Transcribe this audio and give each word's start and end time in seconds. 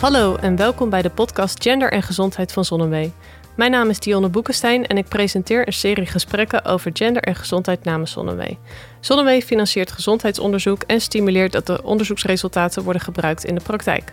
Hallo 0.00 0.36
en 0.36 0.56
welkom 0.56 0.90
bij 0.90 1.02
de 1.02 1.10
podcast 1.10 1.62
Gender 1.62 1.92
en 1.92 2.02
Gezondheid 2.02 2.52
van 2.52 2.64
Zonnewee. 2.64 3.12
Mijn 3.56 3.70
naam 3.70 3.88
is 3.88 3.98
Dionne 3.98 4.28
Boekenstein 4.28 4.86
en 4.86 4.96
ik 4.96 5.08
presenteer 5.08 5.66
een 5.66 5.72
serie 5.72 6.06
gesprekken 6.06 6.64
over 6.64 6.90
gender 6.94 7.22
en 7.22 7.34
gezondheid 7.34 7.84
namens 7.84 8.12
Zonnewee. 8.12 8.58
Zonnewee 9.00 9.42
financiert 9.42 9.92
gezondheidsonderzoek 9.92 10.82
en 10.82 11.00
stimuleert 11.00 11.52
dat 11.52 11.66
de 11.66 11.82
onderzoeksresultaten 11.82 12.82
worden 12.82 13.02
gebruikt 13.02 13.44
in 13.44 13.54
de 13.54 13.62
praktijk. 13.62 14.12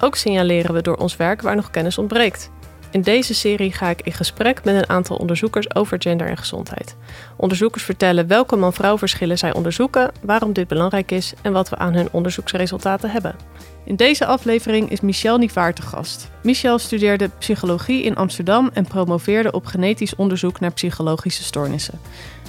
Ook 0.00 0.16
signaleren 0.16 0.74
we 0.74 0.82
door 0.82 0.96
ons 0.96 1.16
werk 1.16 1.42
waar 1.42 1.56
nog 1.56 1.70
kennis 1.70 1.98
ontbreekt. 1.98 2.50
In 2.92 3.02
deze 3.02 3.34
serie 3.34 3.72
ga 3.72 3.88
ik 3.88 4.00
in 4.02 4.12
gesprek 4.12 4.64
met 4.64 4.74
een 4.74 4.88
aantal 4.88 5.16
onderzoekers 5.16 5.74
over 5.74 5.96
gender 6.00 6.28
en 6.28 6.36
gezondheid. 6.36 6.96
Onderzoekers 7.36 7.84
vertellen 7.84 8.26
welke 8.26 8.56
man-vrouw 8.56 8.98
verschillen 8.98 9.38
zij 9.38 9.52
onderzoeken, 9.52 10.12
waarom 10.22 10.52
dit 10.52 10.68
belangrijk 10.68 11.10
is 11.10 11.32
en 11.42 11.52
wat 11.52 11.68
we 11.68 11.76
aan 11.76 11.94
hun 11.94 12.08
onderzoeksresultaten 12.10 13.10
hebben. 13.10 13.34
In 13.84 13.96
deze 13.96 14.26
aflevering 14.26 14.90
is 14.90 15.00
Michel 15.00 15.38
Nivaar 15.38 15.74
te 15.74 15.82
gast. 15.82 16.30
Michel 16.42 16.78
studeerde 16.78 17.30
psychologie 17.38 18.02
in 18.02 18.16
Amsterdam 18.16 18.70
en 18.72 18.86
promoveerde 18.86 19.52
op 19.52 19.66
genetisch 19.66 20.16
onderzoek 20.16 20.60
naar 20.60 20.72
psychologische 20.72 21.44
stoornissen. 21.44 22.00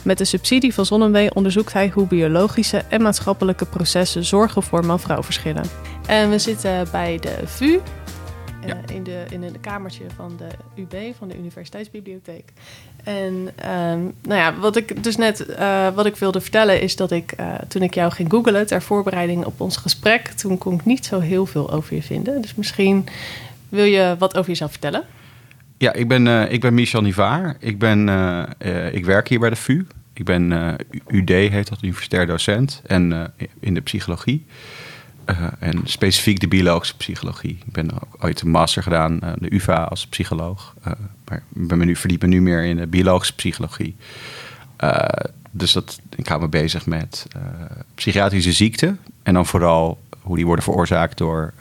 Met 0.02 0.18
de 0.18 0.26
subsidie 0.26 0.74
van 0.74 0.86
Zonnewee 0.86 1.36
onderzoekt 1.36 1.74
hij 1.74 1.92
hoe 1.94 2.08
biologische 2.08 2.84
en 2.90 3.02
maatschappelijke 3.02 3.66
processen 3.66 4.24
zorgen 4.24 4.64
voor 4.64 4.86
man-vrouw 4.86 5.24
verschillen. 5.24 5.66
En 6.08 6.30
we 6.30 6.40
zitten 6.40 6.88
bij 6.92 7.18
de 7.22 7.38
VU, 7.46 7.80
eh, 8.68 8.96
in, 8.96 9.04
de, 9.04 9.26
in 9.30 9.44
een 9.44 9.60
kamertje 9.62 10.04
van 10.16 10.38
de 10.38 10.82
UB, 10.82 11.16
van 11.18 11.28
de 11.28 11.38
Universiteitsbibliotheek. 11.38 12.54
En 13.04 13.50
ehm, 13.56 14.00
nou 14.22 14.40
ja, 14.40 14.56
wat 14.60 14.76
ik 14.76 15.04
dus 15.04 15.18
net 15.18 15.46
uh, 15.50 15.90
wat 15.96 16.06
ik 16.06 16.16
wilde 16.16 16.42
vertellen 16.42 16.82
is 16.82 16.96
dat 16.96 17.12
ik 17.12 17.34
uh, 17.40 17.54
toen 17.68 17.82
ik 17.82 17.94
jou 17.94 18.12
ging 18.12 18.30
googlen 18.32 18.68
ter 18.68 18.82
voorbereiding 18.82 19.46
op 19.46 19.62
ons 19.62 19.78
gesprek, 19.78 20.28
toen 20.28 20.58
kon 20.58 20.74
ik 20.74 20.86
niet 20.86 21.06
zo 21.06 21.20
heel 21.20 21.46
veel 21.46 21.72
over 21.72 21.96
je 21.96 22.04
vinden. 22.04 22.42
Dus 22.42 22.56
misschien 22.56 23.06
wil 23.70 23.86
je 23.86 24.16
wat 24.20 24.36
over 24.38 24.50
jezelf 24.50 24.72
vertellen? 24.72 25.04
Ja, 25.78 25.94
ik 25.94 26.08
ben, 26.08 26.52
ik 26.52 26.62
ben 26.62 26.74
Michel 26.74 27.02
Nivaar. 27.02 27.56
Ik, 27.60 27.80
ben, 27.80 28.10
ik 28.92 29.06
werk 29.06 29.28
hier 29.28 29.40
bij 29.40 29.50
de 29.50 29.56
VU. 29.56 29.86
Ik 30.14 30.26
ben 30.26 30.78
UD, 31.08 31.30
heet 31.30 31.70
dat, 31.70 31.82
universitair 31.82 32.28
docent. 32.28 32.82
En 32.86 33.34
in 33.60 33.74
de 33.74 33.82
psychologie. 33.82 34.46
Uh, 35.26 35.48
en 35.60 35.82
specifiek 35.84 36.40
de 36.40 36.48
biologische 36.48 36.98
psychologie. 36.98 37.58
Ik 37.66 37.72
ben 37.72 37.94
ook 37.94 38.16
ooit 38.20 38.42
een 38.42 38.50
master 38.50 38.84
gedaan, 38.84 39.20
uh, 39.24 39.32
de 39.36 39.54
UvA 39.54 39.84
als 39.84 40.08
psycholoog. 40.08 40.74
Uh, 40.80 40.94
maar 41.26 41.38
ik 41.38 41.68
ben 41.68 41.78
me 41.78 41.86
nu, 41.86 41.96
verdiep 41.96 42.22
me 42.22 42.28
nu 42.28 42.42
meer 42.42 42.64
in 42.64 42.78
de 42.78 42.88
biologische 42.88 43.36
psychologie. 43.36 43.96
dus 45.52 45.72
dat, 45.72 46.00
ik 46.16 46.28
hou 46.28 46.42
me 46.42 46.48
bezig 46.48 46.86
met 46.86 47.28
psychiatrische 47.96 48.52
ziekten. 48.52 49.00
En 49.24 49.34
dan 49.34 49.46
vooral 49.46 50.02
hoe 50.22 50.36
die 50.36 50.46
worden 50.46 50.64
veroorzaakt 50.64 51.18
door 51.18 51.54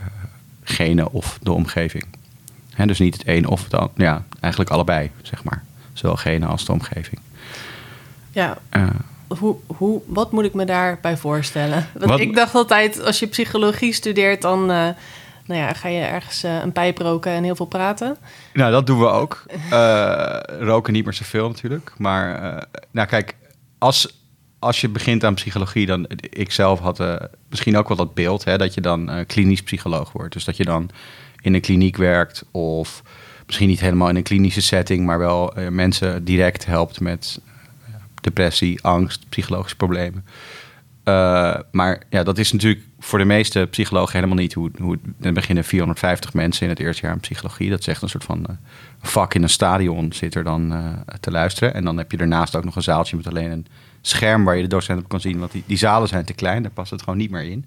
genen 0.62 1.12
of 1.12 1.38
de 1.42 1.52
omgeving. 1.52 2.04
Hè, 2.74 2.86
dus 2.86 2.98
niet 2.98 3.14
het 3.14 3.26
een 3.26 3.46
of 3.46 3.64
het 3.64 3.74
ander. 3.74 3.90
Ja, 3.96 4.24
eigenlijk 4.40 4.72
allebei, 4.72 5.10
zeg 5.22 5.44
maar. 5.44 5.64
Zowel 5.92 6.16
genen 6.16 6.48
als 6.48 6.64
de 6.64 6.72
omgeving. 6.72 7.20
Ja, 8.30 8.58
hoe, 9.38 9.56
hoe, 9.66 10.00
wat 10.06 10.32
moet 10.32 10.44
ik 10.44 10.54
me 10.54 10.64
daarbij 10.64 11.16
voorstellen? 11.16 11.86
Want 11.98 12.20
ik 12.20 12.34
dacht 12.34 12.54
altijd, 12.54 13.04
als 13.04 13.18
je 13.18 13.26
psychologie 13.26 13.92
studeert, 13.92 14.42
dan 14.42 14.60
uh, 14.60 14.88
nou 15.46 15.60
ja, 15.60 15.72
ga 15.72 15.88
je 15.88 16.00
ergens 16.00 16.44
uh, 16.44 16.62
een 16.62 16.72
pijp 16.72 16.98
roken 16.98 17.32
en 17.32 17.44
heel 17.44 17.56
veel 17.56 17.66
praten. 17.66 18.16
Nou, 18.52 18.72
dat 18.72 18.86
doen 18.86 18.98
we 18.98 19.06
ook. 19.06 19.44
Uh, 19.72 20.38
roken 20.60 20.92
niet 20.92 21.04
meer 21.04 21.14
zoveel 21.14 21.48
natuurlijk. 21.48 21.92
Maar 21.98 22.66
nou 22.90 23.08
kijk, 23.08 23.36
als, 23.78 24.22
als 24.58 24.80
je 24.80 24.88
begint 24.88 25.24
aan 25.24 25.34
psychologie, 25.34 25.86
dan 25.86 26.06
ik 26.30 26.52
zelf 26.52 26.80
had 26.80 27.02
misschien 27.48 27.76
ook 27.76 27.88
wel 27.88 27.96
dat 27.96 28.14
beeld 28.14 28.44
hè, 28.44 28.58
dat 28.58 28.74
je 28.74 28.80
dan 28.80 29.24
klinisch 29.26 29.62
psycholoog 29.62 30.12
wordt. 30.12 30.32
Dus 30.32 30.44
dat 30.44 30.56
je 30.56 30.64
dan 30.64 30.90
in 31.40 31.54
een 31.54 31.60
kliniek 31.60 31.96
werkt 31.96 32.44
of 32.50 33.02
misschien 33.46 33.68
niet 33.68 33.80
helemaal 33.80 34.08
in 34.08 34.16
een 34.16 34.22
klinische 34.22 34.62
setting, 34.62 35.06
maar 35.06 35.18
wel 35.18 35.54
mensen 35.70 36.24
direct 36.24 36.66
helpt 36.66 37.00
met 37.00 37.40
depressie, 38.22 38.82
angst, 38.82 39.28
psychologische 39.28 39.76
problemen. 39.76 40.24
Uh, 41.04 41.54
maar 41.70 42.02
ja, 42.10 42.22
dat 42.22 42.38
is 42.38 42.52
natuurlijk 42.52 42.84
voor 42.98 43.18
de 43.18 43.24
meeste 43.24 43.66
psychologen 43.70 44.14
helemaal 44.14 44.36
niet 44.36 44.52
hoe, 44.52 44.70
hoe 44.78 44.98
er 45.20 45.32
beginnen 45.32 45.64
450 45.64 46.34
mensen 46.34 46.62
in 46.62 46.68
het 46.68 46.80
eerste 46.80 47.02
jaar 47.02 47.14
in 47.14 47.20
psychologie. 47.20 47.70
Dat 47.70 47.78
is 47.78 47.86
echt 47.86 48.02
een 48.02 48.08
soort 48.08 48.24
van 48.24 48.46
uh, 48.50 48.56
vak 49.00 49.34
in 49.34 49.42
een 49.42 49.48
stadion 49.48 50.12
zit 50.12 50.34
er 50.34 50.44
dan 50.44 50.72
uh, 50.72 50.92
te 51.20 51.30
luisteren. 51.30 51.74
En 51.74 51.84
dan 51.84 51.98
heb 51.98 52.10
je 52.10 52.16
daarnaast 52.16 52.56
ook 52.56 52.64
nog 52.64 52.76
een 52.76 52.82
zaaltje 52.82 53.16
met 53.16 53.26
alleen 53.26 53.50
een 53.50 53.66
scherm 54.00 54.44
waar 54.44 54.56
je 54.56 54.62
de 54.62 54.68
docent 54.68 55.00
op 55.00 55.08
kan 55.08 55.20
zien. 55.20 55.38
Want 55.38 55.52
die, 55.52 55.62
die 55.66 55.76
zalen 55.76 56.08
zijn 56.08 56.24
te 56.24 56.32
klein, 56.32 56.62
daar 56.62 56.72
past 56.72 56.90
het 56.90 57.02
gewoon 57.02 57.18
niet 57.18 57.30
meer 57.30 57.44
in. 57.44 57.64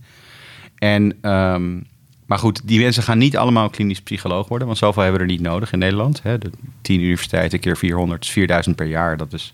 En, 0.77 1.31
um, 1.31 1.87
maar 2.25 2.39
goed, 2.39 2.67
die 2.67 2.79
mensen 2.79 3.03
gaan 3.03 3.17
niet 3.17 3.37
allemaal 3.37 3.69
klinisch 3.69 4.01
psycholoog 4.01 4.47
worden, 4.47 4.67
want 4.67 4.79
zoveel 4.79 5.03
hebben 5.03 5.21
we 5.21 5.27
er 5.27 5.33
niet 5.33 5.45
nodig 5.45 5.71
in 5.71 5.79
Nederland. 5.79 6.23
Hè. 6.23 6.37
De 6.37 6.49
10 6.81 6.99
universiteiten 6.99 7.59
keer 7.59 7.77
400 7.77 8.23
is 8.23 8.29
4000 8.29 8.75
per 8.75 8.87
jaar. 8.87 9.17
Dat 9.17 9.33
is 9.33 9.53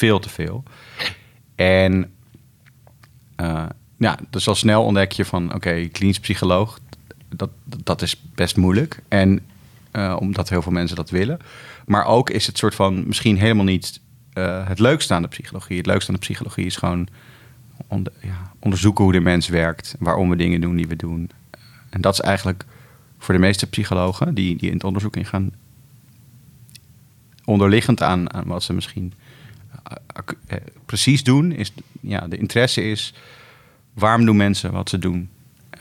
veel 0.00 0.18
te 0.18 0.28
veel. 0.28 0.62
En 1.54 2.12
uh, 3.40 3.66
ja, 3.96 4.18
dus 4.30 4.48
al 4.48 4.54
snel 4.54 4.84
ontdek 4.84 5.12
je 5.12 5.24
van, 5.24 5.54
oké, 5.54 5.88
klinisch 5.92 6.20
psycholoog, 6.20 6.78
dat, 7.28 7.50
dat 7.64 8.02
is 8.02 8.22
best 8.34 8.56
moeilijk. 8.56 9.02
En 9.08 9.40
uh, 9.92 10.16
omdat 10.20 10.48
heel 10.48 10.62
veel 10.62 10.72
mensen 10.72 10.96
dat 10.96 11.10
willen. 11.10 11.38
Maar 11.86 12.04
ook 12.04 12.30
is 12.30 12.46
het 12.46 12.58
soort 12.58 12.74
van 12.74 13.06
misschien 13.06 13.38
helemaal 13.38 13.64
niet 13.64 14.00
uh, 14.34 14.68
het 14.68 14.78
leukste 14.78 15.14
aan 15.14 15.22
de 15.22 15.28
psychologie. 15.28 15.76
Het 15.76 15.86
leukste 15.86 16.10
aan 16.10 16.16
de 16.16 16.26
psychologie 16.26 16.66
is 16.66 16.76
gewoon 16.76 17.08
onder, 17.86 18.12
ja, 18.20 18.52
onderzoeken 18.58 19.04
hoe 19.04 19.12
de 19.12 19.20
mens 19.20 19.48
werkt, 19.48 19.96
waarom 19.98 20.30
we 20.30 20.36
dingen 20.36 20.60
doen 20.60 20.76
die 20.76 20.88
we 20.88 20.96
doen. 20.96 21.30
En 21.90 22.00
dat 22.00 22.12
is 22.12 22.20
eigenlijk 22.20 22.64
voor 23.18 23.34
de 23.34 23.40
meeste 23.40 23.66
psychologen 23.66 24.34
die, 24.34 24.56
die 24.56 24.68
in 24.68 24.74
het 24.74 24.84
onderzoek 24.84 25.16
ingaan, 25.16 25.52
onderliggend 27.44 28.02
aan, 28.02 28.32
aan 28.32 28.46
wat 28.46 28.62
ze 28.62 28.72
misschien 28.72 29.12
eh, 29.12 29.18
precies 30.86 31.22
doen, 31.22 31.52
is 31.52 31.72
ja, 32.00 32.28
de 32.28 32.36
interesse 32.36 32.82
is 32.82 33.14
waarom 33.94 34.24
doen 34.24 34.36
mensen 34.36 34.72
wat 34.72 34.88
ze 34.88 34.98
doen? 34.98 35.28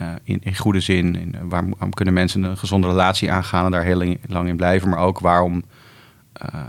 Uh, 0.01 0.11
in, 0.23 0.39
in 0.43 0.55
goede 0.55 0.79
zin. 0.79 1.15
In, 1.15 1.35
waarom, 1.49 1.69
waarom, 1.69 1.93
kunnen 1.93 2.13
mensen 2.13 2.43
een 2.43 2.57
gezonde 2.57 2.87
relatie 2.87 3.31
aangaan 3.31 3.65
en 3.65 3.71
daar 3.71 3.83
heel 3.83 4.15
lang 4.27 4.47
in 4.47 4.55
blijven? 4.55 4.89
Maar 4.89 4.99
ook 4.99 5.19
waarom 5.19 5.63
uh, 6.53 6.59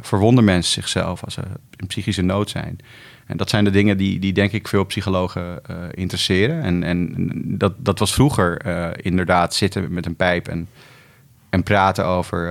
verwonden 0.00 0.44
mensen 0.44 0.72
zichzelf 0.72 1.24
als 1.24 1.34
ze 1.34 1.42
in 1.76 1.86
psychische 1.86 2.22
nood 2.22 2.50
zijn? 2.50 2.78
En 3.26 3.36
dat 3.36 3.50
zijn 3.50 3.64
de 3.64 3.70
dingen 3.70 3.96
die, 3.96 4.18
die 4.18 4.32
denk 4.32 4.52
ik 4.52 4.68
veel 4.68 4.84
psychologen 4.84 5.60
interesseren. 5.90 6.62
En, 6.62 6.82
en 6.82 7.14
dat, 7.58 7.72
dat 7.78 7.98
was 7.98 8.14
vroeger 8.14 8.66
inderdaad 9.04 9.54
zitten 9.54 9.92
met 9.92 10.06
een 10.06 10.16
pijp 10.16 10.48
en, 10.48 10.68
en 11.50 11.62
praten 11.62 12.06
over 12.06 12.50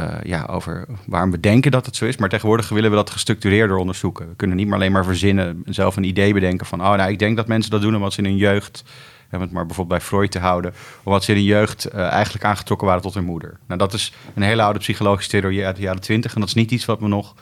uh, 0.00 0.14
ja, 0.22 0.46
over 0.50 0.86
waarom 1.06 1.30
we 1.30 1.40
denken 1.40 1.70
dat 1.70 1.86
het 1.86 1.96
zo 1.96 2.04
is. 2.04 2.16
Maar 2.16 2.28
tegenwoordig 2.28 2.68
willen 2.68 2.90
we 2.90 2.96
dat 2.96 3.10
gestructureerder 3.10 3.76
onderzoeken. 3.76 4.28
We 4.28 4.34
kunnen 4.36 4.56
niet 4.56 4.66
meer 4.66 4.74
alleen 4.74 4.92
maar 4.92 5.04
verzinnen, 5.04 5.62
zelf 5.64 5.96
een 5.96 6.04
idee 6.04 6.32
bedenken 6.32 6.66
van... 6.66 6.80
oh, 6.80 6.94
nou, 6.94 7.10
ik 7.10 7.18
denk 7.18 7.36
dat 7.36 7.46
mensen 7.46 7.70
dat 7.70 7.80
doen 7.80 7.96
omdat 7.96 8.12
ze 8.12 8.18
in 8.18 8.24
hun 8.24 8.36
jeugd... 8.36 8.84
om 9.32 9.40
het 9.40 9.52
maar 9.52 9.66
bijvoorbeeld 9.66 9.98
bij 9.98 10.08
Freud 10.08 10.30
te 10.30 10.38
houden... 10.38 10.74
omdat 11.02 11.24
ze 11.24 11.30
in 11.30 11.36
hun 11.36 11.46
jeugd 11.46 11.94
uh, 11.94 12.00
eigenlijk 12.00 12.44
aangetrokken 12.44 12.86
waren 12.86 13.02
tot 13.02 13.14
hun 13.14 13.24
moeder. 13.24 13.58
Nou, 13.66 13.78
dat 13.78 13.92
is 13.92 14.12
een 14.34 14.42
hele 14.42 14.62
oude 14.62 14.78
psychologische 14.78 15.30
theorie 15.30 15.66
uit 15.66 15.76
de 15.76 15.82
jaren 15.82 16.00
twintig... 16.00 16.34
en 16.34 16.40
dat 16.40 16.48
is 16.48 16.54
niet 16.54 16.70
iets 16.70 16.84
wat 16.84 17.00
we 17.00 17.08
nog, 17.08 17.34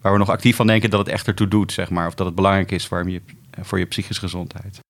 waar 0.00 0.12
we 0.12 0.18
nog 0.18 0.30
actief 0.30 0.56
van 0.56 0.66
denken 0.66 0.90
dat 0.90 0.98
het 1.00 1.08
echt 1.08 1.26
ertoe 1.26 1.48
doet, 1.48 1.72
zeg 1.72 1.90
maar. 1.90 2.06
Of 2.06 2.14
dat 2.14 2.26
het 2.26 2.34
belangrijk 2.34 2.70
is 2.70 2.88
je, 2.88 3.22
voor 3.60 3.78
je 3.78 3.86
psychische 3.86 4.22
gezondheid. 4.22 4.80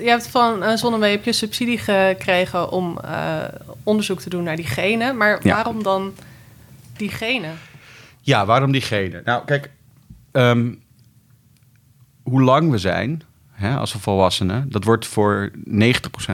Je 0.00 0.08
hebt 0.08 0.28
van 0.28 0.62
uh, 0.62 0.76
Zonnewee 0.76 1.10
heb 1.10 1.24
je 1.24 1.32
subsidie 1.32 1.78
gekregen 1.78 2.70
om 2.70 2.98
uh, 3.04 3.44
onderzoek 3.82 4.20
te 4.20 4.30
doen 4.30 4.42
naar 4.42 4.56
die 4.56 4.66
genen. 4.66 5.16
Maar 5.16 5.40
ja. 5.42 5.54
waarom 5.54 5.82
dan 5.82 6.14
die 6.96 7.08
genen? 7.08 7.58
Ja, 8.20 8.46
waarom 8.46 8.72
die 8.72 8.80
genen? 8.80 9.22
Nou, 9.24 9.44
kijk, 9.44 9.70
um, 10.32 10.82
hoe 12.22 12.42
lang 12.42 12.70
we 12.70 12.78
zijn 12.78 13.22
hè, 13.50 13.76
als 13.76 13.92
volwassenen, 13.92 14.70
dat 14.70 14.84
wordt 14.84 15.06
voor 15.06 15.50
90% 15.56 15.60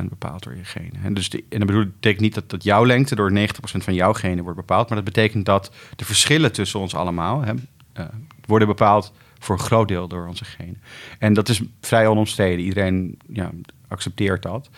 bepaald 0.08 0.42
door 0.42 0.56
je 0.56 0.64
genen. 0.64 1.02
En, 1.02 1.14
dus 1.14 1.30
de, 1.30 1.44
en 1.48 1.58
dat 1.58 1.66
betekent 1.66 2.20
niet 2.20 2.34
dat, 2.34 2.50
dat 2.50 2.64
jouw 2.64 2.86
lengte 2.86 3.14
door 3.14 3.32
90% 3.32 3.42
van 3.62 3.94
jouw 3.94 4.12
genen 4.12 4.44
wordt 4.44 4.58
bepaald, 4.58 4.88
maar 4.88 4.96
dat 4.96 5.14
betekent 5.14 5.44
dat 5.44 5.70
de 5.96 6.04
verschillen 6.04 6.52
tussen 6.52 6.80
ons 6.80 6.94
allemaal 6.94 7.42
hè, 7.42 7.52
uh, 7.98 8.04
worden 8.46 8.68
bepaald 8.68 9.12
voor 9.40 9.58
een 9.58 9.64
groot 9.64 9.88
deel 9.88 10.08
door 10.08 10.26
onze 10.26 10.44
genen. 10.44 10.82
En 11.18 11.34
dat 11.34 11.48
is 11.48 11.60
vrij 11.80 12.06
onomstreden. 12.06 12.64
Iedereen 12.64 13.18
ja, 13.32 13.50
accepteert 13.88 14.42
dat. 14.42 14.70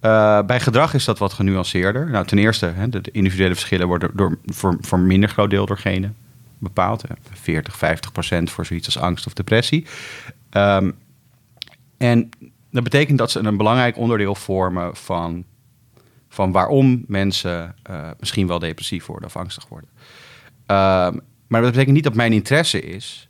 Uh, 0.00 0.42
bij 0.42 0.60
gedrag 0.60 0.94
is 0.94 1.04
dat 1.04 1.18
wat 1.18 1.32
genuanceerder. 1.32 2.10
Nou, 2.10 2.26
ten 2.26 2.38
eerste, 2.38 2.66
hè, 2.66 2.88
de, 2.88 3.02
individuele 3.12 3.54
verschillen 3.54 3.86
worden 3.86 4.10
door, 4.14 4.38
voor, 4.46 4.76
voor 4.80 4.98
minder 4.98 5.28
groot 5.28 5.50
deel 5.50 5.66
door 5.66 5.78
genen 5.78 6.16
bepaald. 6.58 7.02
Hè. 7.02 7.14
40, 7.32 7.76
50 7.76 8.12
procent 8.12 8.50
voor 8.50 8.66
zoiets 8.66 8.86
als 8.86 8.98
angst 8.98 9.26
of 9.26 9.32
depressie. 9.32 9.86
Um, 10.50 10.94
en 11.98 12.28
dat 12.70 12.82
betekent 12.82 13.18
dat 13.18 13.30
ze 13.30 13.38
een 13.38 13.56
belangrijk 13.56 13.96
onderdeel 13.96 14.34
vormen 14.34 14.96
van, 14.96 15.44
van 16.28 16.52
waarom 16.52 17.04
mensen 17.06 17.74
uh, 17.90 18.10
misschien 18.20 18.46
wel 18.46 18.58
depressief 18.58 19.06
worden 19.06 19.28
of 19.28 19.36
angstig 19.36 19.68
worden. 19.68 19.90
Um, 20.66 21.20
maar 21.46 21.60
dat 21.60 21.70
betekent 21.70 21.94
niet 21.94 22.04
dat 22.04 22.14
mijn 22.14 22.32
interesse 22.32 22.80
is 22.80 23.29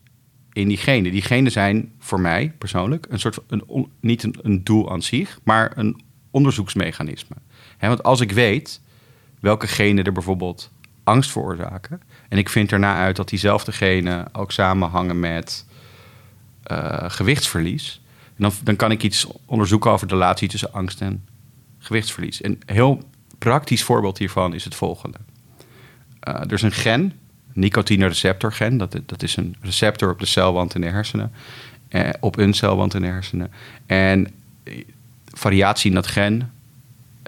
in 0.52 0.68
die 0.68 0.76
genen. 0.76 1.12
Die 1.12 1.22
genen 1.22 1.52
zijn 1.52 1.92
voor 1.98 2.20
mij 2.20 2.52
persoonlijk 2.58 3.06
een 3.08 3.20
soort 3.20 3.38
een, 3.46 3.88
niet 4.00 4.22
een, 4.22 4.34
een 4.42 4.64
doel 4.64 4.90
aan 4.90 5.02
zich, 5.02 5.40
maar 5.44 5.72
een 5.74 6.00
onderzoeksmechanisme. 6.30 7.36
Want 7.78 8.02
als 8.02 8.20
ik 8.20 8.32
weet 8.32 8.80
welke 9.40 9.66
genen 9.66 10.04
er 10.04 10.12
bijvoorbeeld 10.12 10.70
angst 11.04 11.30
veroorzaken, 11.30 12.00
en 12.28 12.38
ik 12.38 12.48
vind 12.48 12.72
erna 12.72 12.96
uit 12.96 13.16
dat 13.16 13.28
diezelfde 13.28 13.72
genen 13.72 14.34
ook 14.34 14.52
samenhangen 14.52 15.20
met 15.20 15.66
eh, 16.62 17.04
gewichtsverlies, 17.10 18.02
dan, 18.36 18.52
dan 18.62 18.76
kan 18.76 18.90
ik 18.90 19.02
iets 19.02 19.26
onderzoeken 19.44 19.90
over 19.90 20.06
de 20.06 20.14
relatie 20.14 20.48
tussen 20.48 20.72
angst 20.72 21.00
en 21.00 21.24
gewichtsverlies. 21.78 22.44
Een 22.44 22.62
heel 22.66 23.02
praktisch 23.38 23.82
voorbeeld 23.82 24.18
hiervan 24.18 24.54
is 24.54 24.64
het 24.64 24.74
volgende. 24.74 25.18
Eh, 26.20 26.34
er 26.34 26.52
is 26.52 26.62
een 26.62 26.72
gen, 26.72 27.19
nicotine 27.52 28.06
receptor 28.06 28.52
gen, 28.52 28.76
dat, 28.76 28.96
dat 29.06 29.22
is 29.22 29.36
een 29.36 29.56
receptor 29.60 30.10
op 30.10 30.18
de 30.18 30.26
celwand 30.26 30.74
in 30.74 30.80
de 30.80 30.86
hersenen, 30.86 31.32
eh, 31.88 32.08
op 32.20 32.38
een 32.38 32.54
celwand 32.54 32.94
in 32.94 33.00
de 33.00 33.06
hersenen. 33.06 33.52
En 33.86 34.28
variatie 35.32 35.88
in 35.88 35.94
dat 35.94 36.06
gen 36.06 36.52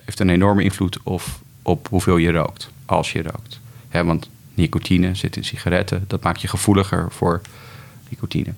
heeft 0.05 0.21
een 0.21 0.31
enorme 0.31 0.63
invloed 0.63 0.99
op, 1.03 1.23
op 1.63 1.89
hoeveel 1.89 2.17
je 2.17 2.33
rookt, 2.33 2.71
als 2.87 3.13
je 3.13 3.23
rookt. 3.23 3.61
Want 3.91 4.29
nicotine 4.55 5.15
zit 5.15 5.37
in 5.37 5.45
sigaretten, 5.45 6.05
dat 6.07 6.23
maakt 6.23 6.41
je 6.41 6.49
gevoeliger 6.49 7.13
voor 7.13 7.41
nicotine. 8.09 8.55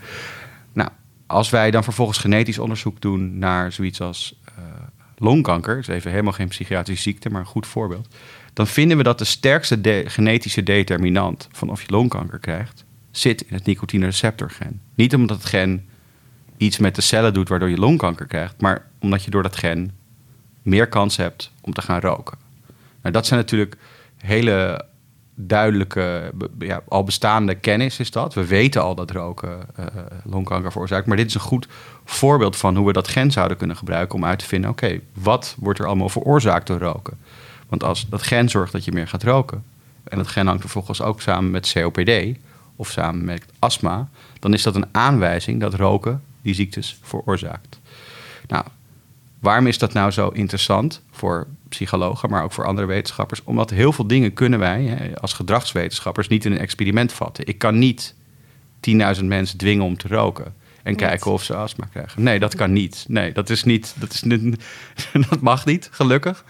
Nou, 0.73 0.91
als 1.27 1.51
wij 1.51 1.71
dan 1.71 1.85
vervolgens 1.85 2.19
genetisch 2.19 2.59
onderzoek 2.59 3.01
doen 3.01 3.39
naar 3.39 3.73
zoiets 3.73 4.01
als 4.01 4.35
eh, 4.45 4.55
longkanker, 5.19 5.79
is 5.79 5.87
even 5.87 6.11
helemaal 6.11 6.33
geen 6.33 6.49
psychiatrische 6.49 7.03
ziekte, 7.03 7.31
maar 7.31 7.41
een 7.41 7.47
goed 7.47 7.67
voorbeeld, 7.67 8.09
dan 8.55 8.67
vinden 8.67 8.97
we 8.97 9.03
dat 9.03 9.19
de 9.19 9.25
sterkste 9.25 10.05
genetische 10.07 10.63
determinant 10.63 11.49
van 11.53 11.71
of 11.71 11.83
je 11.83 11.91
longkanker 11.91 12.39
krijgt, 12.39 12.85
zit 13.11 13.43
in 13.43 13.55
het 13.55 13.65
nicotine 13.65 14.05
receptor 14.05 14.51
gen. 14.51 14.81
Niet 14.95 15.15
omdat 15.15 15.37
het 15.37 15.47
gen 15.47 15.89
iets 16.57 16.79
met 16.79 16.95
de 16.95 17.03
cellen 17.03 17.35
doet 17.35 17.49
waardoor 17.49 17.71
je 17.71 17.79
longkanker 17.79 18.27
krijgt, 18.27 18.61
maar 18.61 18.87
omdat 19.01 19.25
je 19.25 19.31
door 19.31 19.43
dat 19.43 19.57
gen 19.57 19.93
meer 20.63 20.89
kans 20.89 21.17
hebt 21.17 21.53
om 21.61 21.73
te 21.73 21.83
gaan 21.83 22.01
roken. 22.01 22.39
Nou, 23.01 23.15
dat 23.15 23.27
zijn 23.27 23.41
natuurlijk 23.41 23.77
hele 24.17 24.85
duidelijke, 25.35 26.33
ja, 26.59 26.83
al 26.89 27.05
bestaande 27.05 27.55
kennis 27.55 27.99
is 27.99 28.11
dat. 28.11 28.35
We 28.35 28.47
weten 28.47 28.83
al 28.83 28.95
dat 28.95 29.11
roken 29.11 29.61
eh, 29.77 29.87
longkanker 30.25 30.71
veroorzaakt. 30.71 31.07
Maar 31.07 31.17
dit 31.17 31.27
is 31.27 31.35
een 31.35 31.41
goed 31.41 31.69
voorbeeld 32.05 32.57
van 32.57 32.77
hoe 32.77 32.87
we 32.87 32.93
dat 32.93 33.09
gen 33.09 33.31
zouden 33.31 33.57
kunnen 33.57 33.77
gebruiken 33.77 34.17
om 34.17 34.25
uit 34.25 34.39
te 34.39 34.47
vinden: 34.47 34.71
oké, 34.71 35.01
wat 35.13 35.57
wordt 35.59 35.79
er 35.79 35.87
allemaal 35.87 36.09
veroorzaakt 36.09 36.67
door 36.67 36.79
roken? 36.79 37.19
Want 37.69 37.85
als 37.85 38.09
dat 38.09 38.23
gen 38.23 38.49
zorgt 38.49 38.73
dat 38.73 38.85
je 38.85 38.93
meer 38.93 39.09
gaat 39.09 39.23
roken, 39.23 39.65
en 40.05 40.19
dat 40.19 40.29
gen 40.29 40.47
hangt 40.47 40.61
vervolgens 40.61 41.03
ook 41.03 41.21
samen 41.21 41.51
met 41.51 41.73
COPD 41.73 42.39
of 42.77 42.91
samen 42.91 43.25
met 43.25 43.45
astma, 43.59 44.09
dan 44.39 44.53
is 44.55 44.63
dat 44.63 44.75
een 44.75 44.87
aanwijzing 44.93 45.61
dat 45.61 45.75
roken 45.75 46.23
die 46.43 46.55
ziektes 46.55 46.99
veroorzaakt. 47.03 47.81
Nou, 48.49 48.65
waarom 49.39 49.67
is 49.67 49.79
dat 49.79 49.93
nou 49.93 50.11
zo 50.11 50.29
interessant 50.29 51.03
voor 51.11 51.47
psychologen, 51.69 52.31
maar 52.31 52.43
ook 52.43 52.53
voor 52.53 52.67
andere 52.67 52.87
wetenschappers? 52.87 53.43
Omdat 53.45 53.71
heel 53.71 53.93
veel 53.93 54.07
dingen 54.07 54.33
kunnen 54.33 54.59
wij 54.59 55.13
als 55.21 55.33
gedragswetenschappers 55.33 56.29
niet 56.29 56.45
in 56.45 56.53
een 56.53 56.59
experiment 56.59 57.13
vatten. 57.13 57.47
Ik 57.47 57.59
kan 57.59 57.79
niet 57.79 58.15
10.000 58.91 59.25
mensen 59.25 59.59
dwingen 59.59 59.85
om 59.85 59.97
te 59.97 60.09
roken 60.09 60.45
en 60.45 60.91
Niet. 60.91 61.01
kijken 61.01 61.31
of 61.31 61.43
ze 61.43 61.55
astma 61.55 61.87
krijgen. 61.91 62.23
Nee, 62.23 62.39
dat 62.39 62.55
kan 62.55 62.73
niet. 62.73 63.05
Nee, 63.09 63.33
dat 63.33 63.51
is 63.51 63.65
niet. 63.65 63.95
Dat, 63.97 64.13
is 64.13 64.23
niet, 64.23 64.65
dat 65.31 65.41
mag 65.41 65.65
niet, 65.65 65.89
gelukkig. 65.93 66.45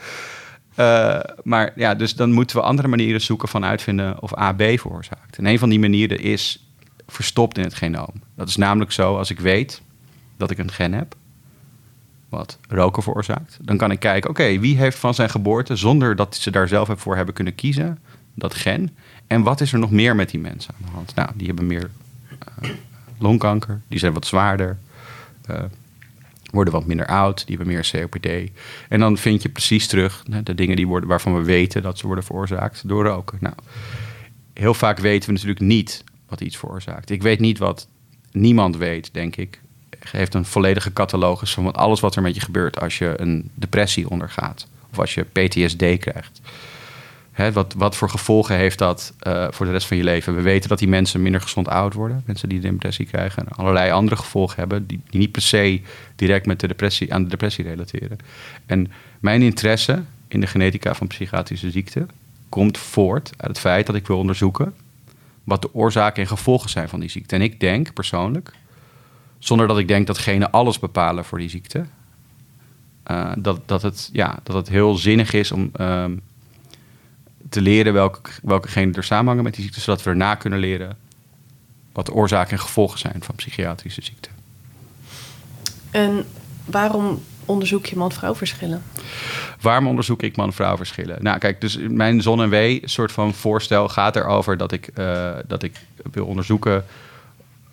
Eh, 0.74 1.20
maar 1.42 1.72
ja, 1.76 1.94
dus 1.94 2.14
dan 2.14 2.32
moeten 2.32 2.56
we 2.56 2.62
andere 2.62 2.88
manieren 2.88 3.20
zoeken 3.20 3.48
van 3.48 3.64
uitvinden 3.64 4.22
of 4.22 4.34
AB 4.34 4.62
veroorzaakt. 4.62 5.38
En 5.38 5.46
een 5.46 5.58
van 5.58 5.68
die 5.68 5.78
manieren 5.78 6.20
is 6.20 6.68
verstopt 7.06 7.58
in 7.58 7.64
het 7.64 7.74
genoom. 7.74 8.12
Dat 8.36 8.48
is 8.48 8.56
namelijk 8.56 8.92
zo, 8.92 9.16
als 9.16 9.30
ik 9.30 9.40
weet 9.40 9.82
dat 10.36 10.50
ik 10.50 10.58
een 10.58 10.70
gen 10.70 10.92
heb, 10.92 11.14
wat 12.28 12.58
roken 12.68 13.02
veroorzaakt, 13.02 13.58
dan 13.60 13.76
kan 13.76 13.90
ik 13.90 13.98
kijken, 13.98 14.30
oké, 14.30 14.58
wie 14.58 14.76
heeft 14.76 14.98
van 14.98 15.14
zijn 15.14 15.30
geboorte, 15.30 15.76
zonder 15.76 16.16
dat 16.16 16.36
ze 16.36 16.50
daar 16.50 16.68
zelf 16.68 16.90
voor 16.96 17.16
hebben 17.16 17.34
kunnen 17.34 17.54
kiezen, 17.54 17.98
dat 18.34 18.54
gen? 18.54 18.96
En 19.26 19.42
wat 19.42 19.60
is 19.60 19.72
er 19.72 19.78
nog 19.78 19.90
meer 19.90 20.16
met 20.16 20.30
die 20.30 20.40
mensen 20.40 20.74
aan 20.74 20.86
de 20.86 20.92
hand? 20.94 21.14
Nou, 21.14 21.30
die 21.34 21.46
hebben 21.46 21.66
meer 21.66 21.90
eh, 22.38 22.70
longkanker, 23.18 23.80
die 23.88 23.98
zijn 23.98 24.12
wat 24.12 24.26
zwaarder, 24.26 24.78
eh, 25.46 25.62
worden 26.54 26.72
wat 26.72 26.86
minder 26.86 27.06
oud, 27.06 27.46
die 27.46 27.56
hebben 27.56 27.74
meer 27.74 27.90
COPD. 27.92 28.50
En 28.88 29.00
dan 29.00 29.18
vind 29.18 29.42
je 29.42 29.48
precies 29.48 29.86
terug 29.86 30.24
de 30.44 30.54
dingen 30.54 30.76
die 30.76 30.86
worden, 30.86 31.08
waarvan 31.08 31.34
we 31.34 31.42
weten 31.42 31.82
dat 31.82 31.98
ze 31.98 32.06
worden 32.06 32.24
veroorzaakt 32.24 32.88
door 32.88 33.04
roken. 33.06 33.38
Nou, 33.40 33.54
heel 34.52 34.74
vaak 34.74 34.98
weten 34.98 35.26
we 35.26 35.32
natuurlijk 35.32 35.60
niet 35.60 36.04
wat 36.28 36.40
iets 36.40 36.56
veroorzaakt. 36.56 37.10
Ik 37.10 37.22
weet 37.22 37.40
niet 37.40 37.58
wat 37.58 37.88
niemand 38.32 38.76
weet, 38.76 39.08
denk 39.12 39.36
ik. 39.36 39.60
Heeft 40.10 40.34
een 40.34 40.44
volledige 40.44 40.92
catalogus 40.92 41.54
van 41.54 41.72
alles 41.72 42.00
wat 42.00 42.16
er 42.16 42.22
met 42.22 42.34
je 42.34 42.40
gebeurt 42.40 42.80
als 42.80 42.98
je 42.98 43.14
een 43.16 43.50
depressie 43.54 44.10
ondergaat. 44.10 44.66
Of 44.90 44.98
als 44.98 45.14
je 45.14 45.22
PTSD 45.22 45.98
krijgt. 45.98 46.40
Hè, 47.34 47.52
wat, 47.52 47.74
wat 47.76 47.96
voor 47.96 48.10
gevolgen 48.10 48.56
heeft 48.56 48.78
dat 48.78 49.14
eh, 49.18 49.46
voor 49.50 49.66
de 49.66 49.72
rest 49.72 49.86
van 49.86 49.96
je 49.96 50.04
leven? 50.04 50.34
We 50.34 50.42
weten 50.42 50.68
dat 50.68 50.78
die 50.78 50.88
mensen 50.88 51.22
minder 51.22 51.40
gezond 51.40 51.68
oud 51.68 51.94
worden. 51.94 52.22
Mensen 52.26 52.48
die 52.48 52.64
een 52.64 52.70
depressie 52.70 53.06
krijgen. 53.06 53.46
En 53.46 53.52
allerlei 53.56 53.90
andere 53.90 54.16
gevolgen 54.16 54.56
hebben. 54.56 54.86
Die, 54.86 55.00
die 55.10 55.20
niet 55.20 55.32
per 55.32 55.42
se 55.42 55.80
direct 56.16 56.46
met 56.46 56.60
de 56.60 56.66
depressie, 56.66 57.14
aan 57.14 57.22
de 57.22 57.28
depressie 57.28 57.64
relateren. 57.64 58.18
En 58.66 58.92
mijn 59.20 59.42
interesse 59.42 60.02
in 60.28 60.40
de 60.40 60.46
genetica 60.46 60.94
van 60.94 61.06
psychiatrische 61.06 61.70
ziekten 61.70 62.10
komt 62.48 62.78
voort 62.78 63.30
uit 63.36 63.50
het 63.50 63.58
feit 63.58 63.86
dat 63.86 63.94
ik 63.94 64.06
wil 64.06 64.18
onderzoeken 64.18 64.74
wat 65.44 65.62
de 65.62 65.74
oorzaken 65.74 66.22
en 66.22 66.28
gevolgen 66.28 66.70
zijn 66.70 66.88
van 66.88 67.00
die 67.00 67.10
ziekte. 67.10 67.34
En 67.34 67.42
ik 67.42 67.60
denk 67.60 67.92
persoonlijk, 67.92 68.52
zonder 69.38 69.66
dat 69.66 69.78
ik 69.78 69.88
denk 69.88 70.06
dat 70.06 70.18
genen 70.18 70.50
alles 70.50 70.78
bepalen 70.78 71.24
voor 71.24 71.38
die 71.38 71.48
ziekte, 71.48 71.84
eh, 73.02 73.32
dat, 73.38 73.60
dat, 73.68 73.82
het, 73.82 74.10
ja, 74.12 74.38
dat 74.42 74.56
het 74.56 74.68
heel 74.68 74.94
zinnig 74.94 75.32
is 75.32 75.52
om 75.52 75.70
ehm, 75.72 76.16
te 77.54 77.60
leren 77.60 77.92
welke, 77.92 78.30
welke 78.42 78.68
genen 78.68 78.94
er 78.94 79.04
samenhangen 79.04 79.44
met 79.44 79.54
die 79.54 79.64
ziekte, 79.64 79.80
zodat 79.80 80.02
we 80.02 80.10
erna 80.10 80.34
kunnen 80.34 80.58
leren 80.58 80.96
wat 81.92 82.06
de 82.06 82.12
oorzaken 82.12 82.52
en 82.52 82.58
gevolgen 82.58 82.98
zijn 82.98 83.22
van 83.22 83.34
psychiatrische 83.34 84.02
ziekten. 84.02 84.32
En 85.90 86.24
waarom 86.64 87.22
onderzoek 87.44 87.86
je 87.86 87.96
man-vrouw 87.96 88.34
verschillen? 88.34 88.82
Waarom 89.60 89.86
onderzoek 89.86 90.22
ik 90.22 90.36
man-vrouw 90.36 90.76
verschillen? 90.76 91.22
Nou, 91.22 91.38
kijk, 91.38 91.60
dus 91.60 91.78
mijn 91.88 92.22
zon 92.22 92.42
en 92.42 92.48
wee 92.48 92.80
soort 92.84 93.12
van 93.12 93.34
voorstel 93.34 93.88
gaat 93.88 94.16
erover 94.16 94.56
dat 94.56 94.72
ik, 94.72 94.86
eh, 94.86 95.32
dat 95.46 95.62
ik 95.62 95.80
wil 96.12 96.26
onderzoeken 96.26 96.84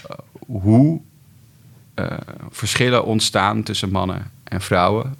eh, 0.08 0.16
hoe 0.48 1.02
eh, 1.94 2.18
verschillen 2.50 3.06
ontstaan 3.06 3.64
tussen 3.64 3.92
mannen 3.92 4.32
en 4.44 4.62
vrouwen 4.62 5.16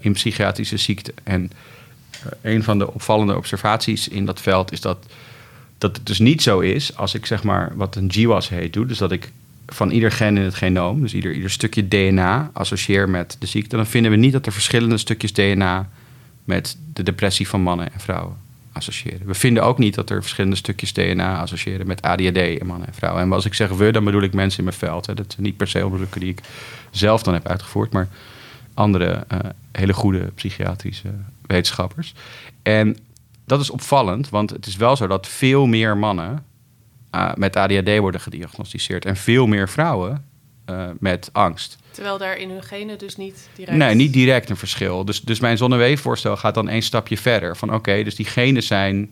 in 0.00 0.12
psychiatrische 0.12 0.76
ziekten. 0.76 1.14
En 1.22 1.50
een 2.42 2.62
van 2.62 2.78
de 2.78 2.92
opvallende 2.92 3.36
observaties 3.36 4.08
in 4.08 4.24
dat 4.24 4.40
veld 4.40 4.72
is 4.72 4.80
dat, 4.80 5.06
dat 5.78 5.96
het 5.96 6.06
dus 6.06 6.18
niet 6.18 6.42
zo 6.42 6.60
is 6.60 6.96
als 6.96 7.14
ik 7.14 7.26
zeg 7.26 7.42
maar 7.42 7.72
wat 7.74 7.96
een 7.96 8.12
GWAS 8.12 8.48
heet 8.48 8.72
doe. 8.72 8.86
Dus 8.86 8.98
dat 8.98 9.12
ik 9.12 9.32
van 9.66 9.90
ieder 9.90 10.12
gen 10.12 10.36
in 10.36 10.42
het 10.42 10.54
genoom, 10.54 11.00
dus 11.00 11.14
ieder, 11.14 11.32
ieder 11.32 11.50
stukje 11.50 11.88
DNA, 11.88 12.50
associeer 12.52 13.08
met 13.08 13.36
de 13.38 13.46
ziekte. 13.46 13.76
Dan 13.76 13.86
vinden 13.86 14.10
we 14.10 14.16
niet 14.16 14.32
dat 14.32 14.46
er 14.46 14.52
verschillende 14.52 14.98
stukjes 14.98 15.32
DNA 15.32 15.88
met 16.44 16.76
de 16.92 17.02
depressie 17.02 17.48
van 17.48 17.60
mannen 17.60 17.92
en 17.92 18.00
vrouwen 18.00 18.36
associëren. 18.72 19.26
We 19.26 19.34
vinden 19.34 19.62
ook 19.62 19.78
niet 19.78 19.94
dat 19.94 20.10
er 20.10 20.20
verschillende 20.20 20.56
stukjes 20.56 20.92
DNA 20.92 21.40
associëren 21.40 21.86
met 21.86 22.02
ADHD 22.02 22.36
in 22.36 22.66
mannen 22.66 22.86
en 22.86 22.94
vrouwen. 22.94 23.22
En 23.22 23.32
als 23.32 23.44
ik 23.44 23.54
zeg 23.54 23.68
we, 23.68 23.92
dan 23.92 24.04
bedoel 24.04 24.22
ik 24.22 24.34
mensen 24.34 24.58
in 24.58 24.64
mijn 24.64 24.76
veld. 24.76 25.06
Hè. 25.06 25.14
Dat 25.14 25.32
zijn 25.32 25.46
niet 25.46 25.56
per 25.56 25.68
se 25.68 25.84
onderzoeken 25.84 26.20
die 26.20 26.30
ik 26.30 26.40
zelf 26.90 27.22
dan 27.22 27.34
heb 27.34 27.48
uitgevoerd, 27.48 27.92
maar 27.92 28.08
andere 28.80 29.24
eh, 29.28 29.38
hele 29.72 29.92
goede 29.92 30.30
psychiatrische 30.34 31.08
wetenschappers. 31.46 32.14
En 32.62 32.96
dat 33.44 33.60
is 33.60 33.70
opvallend, 33.70 34.28
want 34.28 34.50
het 34.50 34.66
is 34.66 34.76
wel 34.76 34.96
zo 34.96 35.06
dat 35.06 35.26
veel 35.26 35.66
meer 35.66 35.96
mannen 35.96 36.44
uh, 37.14 37.32
met 37.34 37.56
ADHD 37.56 37.98
worden 37.98 38.20
gediagnosticeerd 38.20 39.04
en 39.04 39.16
veel 39.16 39.46
meer 39.46 39.68
vrouwen 39.68 40.24
uh, 40.70 40.84
met 40.98 41.30
angst. 41.32 41.76
Terwijl 41.90 42.18
daar 42.18 42.36
in 42.36 42.50
hun 42.50 42.62
genen 42.62 42.98
dus 42.98 43.16
niet 43.16 43.48
direct... 43.54 43.76
Nee, 43.76 43.94
niet 43.94 44.12
direct 44.12 44.50
een 44.50 44.56
verschil. 44.56 45.04
Dus, 45.04 45.20
dus 45.20 45.40
mijn 45.40 45.56
zonneweefvoorstel 45.56 46.36
gaat 46.36 46.54
dan 46.54 46.68
één 46.68 46.82
stapje 46.82 47.16
verder. 47.16 47.56
Van 47.56 47.68
oké, 47.68 47.78
okay, 47.78 48.04
dus 48.04 48.14
die 48.14 48.26
genen 48.26 48.62
zijn 48.62 49.10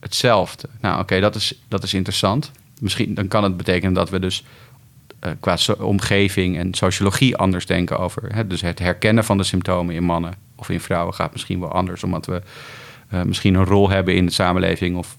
hetzelfde. 0.00 0.68
Nou 0.80 0.94
oké, 0.94 1.02
okay, 1.02 1.20
dat, 1.20 1.34
is, 1.34 1.60
dat 1.68 1.82
is 1.82 1.94
interessant. 1.94 2.50
Misschien 2.80 3.14
dan 3.14 3.28
kan 3.28 3.42
het 3.42 3.56
betekenen 3.56 3.92
dat 3.92 4.10
we 4.10 4.18
dus 4.18 4.44
qua 5.40 5.56
so 5.56 5.72
omgeving 5.72 6.58
en 6.58 6.74
sociologie 6.74 7.36
anders 7.36 7.66
denken 7.66 7.98
over. 7.98 8.34
Hè? 8.34 8.46
Dus 8.46 8.60
het 8.60 8.78
herkennen 8.78 9.24
van 9.24 9.36
de 9.36 9.44
symptomen 9.44 9.94
in 9.94 10.04
mannen 10.04 10.34
of 10.56 10.68
in 10.68 10.80
vrouwen 10.80 11.14
gaat 11.14 11.32
misschien 11.32 11.60
wel 11.60 11.72
anders. 11.72 12.04
Omdat 12.04 12.26
we 12.26 12.42
uh, 13.14 13.22
misschien 13.22 13.54
een 13.54 13.64
rol 13.64 13.90
hebben 13.90 14.14
in 14.14 14.26
de 14.26 14.32
samenleving 14.32 14.96
of 14.96 15.16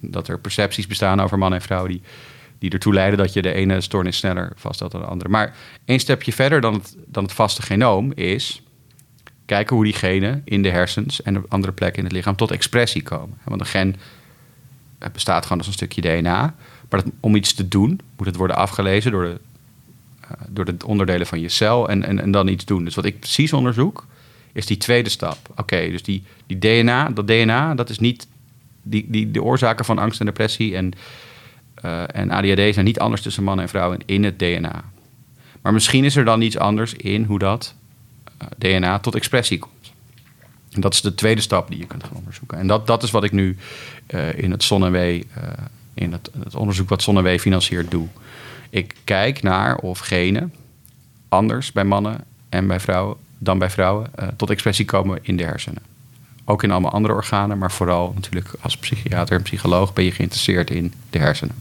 dat 0.00 0.28
er 0.28 0.40
percepties 0.40 0.86
bestaan 0.86 1.20
over 1.20 1.38
mannen 1.38 1.58
en 1.58 1.64
vrouwen 1.64 1.90
die, 1.90 2.02
die 2.58 2.70
ertoe 2.70 2.94
leiden 2.94 3.18
dat 3.18 3.32
je 3.32 3.42
de 3.42 3.52
ene 3.52 3.80
stoornis 3.80 4.16
sneller 4.16 4.52
vaststelt 4.56 4.92
dan 4.92 5.00
de 5.00 5.06
andere. 5.06 5.30
Maar 5.30 5.56
één 5.84 6.00
stapje 6.00 6.32
verder 6.32 6.60
dan 6.60 6.74
het, 6.74 6.96
dan 7.06 7.22
het 7.22 7.32
vaste 7.32 7.62
genoom 7.62 8.12
is 8.14 8.62
kijken 9.46 9.76
hoe 9.76 9.84
die 9.84 9.94
genen 9.94 10.42
in 10.44 10.62
de 10.62 10.70
hersens 10.70 11.22
en 11.22 11.36
op 11.36 11.44
andere 11.48 11.72
plekken 11.72 11.98
in 11.98 12.04
het 12.04 12.12
lichaam 12.12 12.36
tot 12.36 12.50
expressie 12.50 13.02
komen. 13.02 13.38
Want 13.44 13.60
een 13.60 13.66
gen 13.66 13.96
bestaat 15.12 15.42
gewoon 15.42 15.58
als 15.58 15.66
een 15.66 15.72
stukje 15.72 16.00
DNA, 16.00 16.54
Maar 16.96 17.04
om 17.20 17.34
iets 17.34 17.52
te 17.52 17.68
doen, 17.68 18.00
moet 18.16 18.26
het 18.26 18.36
worden 18.36 18.56
afgelezen 18.56 19.10
door 19.10 19.24
de, 19.24 19.40
eh, 20.20 20.30
door 20.48 20.64
de 20.64 20.76
onderdelen 20.86 21.26
van 21.26 21.40
je 21.40 21.48
cel 21.48 21.88
en, 21.88 22.02
en, 22.02 22.20
en 22.20 22.30
dan 22.30 22.48
iets 22.48 22.64
doen. 22.64 22.84
Dus 22.84 22.94
wat 22.94 23.04
ik 23.04 23.18
precies 23.18 23.52
onderzoek, 23.52 24.06
is 24.52 24.66
die 24.66 24.76
tweede 24.76 25.10
stap. 25.10 25.38
Oké, 25.56 25.90
dus 25.90 26.02
die, 26.02 26.22
die 26.46 26.58
DNA, 26.58 27.10
dat 27.10 27.26
DNA, 27.26 27.74
dat 27.74 27.90
is 27.90 27.98
niet 27.98 28.26
die, 28.82 29.06
die, 29.08 29.30
de 29.30 29.42
oorzaken 29.42 29.84
van 29.84 29.98
angst 29.98 30.20
en 30.20 30.26
depressie 30.26 30.76
en, 30.76 30.92
uh, 31.84 32.02
en 32.16 32.30
ADHD 32.30 32.74
zijn 32.74 32.84
niet 32.84 32.98
anders 32.98 33.22
tussen 33.22 33.44
mannen 33.44 33.64
en 33.64 33.70
vrouwen 33.70 33.98
in 34.06 34.24
het 34.24 34.38
DNA. 34.38 34.84
Maar 35.62 35.72
misschien 35.72 36.04
is 36.04 36.16
er 36.16 36.24
dan 36.24 36.40
iets 36.40 36.58
anders 36.58 36.94
in 36.94 37.24
hoe 37.24 37.38
dat 37.38 37.74
uh, 38.42 38.48
DNA 38.58 38.98
tot 38.98 39.14
expressie 39.14 39.58
komt. 39.58 39.92
En 40.70 40.80
dat 40.80 40.94
is 40.94 41.00
de 41.00 41.14
tweede 41.14 41.40
stap 41.40 41.68
die 41.68 41.78
je 41.78 41.86
kunt 41.86 42.04
gaan 42.04 42.16
onderzoeken. 42.16 42.58
En 42.58 42.66
dat, 42.66 42.86
dat 42.86 43.02
is 43.02 43.10
wat 43.10 43.24
ik 43.24 43.32
nu 43.32 43.56
in 44.36 44.50
het 44.50 44.62
ZonneW, 44.62 45.22
in 45.96 46.12
het, 46.12 46.30
het, 46.44 46.54
onderzoek 46.54 46.88
wat 46.88 47.02
ZonneW 47.02 47.38
financiert, 47.38 47.90
doe. 47.90 48.06
Ik 48.70 48.94
kijk 49.04 49.42
naar 49.42 49.76
of 49.76 49.98
genen 49.98 50.54
anders 51.28 51.72
bij 51.72 51.84
mannen 51.84 52.24
en 52.48 52.66
bij 52.66 52.80
vrouwen 52.80 53.16
dan 53.38 53.58
bij 53.58 53.70
vrouwen 53.70 54.10
tot 54.36 54.50
expressie 54.50 54.84
komen 54.84 55.18
in 55.22 55.36
de 55.36 55.44
hersenen. 55.44 55.82
Ook 56.44 56.62
in 56.62 56.70
allemaal 56.70 56.92
andere 56.92 57.14
organen, 57.14 57.58
maar 57.58 57.72
vooral 57.72 58.12
natuurlijk 58.14 58.48
als 58.60 58.76
psychiater 58.76 59.36
en 59.36 59.42
psycholoog 59.42 59.92
ben 59.92 60.04
je 60.04 60.12
geïnteresseerd 60.12 60.70
in 60.70 60.92
de 61.10 61.18
hersenen. 61.18 61.54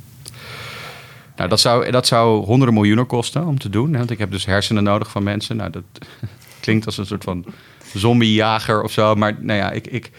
Nou, 1.35 1.49
dat 1.49 1.59
zou, 1.59 1.91
dat 1.91 2.07
zou 2.07 2.45
honderden 2.45 2.73
miljoenen 2.73 3.05
kosten 3.05 3.45
om 3.45 3.59
te 3.59 3.69
doen. 3.69 3.97
Want 3.97 4.11
ik 4.11 4.17
heb 4.17 4.31
dus 4.31 4.45
hersenen 4.45 4.83
nodig 4.83 5.11
van 5.11 5.23
mensen. 5.23 5.55
Nou, 5.55 5.69
dat 5.69 5.83
klinkt 6.59 6.85
als 6.85 6.97
een 6.97 7.05
soort 7.05 7.23
van 7.23 7.45
zombiejager 7.93 8.83
of 8.83 8.91
zo. 8.91 9.15
Maar 9.15 9.35
nou 9.39 9.59
ja, 9.59 9.71
ik, 9.71 9.87
ik, 9.87 10.11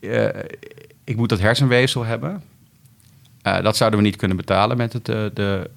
uh, 0.00 0.28
ik 1.04 1.16
moet 1.16 1.28
dat 1.28 1.40
hersenweefsel 1.40 2.04
hebben. 2.04 2.42
Uh, 3.46 3.62
dat 3.62 3.76
zouden 3.76 3.98
we 3.98 4.04
niet 4.04 4.16
kunnen 4.16 4.36
betalen 4.36 4.76
met 4.76 4.92
het, 4.92 5.08
uh, 5.08 5.16
de, 5.34 5.70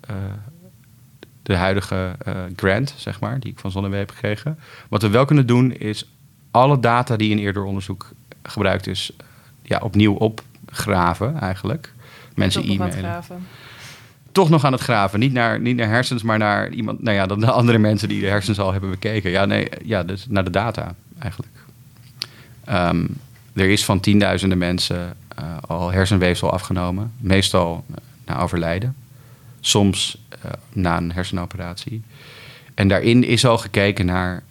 de 1.44 1.56
huidige 1.56 2.16
grant, 2.56 2.94
zeg 2.98 3.20
maar, 3.20 3.40
die 3.40 3.52
ik 3.52 3.60
van 3.60 3.72
Zonnewe 3.72 3.96
heb 3.96 4.12
gekregen. 4.12 4.60
Wat 4.90 5.02
we 5.02 5.10
wel 5.10 5.26
kunnen 5.26 5.48
doen 5.48 5.74
is 5.74 6.10
alle 6.52 6.80
data 6.80 7.16
die 7.16 7.30
in 7.30 7.38
eerder 7.38 7.64
onderzoek 7.64 8.10
gebruikt 8.44 8.88
is, 8.88 9.12
ja, 9.62 9.80
opnieuw 9.80 10.14
opgraven 10.14 11.40
eigenlijk. 11.40 11.94
Mensen 12.36 12.64
e-mailen. 12.70 13.24
Toch 14.32 14.50
nog 14.50 14.64
aan 14.66 14.72
het 14.72 14.82
graven. 14.82 15.20
Niet 15.20 15.34
naar, 15.34 15.60
niet 15.60 15.76
naar 15.76 15.88
hersens, 15.88 16.24
maar 16.24 16.38
naar 16.38 16.70
iemand. 16.70 17.02
Nou 17.02 17.16
ja, 17.16 17.26
dan 17.26 17.40
de 17.40 17.52
andere 17.52 17.78
mensen 17.78 18.10
die 18.10 18.22
de 18.22 18.28
hersens 18.28 18.60
al 18.60 18.72
hebben 18.72 18.90
bekeken. 18.90 19.32
Ja, 19.32 19.46
nee, 19.46 19.70
ja, 19.84 20.04
dus 20.04 20.26
naar 20.30 20.44
de 20.44 20.50
data 20.50 20.96
eigenlijk. 21.20 21.52
Um, 22.70 23.18
er 23.54 23.70
is 23.70 23.86
van 23.86 24.00
tienduizenden 24.00 24.58
mensen 24.58 25.14
al 25.68 25.92
hersenweefsel 25.92 26.52
afgenomen. 26.52 27.12
Meestal 27.18 27.86
na 28.26 28.40
overlijden. 28.40 28.96
Soms 29.60 30.18
uh, 30.46 30.52
na 30.74 30.98
een 30.98 31.12
hersenoperatie. 31.12 32.04
En 32.74 32.88
daarin 32.88 33.24
is 33.24 33.46
al 33.46 33.58
gekeken 33.58 34.06
naar 34.06 34.44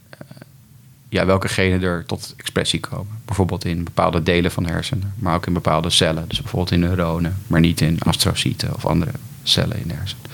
ja, 1.08 1.26
welke 1.26 1.48
genen 1.48 1.82
er 1.82 2.06
tot 2.06 2.34
expressie 2.36 2.80
komen. 2.80 3.18
Bijvoorbeeld 3.24 3.64
in 3.64 3.84
bepaalde 3.84 4.22
delen 4.22 4.50
van 4.50 4.62
de 4.62 4.70
hersenen, 4.70 5.14
maar 5.18 5.34
ook 5.34 5.46
in 5.46 5.52
bepaalde 5.52 5.90
cellen. 5.90 6.28
Dus 6.28 6.40
bijvoorbeeld 6.40 6.70
in 6.70 6.80
neuronen, 6.80 7.36
maar 7.46 7.60
niet 7.60 7.80
in 7.80 7.98
astrocyten 8.00 8.74
of 8.74 8.86
andere 8.86 9.12
cellen 9.42 9.80
in 9.80 9.88
de 9.88 9.94
hersenen. 9.94 10.30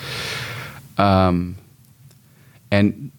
Um, 1.27 1.57
en 2.69 3.11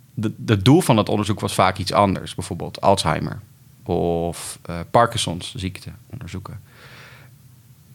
het 0.46 0.66
doel 0.66 0.82
van 0.82 0.98
het 0.98 1.10
onderzoek 1.10 1.40
was 1.40 1.54
vaak 1.54 1.78
iets 1.78 1.94
anders. 1.94 2.36
Bijvoorbeeld 2.36 2.82
Alzheimer 2.82 3.40
of 3.84 4.60
uh, 4.70 4.80
Parkinson's 4.92 5.56
ziekte 5.56 5.90
onderzoeken. 6.10 6.60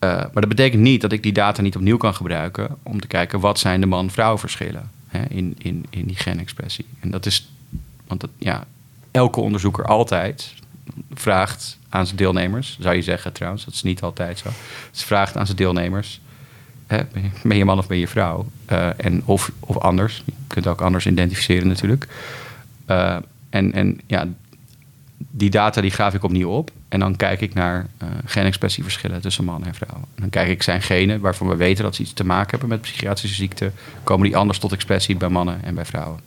Uh, 0.01 0.11
maar 0.11 0.31
dat 0.33 0.49
betekent 0.49 0.83
niet 0.83 1.01
dat 1.01 1.13
ik 1.13 1.23
die 1.23 1.33
data 1.33 1.63
niet 1.63 1.77
opnieuw 1.77 1.97
kan 1.97 2.15
gebruiken 2.15 2.77
om 2.83 3.01
te 3.01 3.07
kijken 3.07 3.41
wat 3.41 3.59
zijn 3.59 3.81
de 3.81 3.87
man-vrouw 3.87 4.39
verschillen 4.39 4.91
hè, 5.07 5.25
in, 5.29 5.55
in, 5.59 5.87
in 5.91 6.07
die 6.07 6.17
genexpressie. 6.17 6.85
En 7.01 7.11
dat 7.11 7.27
is, 7.27 7.49
want 8.07 8.21
dat, 8.21 8.31
ja, 8.39 8.65
elke 9.11 9.41
onderzoeker 9.41 9.85
altijd 9.85 10.55
vraagt 11.15 11.79
aan 11.89 12.07
zijn 12.07 12.17
deelnemers, 12.17 12.79
zou 12.81 12.95
je 12.95 13.03
zeggen 13.03 13.33
trouwens, 13.33 13.65
dat 13.65 13.75
is 13.75 13.83
niet 13.83 14.03
altijd 14.03 14.39
zo. 14.39 14.49
Ze 14.91 15.07
vraagt 15.07 15.37
aan 15.37 15.47
zijn 15.47 15.59
deelnemers, 15.59 16.21
hè, 16.87 17.01
ben 17.43 17.57
je 17.57 17.65
man 17.65 17.79
of 17.79 17.87
ben 17.87 17.99
je 17.99 18.09
vrouw? 18.09 18.47
Uh, 18.73 18.89
en 18.97 19.23
of, 19.25 19.51
of 19.61 19.79
anders, 19.79 20.23
je 20.25 20.33
kunt 20.47 20.67
ook 20.67 20.81
anders 20.81 21.07
identificeren 21.07 21.69
natuurlijk. 21.69 22.09
Uh, 22.91 23.17
en, 23.51 23.73
en 23.73 24.01
ja, 24.07 24.27
die 25.19 25.51
data 25.51 25.81
die 25.81 25.91
graaf 25.91 26.15
ik 26.15 26.23
opnieuw 26.23 26.51
op. 26.51 26.71
En 26.89 27.01
dan 27.01 27.17
kijk 27.17 27.41
ik 27.41 27.55
naar 27.55 27.87
uh, 28.03 28.09
genexpressieverschillen 28.25 29.21
tussen 29.21 29.45
mannen 29.45 29.69
en 29.69 29.75
vrouwen. 29.75 30.05
En 30.15 30.21
dan 30.21 30.31
kijk 30.31 30.49
ik 30.49 30.63
zijn 30.63 30.83
genen 30.83 31.21
waarvan 31.21 31.49
we 31.49 31.57
weten 31.57 31.85
dat 31.85 31.95
ze 31.95 32.03
iets 32.03 32.13
te 32.13 32.25
maken 32.25 32.51
hebben 32.51 32.69
met 32.69 32.81
psychiatrische 32.81 33.37
ziekten. 33.37 33.75
Komen 34.05 34.27
die 34.27 34.37
anders 34.37 34.59
tot 34.59 34.73
expressie 34.73 35.17
bij 35.17 35.29
mannen 35.29 35.65
en 35.65 35.75
bij 35.75 35.85
vrouwen? 35.85 36.21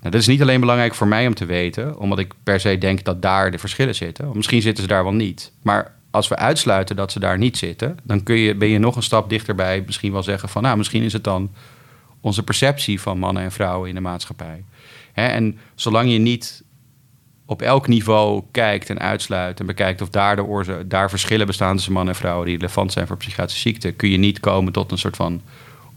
Nou, 0.00 0.10
dat 0.10 0.20
is 0.20 0.26
niet 0.26 0.42
alleen 0.42 0.60
belangrijk 0.60 0.94
voor 0.94 1.06
mij 1.06 1.26
om 1.26 1.34
te 1.34 1.44
weten, 1.44 1.98
omdat 1.98 2.18
ik 2.18 2.32
per 2.42 2.60
se 2.60 2.78
denk 2.78 3.04
dat 3.04 3.22
daar 3.22 3.50
de 3.50 3.58
verschillen 3.58 3.94
zitten. 3.94 4.30
Misschien 4.34 4.62
zitten 4.62 4.82
ze 4.82 4.88
daar 4.88 5.04
wel 5.04 5.14
niet. 5.14 5.52
Maar 5.62 5.94
als 6.10 6.28
we 6.28 6.36
uitsluiten 6.36 6.96
dat 6.96 7.12
ze 7.12 7.20
daar 7.20 7.38
niet 7.38 7.56
zitten, 7.56 7.98
dan 8.02 8.22
kun 8.22 8.36
je, 8.36 8.54
ben 8.54 8.68
je 8.68 8.78
nog 8.78 8.96
een 8.96 9.02
stap 9.02 9.28
dichterbij 9.28 9.82
misschien 9.86 10.12
wel 10.12 10.22
zeggen 10.22 10.48
van, 10.48 10.62
nou, 10.62 10.76
misschien 10.76 11.02
is 11.02 11.12
het 11.12 11.24
dan 11.24 11.50
onze 12.20 12.42
perceptie 12.42 13.00
van 13.00 13.18
mannen 13.18 13.42
en 13.42 13.52
vrouwen 13.52 13.88
in 13.88 13.94
de 13.94 14.00
maatschappij. 14.00 14.64
Hè? 15.12 15.26
En 15.26 15.58
zolang 15.74 16.12
je 16.12 16.18
niet 16.18 16.62
op 17.46 17.62
elk 17.62 17.86
niveau 17.88 18.42
kijkt 18.50 18.90
en 18.90 18.98
uitsluit 18.98 19.60
en 19.60 19.66
bekijkt 19.66 20.00
of 20.00 20.08
daar, 20.08 20.36
de 20.36 20.44
oorzaak, 20.44 20.90
daar 20.90 21.10
verschillen 21.10 21.46
bestaan 21.46 21.74
tussen 21.74 21.92
mannen 21.92 22.14
en 22.14 22.20
vrouwen 22.20 22.46
die 22.46 22.56
relevant 22.56 22.92
zijn 22.92 23.06
voor 23.06 23.16
psychiatrische 23.16 23.68
ziekte, 23.68 23.92
kun 23.92 24.10
je 24.10 24.16
niet 24.16 24.40
komen 24.40 24.72
tot 24.72 24.92
een 24.92 24.98
soort 24.98 25.16
van 25.16 25.40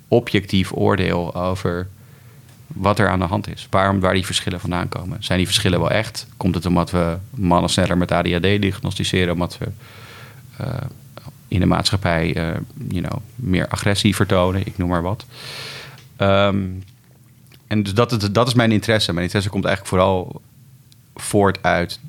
objectief 0.08 0.72
oordeel 0.74 1.36
over 1.36 1.88
wat 2.68 3.00
er 3.00 3.10
aan 3.10 3.20
de 3.20 3.26
hand 3.26 3.48
is. 3.48 3.68
Waarom, 3.70 4.00
waar 4.00 4.14
die 4.14 4.26
verschillen 4.26 4.60
vandaan 4.60 4.90
komen. 4.90 5.24
Zijn 5.24 5.38
die 5.38 5.48
verschillen 5.48 5.80
wel 5.80 5.92
echt? 5.92 6.28
Komt 6.38 6.56
het 6.56 6.66
omdat 6.66 6.92
we 6.92 7.18
mannen 7.30 7.70
sneller 7.70 7.98
met 7.98 8.12
ADHD 8.12 8.42
diagnosticeren, 8.42 9.34
omdat 9.34 9.58
we 9.58 9.68
uh, 10.62 10.68
in 11.48 11.60
de 11.60 11.66
maatschappij 11.66 12.38
uh, 12.38 12.48
you 12.88 13.02
know, 13.02 13.20
meer 13.36 13.68
agressie 13.68 14.16
vertonen, 14.16 14.66
ik 14.66 14.78
noem 14.78 14.90
maar 14.90 15.02
wat. 15.02 15.26
Um, 16.18 16.84
en 17.68 17.84
dus 17.84 17.94
dat, 17.94 18.30
dat 18.32 18.48
is 18.48 18.54
mijn 18.54 18.72
interesse. 18.72 19.12
Mijn 19.12 19.26
interesse 19.26 19.50
komt 19.50 19.66
eigenlijk 19.66 19.96
vooral 19.96 20.42
voort 21.20 21.64
uit 21.64 22.00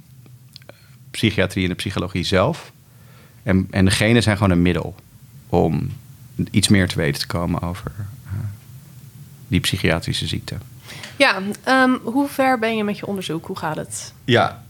psychiatrie 1.10 1.64
en 1.64 1.70
de 1.70 1.76
psychologie 1.76 2.24
zelf. 2.24 2.72
En, 3.42 3.66
en 3.70 3.84
de 3.84 3.90
genen 3.90 4.22
zijn 4.22 4.36
gewoon 4.36 4.52
een 4.52 4.62
middel 4.62 4.94
om 5.48 5.90
iets 6.50 6.68
meer 6.68 6.88
te 6.88 6.96
weten 6.96 7.20
te 7.20 7.26
komen 7.26 7.62
over 7.62 7.92
die 9.48 9.60
psychiatrische 9.60 10.26
ziekte. 10.26 10.56
Ja, 11.16 11.42
um, 11.68 11.98
hoe 12.02 12.28
ver 12.28 12.58
ben 12.58 12.76
je 12.76 12.84
met 12.84 12.98
je 12.98 13.06
onderzoek? 13.06 13.46
Hoe 13.46 13.58
gaat 13.58 13.76
het? 13.76 14.12
Ja, 14.24 14.64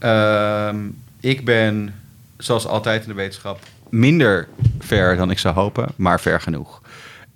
um, 0.68 0.98
ik 1.20 1.44
ben 1.44 1.94
zoals 2.36 2.66
altijd 2.66 3.02
in 3.02 3.08
de 3.08 3.14
wetenschap 3.14 3.60
minder 3.88 4.48
ver 4.78 5.16
dan 5.16 5.30
ik 5.30 5.38
zou 5.38 5.54
hopen, 5.54 5.88
maar 5.96 6.20
ver 6.20 6.40
genoeg. 6.40 6.82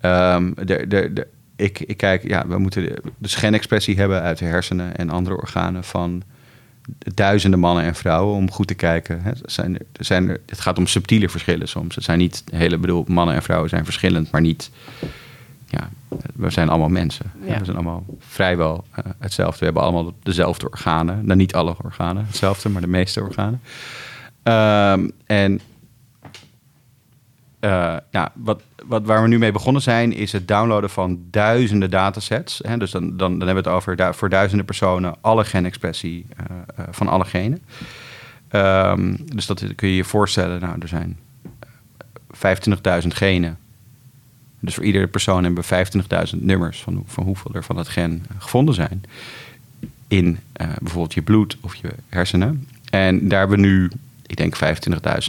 Um, 0.01 0.53
de, 0.53 0.87
de, 0.87 1.13
de, 1.13 1.27
ik, 1.55 1.79
ik 1.79 1.97
kijk, 1.97 2.27
ja, 2.27 2.47
we 2.47 2.57
moeten 2.57 2.83
de, 2.83 3.01
de 3.17 3.29
genexpressie 3.29 3.95
hebben 3.95 4.21
uit 4.21 4.37
de 4.37 4.45
hersenen 4.45 4.95
en 4.95 5.09
andere 5.09 5.37
organen 5.37 5.83
van 5.83 6.23
duizenden 6.97 7.59
mannen 7.59 7.83
en 7.83 7.95
vrouwen 7.95 8.35
om 8.35 8.51
goed 8.51 8.67
te 8.67 8.73
kijken. 8.73 9.21
Het, 9.21 9.41
zijn, 9.45 9.77
er 9.77 10.05
zijn, 10.05 10.27
het 10.27 10.59
gaat 10.59 10.77
om 10.77 10.87
subtiele 10.87 11.29
verschillen 11.29 11.67
soms. 11.67 11.95
Het 11.95 12.03
zijn 12.03 12.17
niet 12.17 12.43
hele 12.51 12.77
bedoel, 12.77 13.03
mannen 13.07 13.35
en 13.35 13.43
vrouwen 13.43 13.69
zijn 13.69 13.85
verschillend, 13.85 14.31
maar 14.31 14.41
niet 14.41 14.71
ja, 15.67 15.89
we 16.35 16.49
zijn 16.49 16.69
allemaal 16.69 16.89
mensen. 16.89 17.31
We 17.39 17.65
zijn 17.65 17.75
allemaal 17.75 18.05
vrijwel 18.19 18.83
uh, 18.91 19.05
hetzelfde. 19.19 19.59
We 19.59 19.65
hebben 19.65 19.83
allemaal 19.83 20.13
dezelfde 20.23 20.69
organen. 20.69 21.25
Nou, 21.25 21.37
niet 21.37 21.53
alle 21.53 21.75
organen 21.83 22.25
hetzelfde, 22.25 22.69
maar 22.69 22.81
de 22.81 22.87
meeste 22.87 23.21
organen. 23.21 23.61
Um, 24.43 25.11
en 25.25 25.61
uh, 27.65 27.97
ja, 28.11 28.31
wat, 28.33 28.61
wat, 28.85 29.05
waar 29.05 29.21
we 29.21 29.27
nu 29.27 29.37
mee 29.37 29.51
begonnen 29.51 29.81
zijn, 29.81 30.13
is 30.13 30.31
het 30.31 30.47
downloaden 30.47 30.89
van 30.89 31.19
duizenden 31.29 31.89
datasets. 31.89 32.61
Hè? 32.63 32.77
Dus 32.77 32.91
dan, 32.91 33.17
dan, 33.17 33.17
dan 33.17 33.47
hebben 33.47 33.63
we 33.63 33.69
het 33.69 33.79
over 33.79 34.13
voor 34.15 34.29
duizenden 34.29 34.65
personen 34.65 35.15
alle 35.21 35.45
genexpressie 35.45 36.25
uh, 36.39 36.85
van 36.89 37.07
alle 37.07 37.25
genen. 37.25 37.63
Um, 38.51 39.17
dus 39.35 39.45
dat 39.45 39.63
kun 39.75 39.89
je 39.89 39.95
je 39.95 40.03
voorstellen. 40.03 40.61
Nou, 40.61 40.75
er 40.79 40.87
zijn 40.87 41.17
25.000 43.01 43.07
genen 43.07 43.57
dus 44.65 44.75
voor 44.75 44.83
iedere 44.83 45.07
persoon 45.07 45.43
hebben 45.43 45.63
we 45.67 45.85
25.000 46.35 46.43
nummers 46.43 46.81
van, 46.81 47.03
van 47.05 47.23
hoeveel 47.23 47.53
er 47.53 47.63
van 47.63 47.75
dat 47.75 47.87
gen 47.87 48.25
gevonden 48.37 48.75
zijn. 48.75 49.03
In 50.07 50.39
bijvoorbeeld 50.53 51.13
je 51.13 51.21
bloed 51.21 51.57
of 51.61 51.75
je 51.75 51.89
hersenen. 52.09 52.67
En 52.89 53.27
daar 53.27 53.39
hebben 53.39 53.59
we 53.59 53.65
nu, 53.65 53.91
ik 54.35 54.57
denk 54.57 54.77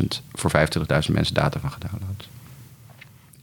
25.000, 0.03 0.07
voor 0.33 0.51
25.000 0.51 1.13
mensen 1.13 1.35
data 1.35 1.61
van 1.61 1.73
gedownload. 1.73 2.29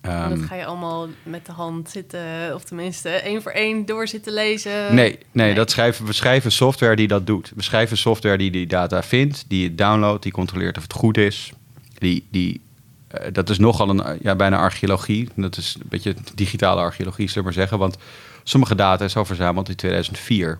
Um, 0.05 0.29
dat 0.29 0.47
ga 0.47 0.55
je 0.55 0.65
allemaal 0.65 1.07
met 1.23 1.45
de 1.45 1.51
hand 1.51 1.89
zitten, 1.89 2.53
of 2.53 2.63
tenminste 2.63 3.09
één 3.09 3.41
voor 3.41 3.51
één 3.51 3.85
door 3.85 4.07
zitten 4.07 4.33
lezen? 4.33 4.95
Nee, 4.95 5.19
nee, 5.31 5.53
Dat 5.53 5.71
schrijven, 5.71 6.05
we 6.05 6.13
schrijven 6.13 6.51
software 6.51 6.95
die 6.95 7.07
dat 7.07 7.27
doet. 7.27 7.51
We 7.55 7.61
schrijven 7.61 7.97
software 7.97 8.37
die 8.37 8.51
die 8.51 8.67
data 8.67 9.03
vindt, 9.03 9.45
die 9.47 9.63
het 9.63 9.77
downloadt, 9.77 10.23
die 10.23 10.31
controleert 10.31 10.77
of 10.77 10.83
het 10.83 10.93
goed 10.93 11.17
is. 11.17 11.53
Die, 11.97 12.27
die 12.31 12.61
eh, 13.07 13.27
dat 13.33 13.49
is 13.49 13.57
nogal 13.57 13.89
een, 13.89 14.17
ja, 14.21 14.35
bijna 14.35 14.57
archeologie. 14.57 15.29
Dat 15.35 15.57
is 15.57 15.75
een 15.79 15.89
beetje 15.89 16.15
digitale 16.35 16.81
archeologie, 16.81 17.27
zullen 17.27 17.43
we 17.43 17.49
maar 17.49 17.59
zeggen. 17.59 17.77
Want 17.77 17.97
sommige 18.43 18.75
data 18.75 19.05
is 19.05 19.15
al 19.15 19.25
verzameld 19.25 19.69
in 19.69 19.75
2004. 19.75 20.59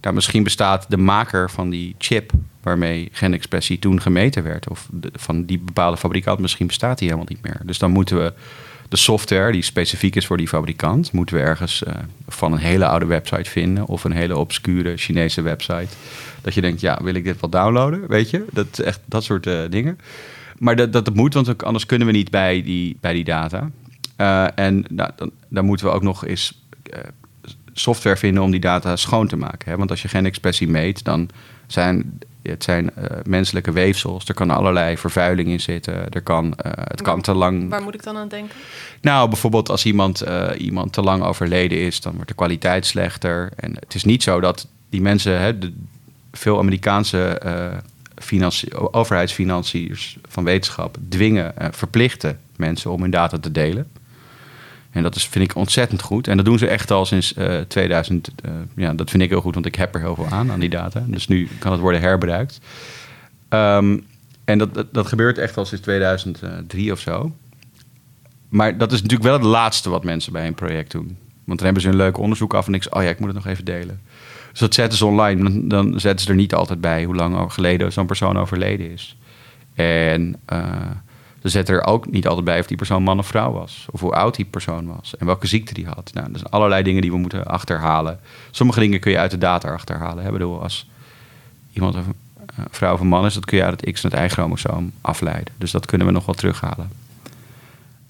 Nou, 0.00 0.14
misschien 0.14 0.42
bestaat 0.42 0.86
de 0.88 0.96
maker 0.96 1.50
van 1.50 1.70
die 1.70 1.94
chip 1.98 2.32
waarmee 2.62 3.08
genexpressie 3.12 3.78
toen 3.78 4.00
gemeten 4.00 4.42
werd, 4.42 4.68
of 4.68 4.88
van 5.12 5.44
die 5.44 5.58
bepaalde 5.58 5.96
fabrikant, 5.96 6.38
misschien 6.38 6.66
bestaat 6.66 6.98
die 6.98 7.08
helemaal 7.08 7.30
niet 7.30 7.42
meer. 7.42 7.60
Dus 7.64 7.78
dan 7.78 7.90
moeten 7.90 8.16
we 8.16 8.32
de 8.88 8.96
software 8.96 9.52
die 9.52 9.62
specifiek 9.62 10.16
is 10.16 10.26
voor 10.26 10.36
die 10.36 10.48
fabrikant, 10.48 11.12
moeten 11.12 11.36
we 11.36 11.42
ergens 11.42 11.82
uh, 11.86 11.94
van 12.28 12.52
een 12.52 12.58
hele 12.58 12.86
oude 12.86 13.06
website 13.06 13.50
vinden 13.50 13.86
of 13.86 14.04
een 14.04 14.12
hele 14.12 14.36
obscure 14.36 14.96
Chinese 14.96 15.42
website. 15.42 15.88
Dat 16.40 16.54
je 16.54 16.60
denkt, 16.60 16.80
ja, 16.80 16.98
wil 17.02 17.14
ik 17.14 17.24
dit 17.24 17.40
wel 17.40 17.50
downloaden? 17.50 18.08
Weet 18.08 18.30
je, 18.30 18.44
dat 18.52 18.78
echt 18.78 19.00
dat 19.04 19.24
soort 19.24 19.46
uh, 19.46 19.60
dingen. 19.68 19.98
Maar 20.58 20.76
dat, 20.76 20.92
dat, 20.92 21.14
moet, 21.14 21.34
want 21.34 21.64
anders 21.64 21.86
kunnen 21.86 22.06
we 22.06 22.12
niet 22.12 22.30
bij 22.30 22.62
die, 22.62 22.96
bij 23.00 23.12
die 23.12 23.24
data. 23.24 23.70
Uh, 24.16 24.46
en 24.54 24.84
nou, 24.88 25.10
dan, 25.16 25.30
dan 25.48 25.64
moeten 25.64 25.86
we 25.86 25.92
ook 25.92 26.02
nog 26.02 26.26
eens 26.26 26.62
software 27.72 28.16
vinden 28.16 28.42
om 28.42 28.50
die 28.50 28.60
data 28.60 28.96
schoon 28.96 29.28
te 29.28 29.36
maken. 29.36 29.70
Hè? 29.70 29.76
Want 29.76 29.90
als 29.90 30.02
je 30.02 30.08
geen 30.08 30.26
expressie 30.26 30.68
meet, 30.68 31.04
dan 31.04 31.28
zijn 31.66 32.18
het 32.50 32.64
zijn 32.64 32.90
uh, 32.98 33.04
menselijke 33.24 33.72
weefsels. 33.72 34.28
Er 34.28 34.34
kan 34.34 34.50
allerlei 34.50 34.98
vervuiling 34.98 35.48
in 35.48 35.60
zitten. 35.60 36.10
Er 36.10 36.22
kan, 36.22 36.44
uh, 36.46 36.72
het 36.74 37.02
kan 37.02 37.20
te 37.20 37.34
lang. 37.34 37.68
Waar 37.68 37.82
moet 37.82 37.94
ik 37.94 38.02
dan 38.02 38.16
aan 38.16 38.28
denken? 38.28 38.56
Nou, 39.00 39.28
bijvoorbeeld 39.28 39.68
als 39.68 39.84
iemand, 39.84 40.26
uh, 40.26 40.48
iemand 40.58 40.92
te 40.92 41.02
lang 41.02 41.22
overleden 41.22 41.78
is, 41.78 42.00
dan 42.00 42.12
wordt 42.14 42.28
de 42.28 42.34
kwaliteit 42.34 42.86
slechter. 42.86 43.50
En 43.56 43.74
het 43.74 43.94
is 43.94 44.04
niet 44.04 44.22
zo 44.22 44.40
dat 44.40 44.66
die 44.88 45.00
mensen, 45.00 45.40
hè, 45.40 45.58
de, 45.58 45.72
veel 46.32 46.58
Amerikaanse 46.58 47.40
overheidsfinanciers 48.90 50.18
van 50.28 50.44
wetenschap 50.44 50.96
dwingen, 51.08 51.54
verplichten 51.70 52.40
mensen 52.56 52.90
om 52.90 53.02
hun 53.02 53.10
data 53.10 53.38
te 53.38 53.52
delen. 53.52 53.86
En 54.90 55.02
dat 55.02 55.14
is, 55.14 55.26
vind 55.26 55.44
ik 55.44 55.56
ontzettend 55.56 56.02
goed. 56.02 56.28
En 56.28 56.36
dat 56.36 56.46
doen 56.46 56.58
ze 56.58 56.66
echt 56.66 56.90
al 56.90 57.06
sinds 57.06 57.36
uh, 57.36 57.60
2000. 57.60 58.30
Uh, 58.44 58.52
ja, 58.76 58.94
dat 58.94 59.10
vind 59.10 59.22
ik 59.22 59.28
heel 59.28 59.40
goed, 59.40 59.54
want 59.54 59.66
ik 59.66 59.74
heb 59.74 59.94
er 59.94 60.00
heel 60.00 60.14
veel 60.14 60.26
aan, 60.26 60.50
aan 60.50 60.60
die 60.60 60.68
data. 60.68 61.04
Dus 61.06 61.28
nu 61.28 61.48
kan 61.58 61.72
het 61.72 61.80
worden 61.80 62.00
herbruikt. 62.00 62.60
Um, 63.48 64.06
en 64.44 64.58
dat, 64.58 64.84
dat, 64.92 65.06
gebeurt 65.06 65.38
echt 65.38 65.56
al 65.56 65.64
sinds 65.64 65.84
2003 65.84 66.92
of 66.92 67.00
zo. 67.00 67.32
Maar 68.48 68.78
dat 68.78 68.92
is 68.92 69.02
natuurlijk 69.02 69.28
wel 69.28 69.38
het 69.38 69.48
laatste 69.48 69.90
wat 69.90 70.04
mensen 70.04 70.32
bij 70.32 70.46
een 70.46 70.54
project 70.54 70.90
doen. 70.90 71.16
Want 71.44 71.58
dan 71.58 71.64
hebben 71.64 71.82
ze 71.82 71.88
een 71.88 71.96
leuk 71.96 72.18
onderzoek 72.18 72.54
af 72.54 72.66
en 72.66 72.74
ik 72.74 72.86
oh 72.90 73.02
ja, 73.02 73.08
ik 73.08 73.18
moet 73.18 73.34
het 73.34 73.36
nog 73.36 73.46
even 73.46 73.64
delen. 73.64 74.00
Dus 74.50 74.60
dat 74.60 74.74
zetten 74.74 74.98
ze 74.98 75.06
online. 75.06 75.66
Dan, 75.66 76.00
zetten 76.00 76.24
ze 76.24 76.30
er 76.30 76.36
niet 76.36 76.54
altijd 76.54 76.80
bij 76.80 77.04
hoe 77.04 77.14
lang 77.14 77.52
geleden 77.52 77.92
zo'n 77.92 78.06
persoon 78.06 78.38
overleden 78.38 78.90
is. 78.90 79.16
En... 79.74 80.36
Uh, 80.52 80.66
ze 81.42 81.48
zetten 81.48 81.74
er 81.74 81.86
ook 81.86 82.10
niet 82.10 82.26
altijd 82.26 82.44
bij 82.44 82.58
of 82.60 82.66
die 82.66 82.76
persoon 82.76 83.02
man 83.02 83.18
of 83.18 83.26
vrouw 83.26 83.52
was. 83.52 83.86
Of 83.90 84.00
hoe 84.00 84.12
oud 84.12 84.36
die 84.36 84.44
persoon 84.44 84.86
was. 84.86 85.16
En 85.16 85.26
welke 85.26 85.46
ziekte 85.46 85.74
die 85.74 85.86
had. 85.86 86.10
Nou, 86.14 86.32
er 86.32 86.38
zijn 86.38 86.50
allerlei 86.50 86.82
dingen 86.82 87.02
die 87.02 87.10
we 87.10 87.16
moeten 87.16 87.44
achterhalen. 87.44 88.20
Sommige 88.50 88.80
dingen 88.80 89.00
kun 89.00 89.10
je 89.10 89.18
uit 89.18 89.30
de 89.30 89.38
data 89.38 89.72
achterhalen. 89.72 90.24
Ik 90.24 90.32
bedoel, 90.32 90.62
als 90.62 90.88
iemand 91.72 91.94
een 91.94 92.14
vrouw 92.70 92.94
of 92.94 93.00
een 93.00 93.06
man 93.06 93.24
is, 93.24 93.34
dat 93.34 93.44
kun 93.44 93.56
je 93.56 93.64
uit 93.64 93.80
het 93.80 93.92
X 93.92 94.04
en 94.04 94.10
het 94.10 94.20
Y-chromosoom 94.20 94.92
afleiden. 95.00 95.54
Dus 95.58 95.70
dat 95.70 95.86
kunnen 95.86 96.06
we 96.06 96.12
nog 96.12 96.26
wel 96.26 96.34
terughalen. 96.34 96.90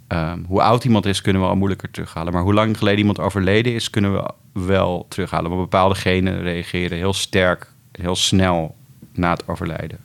Um, 0.08 0.44
hoe 0.48 0.62
oud 0.62 0.84
iemand 0.84 1.06
is, 1.06 1.20
kunnen 1.20 1.42
we 1.42 1.48
al 1.48 1.56
moeilijker 1.56 1.90
terughalen. 1.90 2.32
Maar 2.32 2.42
hoe 2.42 2.54
lang 2.54 2.78
geleden 2.78 2.98
iemand 2.98 3.20
overleden 3.20 3.74
is, 3.74 3.90
kunnen 3.90 4.12
we 4.12 4.30
wel 4.52 5.06
terughalen. 5.08 5.50
Maar 5.50 5.60
bepaalde 5.60 5.94
genen 5.94 6.42
reageren 6.42 6.98
heel 6.98 7.12
sterk, 7.12 7.72
heel 7.92 8.16
snel 8.16 8.76
na 9.12 9.30
het 9.30 9.48
overlijden. 9.48 9.98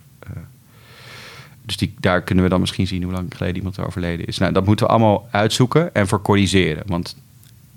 Dus 1.66 1.78
die, 1.78 1.96
daar 2.00 2.22
kunnen 2.22 2.44
we 2.44 2.50
dan 2.50 2.60
misschien 2.60 2.88
zien 2.88 3.04
hoe 3.04 3.12
lang 3.12 3.34
geleden 3.36 3.56
iemand 3.56 3.80
overleden 3.80 4.26
is. 4.26 4.38
Nou, 4.38 4.54
dat 4.54 4.66
moeten 4.66 4.86
we 4.86 4.92
allemaal 4.92 5.28
uitzoeken 5.32 5.94
en 5.94 6.08
corrigeren. 6.22 6.84
Want 6.86 7.16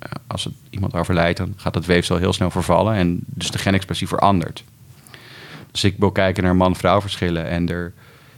uh, 0.02 0.10
als 0.26 0.44
het, 0.44 0.54
iemand 0.70 0.94
overlijdt, 0.94 1.38
dan 1.38 1.54
gaat 1.56 1.74
het 1.74 1.86
weefsel 1.86 2.16
heel 2.16 2.32
snel 2.32 2.50
vervallen. 2.50 2.94
En 2.94 3.20
dus 3.26 3.50
de 3.50 3.58
genexpressie 3.58 4.08
verandert. 4.08 4.64
Dus 5.70 5.84
ik 5.84 5.94
wil 5.98 6.10
kijken 6.10 6.42
naar 6.42 6.56
man-vrouw 6.56 7.00
verschillen. 7.00 7.48
En 7.48 7.68
er 7.68 7.92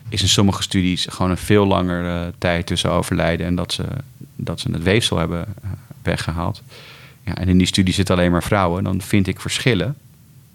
is 0.09 0.23
in 0.23 0.29
sommige 0.29 0.63
studies 0.63 1.07
gewoon 1.11 1.31
een 1.31 1.37
veel 1.37 1.67
langere 1.67 2.27
uh, 2.27 2.33
tijd 2.39 2.67
tussen 2.67 2.91
overlijden 2.91 3.47
en 3.47 3.55
dat 3.55 3.73
ze, 3.73 3.85
dat 4.37 4.61
ze 4.61 4.71
het 4.73 4.83
weefsel 4.83 5.19
hebben 5.19 5.55
uh, 5.65 5.71
weggehaald. 6.03 6.63
Ja, 7.25 7.35
en 7.35 7.49
in 7.49 7.59
die 7.59 7.67
studie 7.67 7.95
zitten 7.95 8.17
alleen 8.17 8.31
maar 8.31 8.43
vrouwen. 8.43 8.85
Dan 8.85 9.01
vind 9.01 9.27
ik 9.27 9.41
verschillen. 9.41 9.97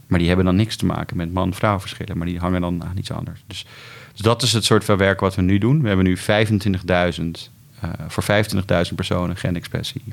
Maar 0.07 0.19
die 0.19 0.27
hebben 0.27 0.45
dan 0.45 0.55
niks 0.55 0.75
te 0.75 0.85
maken 0.85 1.17
met 1.17 1.33
man-vrouw 1.33 1.79
verschillen. 1.79 2.17
Maar 2.17 2.27
die 2.27 2.39
hangen 2.39 2.61
dan 2.61 2.83
aan 2.83 2.97
iets 2.97 3.11
anders. 3.11 3.43
Dus 3.47 3.65
dus 4.15 4.23
dat 4.23 4.41
is 4.41 4.53
het 4.53 4.65
soort 4.65 4.85
van 4.85 4.97
werk 4.97 5.19
wat 5.19 5.35
we 5.35 5.41
nu 5.41 5.57
doen. 5.57 5.81
We 5.81 5.87
hebben 5.87 6.05
nu 6.05 6.17
25.000, 6.17 6.23
uh, 6.23 6.99
eh, 7.79 7.89
voor 8.07 8.23
25.000 8.23 8.95
personen 8.95 9.37
genexpressie. 9.37 10.03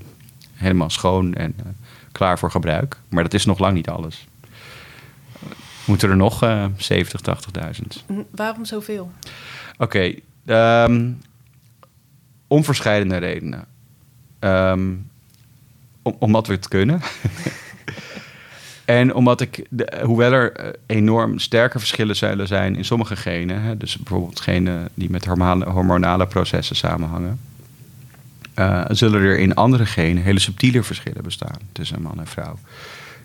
Helemaal 0.55 0.90
schoon 0.90 1.35
en 1.35 1.55
uh, 1.59 1.66
klaar 2.12 2.38
voor 2.38 2.50
gebruik. 2.50 2.96
Maar 3.09 3.22
dat 3.22 3.35
is 3.35 3.44
nog 3.44 3.59
lang 3.59 3.74
niet 3.74 3.88
alles. 3.88 4.26
Moeten 5.85 6.11
er 6.11 6.16
nog 6.16 6.44
uh, 6.44 6.64
70, 6.76 7.20
80.000. 8.11 8.26
Waarom 8.31 8.64
zoveel? 8.64 9.12
Oké, 9.78 9.83
okay, 10.46 10.87
um, 10.87 11.20
om 12.46 12.64
verschillende 12.64 13.16
redenen. 13.16 13.64
Um, 14.40 15.11
om, 16.02 16.16
omdat 16.18 16.46
we 16.46 16.52
het 16.52 16.68
kunnen. 16.68 17.00
En 18.92 19.14
omdat 19.14 19.40
ik, 19.40 19.66
hoewel 20.02 20.33
er 20.33 20.52
eh, 20.52 20.68
enorm 20.87 21.38
sterke 21.38 21.78
verschillen 21.78 22.16
zullen 22.16 22.46
zijn 22.46 22.76
in 22.76 22.85
sommige 22.85 23.16
genen, 23.16 23.62
hè, 23.62 23.76
dus 23.76 23.96
bijvoorbeeld 23.96 24.40
genen 24.40 24.88
die 24.94 25.11
met 25.11 25.24
hormonale 25.24 26.26
processen 26.26 26.76
samenhangen, 26.76 27.40
uh, 28.59 28.85
zullen 28.88 29.20
er 29.20 29.38
in 29.38 29.55
andere 29.55 29.87
genen 29.87 30.22
hele 30.22 30.38
subtiele 30.38 30.83
verschillen 30.83 31.22
bestaan 31.22 31.59
tussen 31.72 32.02
man 32.02 32.18
en 32.18 32.26
vrouw. 32.26 32.59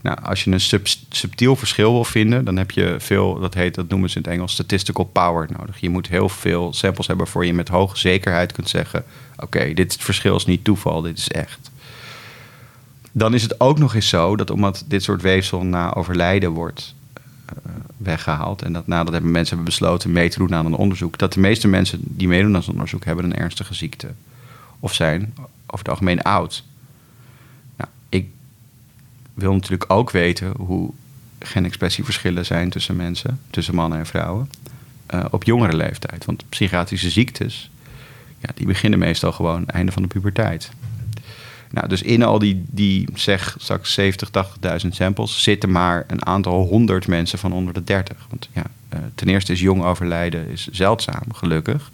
Nou, 0.01 0.17
als 0.23 0.43
je 0.43 0.51
een 0.51 0.59
sub 0.59 0.87
subtiel 1.09 1.55
verschil 1.55 1.91
wil 1.91 2.03
vinden, 2.03 2.45
dan 2.45 2.57
heb 2.57 2.71
je 2.71 2.95
veel, 2.99 3.39
dat 3.39 3.53
heet, 3.53 3.75
dat 3.75 3.89
noemen 3.89 4.09
ze 4.09 4.17
in 4.17 4.23
het 4.23 4.31
Engels 4.31 4.51
statistical 4.51 5.05
power 5.05 5.47
nodig. 5.57 5.79
Je 5.79 5.89
moet 5.89 6.07
heel 6.07 6.29
veel 6.29 6.73
samples 6.73 7.07
hebben 7.07 7.27
voor 7.27 7.45
je 7.45 7.53
met 7.53 7.67
hoge 7.67 7.97
zekerheid 7.97 8.51
kunt 8.51 8.69
zeggen: 8.69 9.03
oké, 9.37 9.73
dit 9.73 9.95
verschil 9.99 10.35
is 10.35 10.45
niet 10.45 10.63
toeval, 10.63 11.01
dit 11.01 11.17
is 11.17 11.29
echt. 11.29 11.71
Dan 13.17 13.33
is 13.33 13.41
het 13.41 13.59
ook 13.59 13.79
nog 13.79 13.95
eens 13.95 14.09
zo 14.09 14.35
dat 14.35 14.49
omdat 14.49 14.83
dit 14.87 15.03
soort 15.03 15.21
weefsel 15.21 15.63
na 15.63 15.93
overlijden 15.93 16.51
wordt 16.51 16.95
uh, 17.49 17.73
weggehaald. 17.97 18.61
En 18.61 18.73
dat 18.73 18.87
nadat 18.87 19.13
hebben 19.13 19.31
mensen 19.31 19.55
hebben 19.55 19.73
besloten 19.73 20.11
mee 20.11 20.29
te 20.29 20.37
doen 20.37 20.55
aan 20.55 20.65
een 20.65 20.73
onderzoek. 20.73 21.17
Dat 21.17 21.33
de 21.33 21.39
meeste 21.39 21.67
mensen 21.67 21.99
die 22.01 22.27
meedoen 22.27 22.55
aan 22.55 22.63
zo'n 22.63 22.73
onderzoek 22.73 23.05
hebben 23.05 23.25
een 23.25 23.35
ernstige 23.35 23.73
ziekte. 23.73 24.07
Of 24.79 24.93
zijn 24.93 25.33
over 25.65 25.77
het 25.77 25.89
algemeen 25.89 26.21
oud. 26.21 26.63
Nou, 27.75 27.89
ik 28.09 28.29
wil 29.33 29.53
natuurlijk 29.53 29.91
ook 29.91 30.11
weten 30.11 30.53
hoe 30.57 30.91
genexpressieverschillen 31.39 32.45
zijn 32.45 32.69
tussen 32.69 32.95
mensen, 32.95 33.39
tussen 33.49 33.75
mannen 33.75 33.99
en 33.99 34.05
vrouwen. 34.05 34.49
Uh, 35.13 35.25
op 35.31 35.43
jongere 35.43 35.75
leeftijd. 35.75 36.25
Want 36.25 36.49
psychiatrische 36.49 37.09
ziektes, 37.09 37.71
ja, 38.39 38.49
die 38.55 38.65
beginnen 38.65 38.99
meestal 38.99 39.31
gewoon 39.31 39.67
einde 39.67 39.91
van 39.91 40.01
de 40.01 40.07
puberteit. 40.07 40.69
Nou, 41.71 41.87
dus 41.87 42.01
in 42.01 42.23
al 42.23 42.39
die, 42.39 42.65
die 42.67 43.07
zeg 43.13 43.55
straks 43.59 43.93
70, 43.93 44.29
80.000 44.83 44.87
samples 44.89 45.43
zitten 45.43 45.71
maar 45.71 46.03
een 46.07 46.25
aantal 46.25 46.65
honderd 46.67 47.07
mensen 47.07 47.39
van 47.39 47.53
onder 47.53 47.73
de 47.73 47.83
30. 47.83 48.25
Want 48.29 48.49
ja, 48.53 48.63
uh, 48.93 48.99
ten 49.15 49.27
eerste 49.27 49.51
is 49.51 49.59
jong 49.59 49.83
overlijden 49.83 50.49
is 50.49 50.67
zeldzaam, 50.67 51.33
gelukkig. 51.33 51.91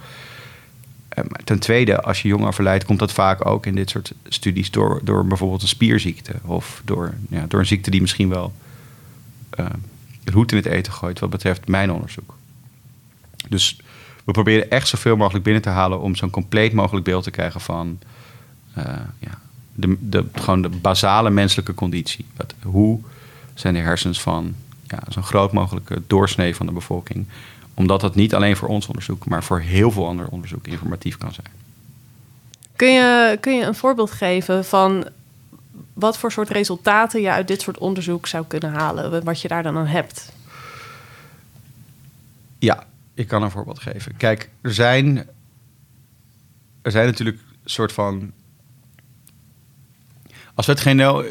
Maar 1.16 1.44
ten 1.44 1.60
tweede, 1.60 2.02
als 2.02 2.22
je 2.22 2.28
jong 2.28 2.46
overlijdt, 2.46 2.86
komt 2.86 3.00
dat 3.00 3.12
vaak 3.12 3.46
ook 3.46 3.66
in 3.66 3.76
dit 3.76 3.90
soort 3.90 4.14
studies 4.28 4.72
door, 4.72 5.02
door 5.04 5.28
bijvoorbeeld 5.28 5.62
een 5.62 5.68
spierziekte. 5.68 6.34
Of 6.46 6.82
door, 6.86 7.14
ja, 7.30 7.46
door 7.48 7.60
een 7.60 7.66
ziekte 7.66 7.92
die 7.92 8.02
misschien 8.02 8.30
wel 8.30 8.54
uh, 9.60 9.66
roet 10.26 10.52
in 10.52 10.58
het 10.58 10.66
eten 10.66 10.94
gooit, 10.94 11.20
wat 11.20 11.30
betreft 11.30 11.68
mijn 11.68 11.92
onderzoek. 11.92 12.36
Dus 13.50 13.78
we 14.24 14.32
proberen 14.32 14.70
echt 14.70 14.88
zoveel 14.88 15.16
mogelijk 15.16 15.44
binnen 15.44 15.62
te 15.62 15.70
halen 15.70 16.00
om 16.00 16.16
zo'n 16.16 16.30
compleet 16.30 16.74
mogelijk 16.74 17.06
beeld 17.06 17.24
te 17.24 17.32
krijgen 17.32 17.62
van 17.62 18.00
ja, 19.20 19.40
de, 19.74 19.98
de, 20.00 20.26
gewoon 20.34 20.62
de 20.62 20.70
basale 20.70 21.30
menselijke 21.30 21.74
conditie. 21.74 22.26
Wat, 22.36 22.54
hoe 22.64 23.00
zijn 23.54 23.74
de 23.74 23.80
hersens 23.80 24.22
van 24.22 24.56
ja, 24.88 25.00
zo'n 25.08 25.24
groot 25.24 25.54
mogelijke 25.54 26.02
doorsnee 26.08 26.56
van 26.56 26.66
de 26.66 26.72
bevolking? 26.72 27.26
Omdat 27.74 28.02
dat 28.02 28.16
niet 28.16 28.36
alleen 28.36 28.58
voor 28.58 28.68
ons 28.68 28.88
onderzoek, 28.88 29.26
maar 29.26 29.44
voor 29.44 29.60
heel 29.60 29.92
veel 29.92 30.08
ander 30.08 30.28
onderzoek 30.28 30.68
informatief 30.68 31.18
kan 31.18 31.34
zijn. 31.34 31.48
Kun 32.76 32.94
je, 32.94 33.38
kun 33.40 33.56
je 33.56 33.64
een 33.64 33.76
voorbeeld 33.76 34.12
geven 34.12 34.66
van 34.66 35.08
wat 35.94 36.18
voor 36.18 36.32
soort 36.32 36.50
resultaten 36.50 37.22
je 37.22 37.32
uit 37.32 37.48
dit 37.48 37.62
soort 37.62 37.78
onderzoek 37.78 38.28
zou 38.28 38.46
kunnen 38.48 38.72
halen? 38.72 39.24
Wat 39.24 39.42
je 39.42 39.48
daar 39.48 39.64
dan 39.64 39.78
aan 39.78 39.86
hebt? 39.86 40.32
Ja, 42.60 42.86
ik 43.14 43.28
kan 43.28 43.44
een 43.44 43.52
voorbeeld 43.52 43.80
geven. 43.80 44.18
Kijk, 44.18 44.50
er 44.62 44.74
zijn, 44.74 45.18
er 46.82 46.92
zijn 46.92 47.06
natuurlijk 47.06 47.40
soort 47.66 47.92
van 47.92 48.32
als 50.56 50.66
we 50.66 50.72
het 50.72 50.82
genoom, 50.82 51.24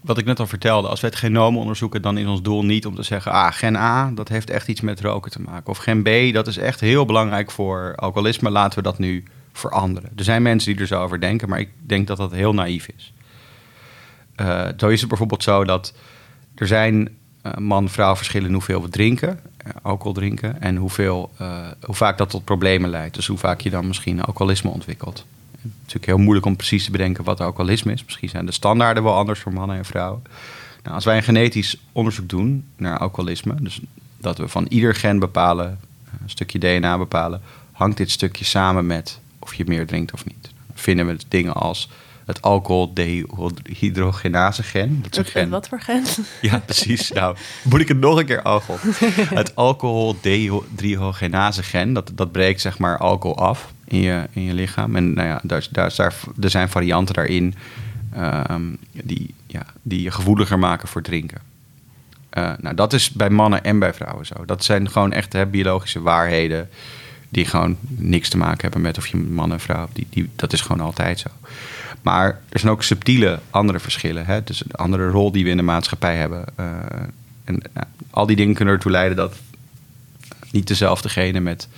wat 0.00 0.18
ik 0.18 0.24
net 0.24 0.40
al 0.40 0.46
vertelde, 0.46 0.88
als 0.88 1.00
we 1.00 1.06
het 1.06 1.16
genoom 1.16 1.56
onderzoeken, 1.58 2.02
dan 2.02 2.18
is 2.18 2.26
ons 2.26 2.42
doel 2.42 2.64
niet 2.64 2.86
om 2.86 2.94
te 2.94 3.02
zeggen, 3.02 3.32
ah, 3.32 3.52
gen 3.52 3.76
A, 3.76 4.10
dat 4.10 4.28
heeft 4.28 4.50
echt 4.50 4.68
iets 4.68 4.80
met 4.80 5.00
roken 5.00 5.30
te 5.30 5.40
maken. 5.40 5.70
Of 5.70 5.78
gen 5.78 6.02
B, 6.02 6.32
dat 6.32 6.46
is 6.46 6.56
echt 6.56 6.80
heel 6.80 7.04
belangrijk 7.04 7.50
voor 7.50 7.92
alcoholisme, 7.96 8.50
laten 8.50 8.78
we 8.78 8.84
dat 8.84 8.98
nu 8.98 9.24
veranderen. 9.52 10.10
Er 10.16 10.24
zijn 10.24 10.42
mensen 10.42 10.72
die 10.72 10.80
er 10.80 10.86
zo 10.86 11.02
over 11.02 11.20
denken, 11.20 11.48
maar 11.48 11.60
ik 11.60 11.70
denk 11.80 12.06
dat 12.06 12.16
dat 12.16 12.32
heel 12.32 12.54
naïef 12.54 12.88
is. 12.96 13.12
Uh, 14.36 14.68
zo 14.76 14.88
is 14.88 15.00
het 15.00 15.08
bijvoorbeeld 15.08 15.42
zo 15.42 15.64
dat 15.64 15.94
er 16.54 16.66
zijn 16.66 17.08
uh, 17.46 17.54
man-vrouw 17.54 18.16
verschillen 18.16 18.48
in 18.48 18.52
hoeveel 18.52 18.82
we 18.82 18.88
drinken, 18.88 19.40
uh, 19.66 19.72
alcohol 19.82 20.12
drinken, 20.12 20.60
en 20.60 20.76
hoeveel, 20.76 21.30
hoe 21.84 21.94
vaak 21.94 22.18
dat 22.18 22.30
tot 22.30 22.44
problemen 22.44 22.90
leidt. 22.90 23.14
Dus 23.14 23.26
hoe 23.26 23.38
vaak 23.38 23.60
je 23.60 23.70
dan 23.70 23.86
misschien 23.86 24.22
alcoholisme 24.22 24.70
ontwikkelt. 24.70 25.24
Het 25.64 25.72
is 25.72 25.80
natuurlijk 25.80 26.06
heel 26.06 26.24
moeilijk 26.24 26.46
om 26.46 26.56
precies 26.56 26.84
te 26.84 26.90
bedenken 26.90 27.24
wat 27.24 27.40
alcoholisme 27.40 27.92
is. 27.92 28.04
Misschien 28.04 28.28
zijn 28.28 28.46
de 28.46 28.52
standaarden 28.52 29.02
wel 29.02 29.14
anders 29.14 29.40
voor 29.40 29.52
mannen 29.52 29.76
en 29.76 29.84
vrouwen. 29.84 30.22
Nou, 30.82 30.94
als 30.94 31.04
wij 31.04 31.16
een 31.16 31.22
genetisch 31.22 31.76
onderzoek 31.92 32.28
doen 32.28 32.64
naar 32.76 32.98
alcoholisme, 32.98 33.54
dus 33.60 33.80
dat 34.18 34.38
we 34.38 34.48
van 34.48 34.66
ieder 34.68 34.94
gen 34.94 35.18
bepalen, 35.18 35.80
een 36.22 36.30
stukje 36.30 36.58
DNA 36.58 36.98
bepalen, 36.98 37.42
hangt 37.72 37.96
dit 37.96 38.10
stukje 38.10 38.44
samen 38.44 38.86
met 38.86 39.20
of 39.38 39.54
je 39.54 39.64
meer 39.66 39.86
drinkt 39.86 40.12
of 40.12 40.24
niet. 40.24 40.42
Dan 40.42 40.52
vinden 40.74 41.06
we 41.06 41.16
dingen 41.28 41.52
als 41.52 41.88
het 42.24 42.42
alcoholdehydrogenase 42.42 44.62
gen. 44.62 45.02
Dat 45.02 45.18
is 45.26 45.30
gen. 45.30 45.50
Wat 45.50 45.68
voor 45.68 45.80
gen? 45.80 46.04
Ja, 46.40 46.58
precies. 46.58 47.10
Nou, 47.10 47.36
moet 47.62 47.80
ik 47.80 47.88
het 47.88 47.98
nog 47.98 48.18
een 48.18 48.26
keer 48.26 48.42
alcohol. 48.42 48.92
Het 49.40 49.56
alcoholdehydrogenase 49.56 51.62
gen, 51.62 51.92
dat, 51.92 52.10
dat 52.14 52.32
breekt 52.32 52.60
zeg 52.60 52.78
maar 52.78 52.98
alcohol 52.98 53.38
af 53.38 53.72
in 53.84 54.00
je, 54.00 54.28
in 54.32 54.42
je 54.42 54.54
lichaam. 54.54 54.96
En 54.96 55.14
nou 55.14 55.28
ja, 55.28 55.40
daar, 55.42 55.66
daar, 55.70 55.94
daar, 55.96 56.14
er 56.40 56.50
zijn 56.50 56.68
varianten 56.68 57.14
daarin 57.14 57.54
um, 58.50 58.76
die, 58.92 59.34
ja, 59.46 59.66
die 59.82 60.02
je 60.02 60.10
gevoeliger 60.10 60.58
maken 60.58 60.88
voor 60.88 61.02
drinken. 61.02 61.38
Uh, 62.38 62.52
nou, 62.60 62.74
dat 62.74 62.92
is 62.92 63.10
bij 63.10 63.30
mannen 63.30 63.64
en 63.64 63.78
bij 63.78 63.94
vrouwen 63.94 64.26
zo. 64.26 64.44
Dat 64.44 64.64
zijn 64.64 64.90
gewoon 64.90 65.12
echt 65.12 65.32
hè, 65.32 65.46
biologische 65.46 66.00
waarheden 66.00 66.68
die 67.28 67.44
gewoon 67.44 67.76
niks 67.88 68.28
te 68.28 68.36
maken 68.36 68.60
hebben 68.60 68.80
met 68.80 68.98
of 68.98 69.06
je 69.06 69.16
man 69.16 69.52
en 69.52 69.60
vrouw. 69.60 69.88
Die, 69.92 70.06
die, 70.10 70.30
dat 70.36 70.52
is 70.52 70.60
gewoon 70.60 70.80
altijd 70.80 71.18
zo. 71.18 71.28
Maar 72.02 72.40
er 72.48 72.58
zijn 72.58 72.72
ook 72.72 72.82
subtiele 72.82 73.40
andere 73.50 73.80
verschillen. 73.80 74.26
Hè? 74.26 74.44
Dus 74.44 74.64
een 74.64 74.72
andere 74.72 75.08
rol 75.08 75.32
die 75.32 75.44
we 75.44 75.50
in 75.50 75.56
de 75.56 75.62
maatschappij 75.62 76.16
hebben. 76.16 76.44
Uh, 76.60 76.66
en 77.44 77.62
nou, 77.72 77.86
al 78.10 78.26
die 78.26 78.36
dingen 78.36 78.54
kunnen 78.54 78.74
ertoe 78.74 78.90
leiden 78.90 79.16
dat 79.16 79.34
niet 80.50 80.66
dezelfde 80.66 81.08
genen 81.08 81.42
met 81.42 81.68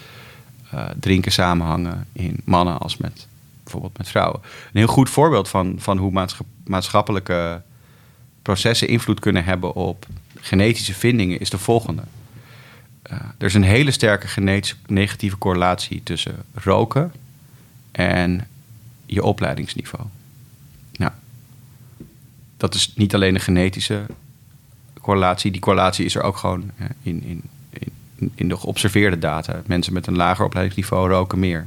uh, 0.74 0.84
drinken 1.00 1.32
samenhangen 1.32 2.06
in 2.12 2.40
mannen 2.44 2.78
als 2.78 2.96
met 2.96 3.26
bijvoorbeeld 3.62 3.98
met 3.98 4.08
vrouwen. 4.08 4.40
Een 4.42 4.78
heel 4.78 4.86
goed 4.86 5.10
voorbeeld 5.10 5.48
van, 5.48 5.74
van 5.78 5.98
hoe 5.98 6.28
maatschappelijke 6.64 7.62
processen 8.42 8.88
invloed 8.88 9.20
kunnen 9.20 9.44
hebben 9.44 9.74
op 9.74 10.06
genetische 10.40 10.94
vindingen 10.94 11.40
is 11.40 11.50
de 11.50 11.58
volgende. 11.58 12.02
Uh, 13.10 13.18
er 13.38 13.46
is 13.46 13.54
een 13.54 13.62
hele 13.62 13.90
sterke 13.90 14.28
genetische 14.28 14.76
negatieve 14.86 15.38
correlatie 15.38 16.02
tussen 16.02 16.44
roken 16.54 17.12
en 17.92 18.48
je 19.06 19.22
opleidingsniveau. 19.22 20.06
Nou, 20.96 21.12
dat 22.56 22.74
is 22.74 22.92
niet 22.94 23.14
alleen 23.14 23.34
een 23.34 23.40
genetische 23.40 24.06
correlatie. 25.00 25.50
Die 25.50 25.60
correlatie 25.60 26.04
is 26.04 26.14
er 26.14 26.22
ook 26.22 26.36
gewoon 26.36 26.70
in, 27.02 27.22
in, 27.22 27.42
in, 28.34 28.48
de 28.48 28.56
geobserveerde 28.56 29.18
data. 29.18 29.62
Mensen 29.66 29.92
met 29.92 30.06
een 30.06 30.16
lager 30.16 30.44
opleidingsniveau 30.44 31.10
roken 31.10 31.38
meer. 31.38 31.66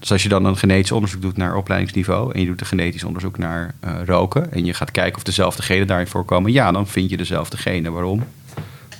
Dus 0.00 0.12
als 0.12 0.22
je 0.22 0.28
dan 0.28 0.44
een 0.44 0.56
genetisch 0.56 0.92
onderzoek 0.92 1.22
doet 1.22 1.36
naar 1.36 1.56
opleidingsniveau 1.56 2.32
en 2.32 2.40
je 2.40 2.46
doet 2.46 2.60
een 2.60 2.66
genetisch 2.66 3.04
onderzoek 3.04 3.38
naar 3.38 3.74
uh, 3.84 3.94
roken 4.04 4.52
en 4.52 4.64
je 4.64 4.74
gaat 4.74 4.90
kijken 4.90 5.16
of 5.16 5.22
dezelfde 5.22 5.62
genen 5.62 5.86
daarin 5.86 6.06
voorkomen, 6.06 6.52
ja, 6.52 6.72
dan 6.72 6.86
vind 6.86 7.10
je 7.10 7.16
dezelfde 7.16 7.56
genen. 7.56 7.92
Waarom? 7.92 8.24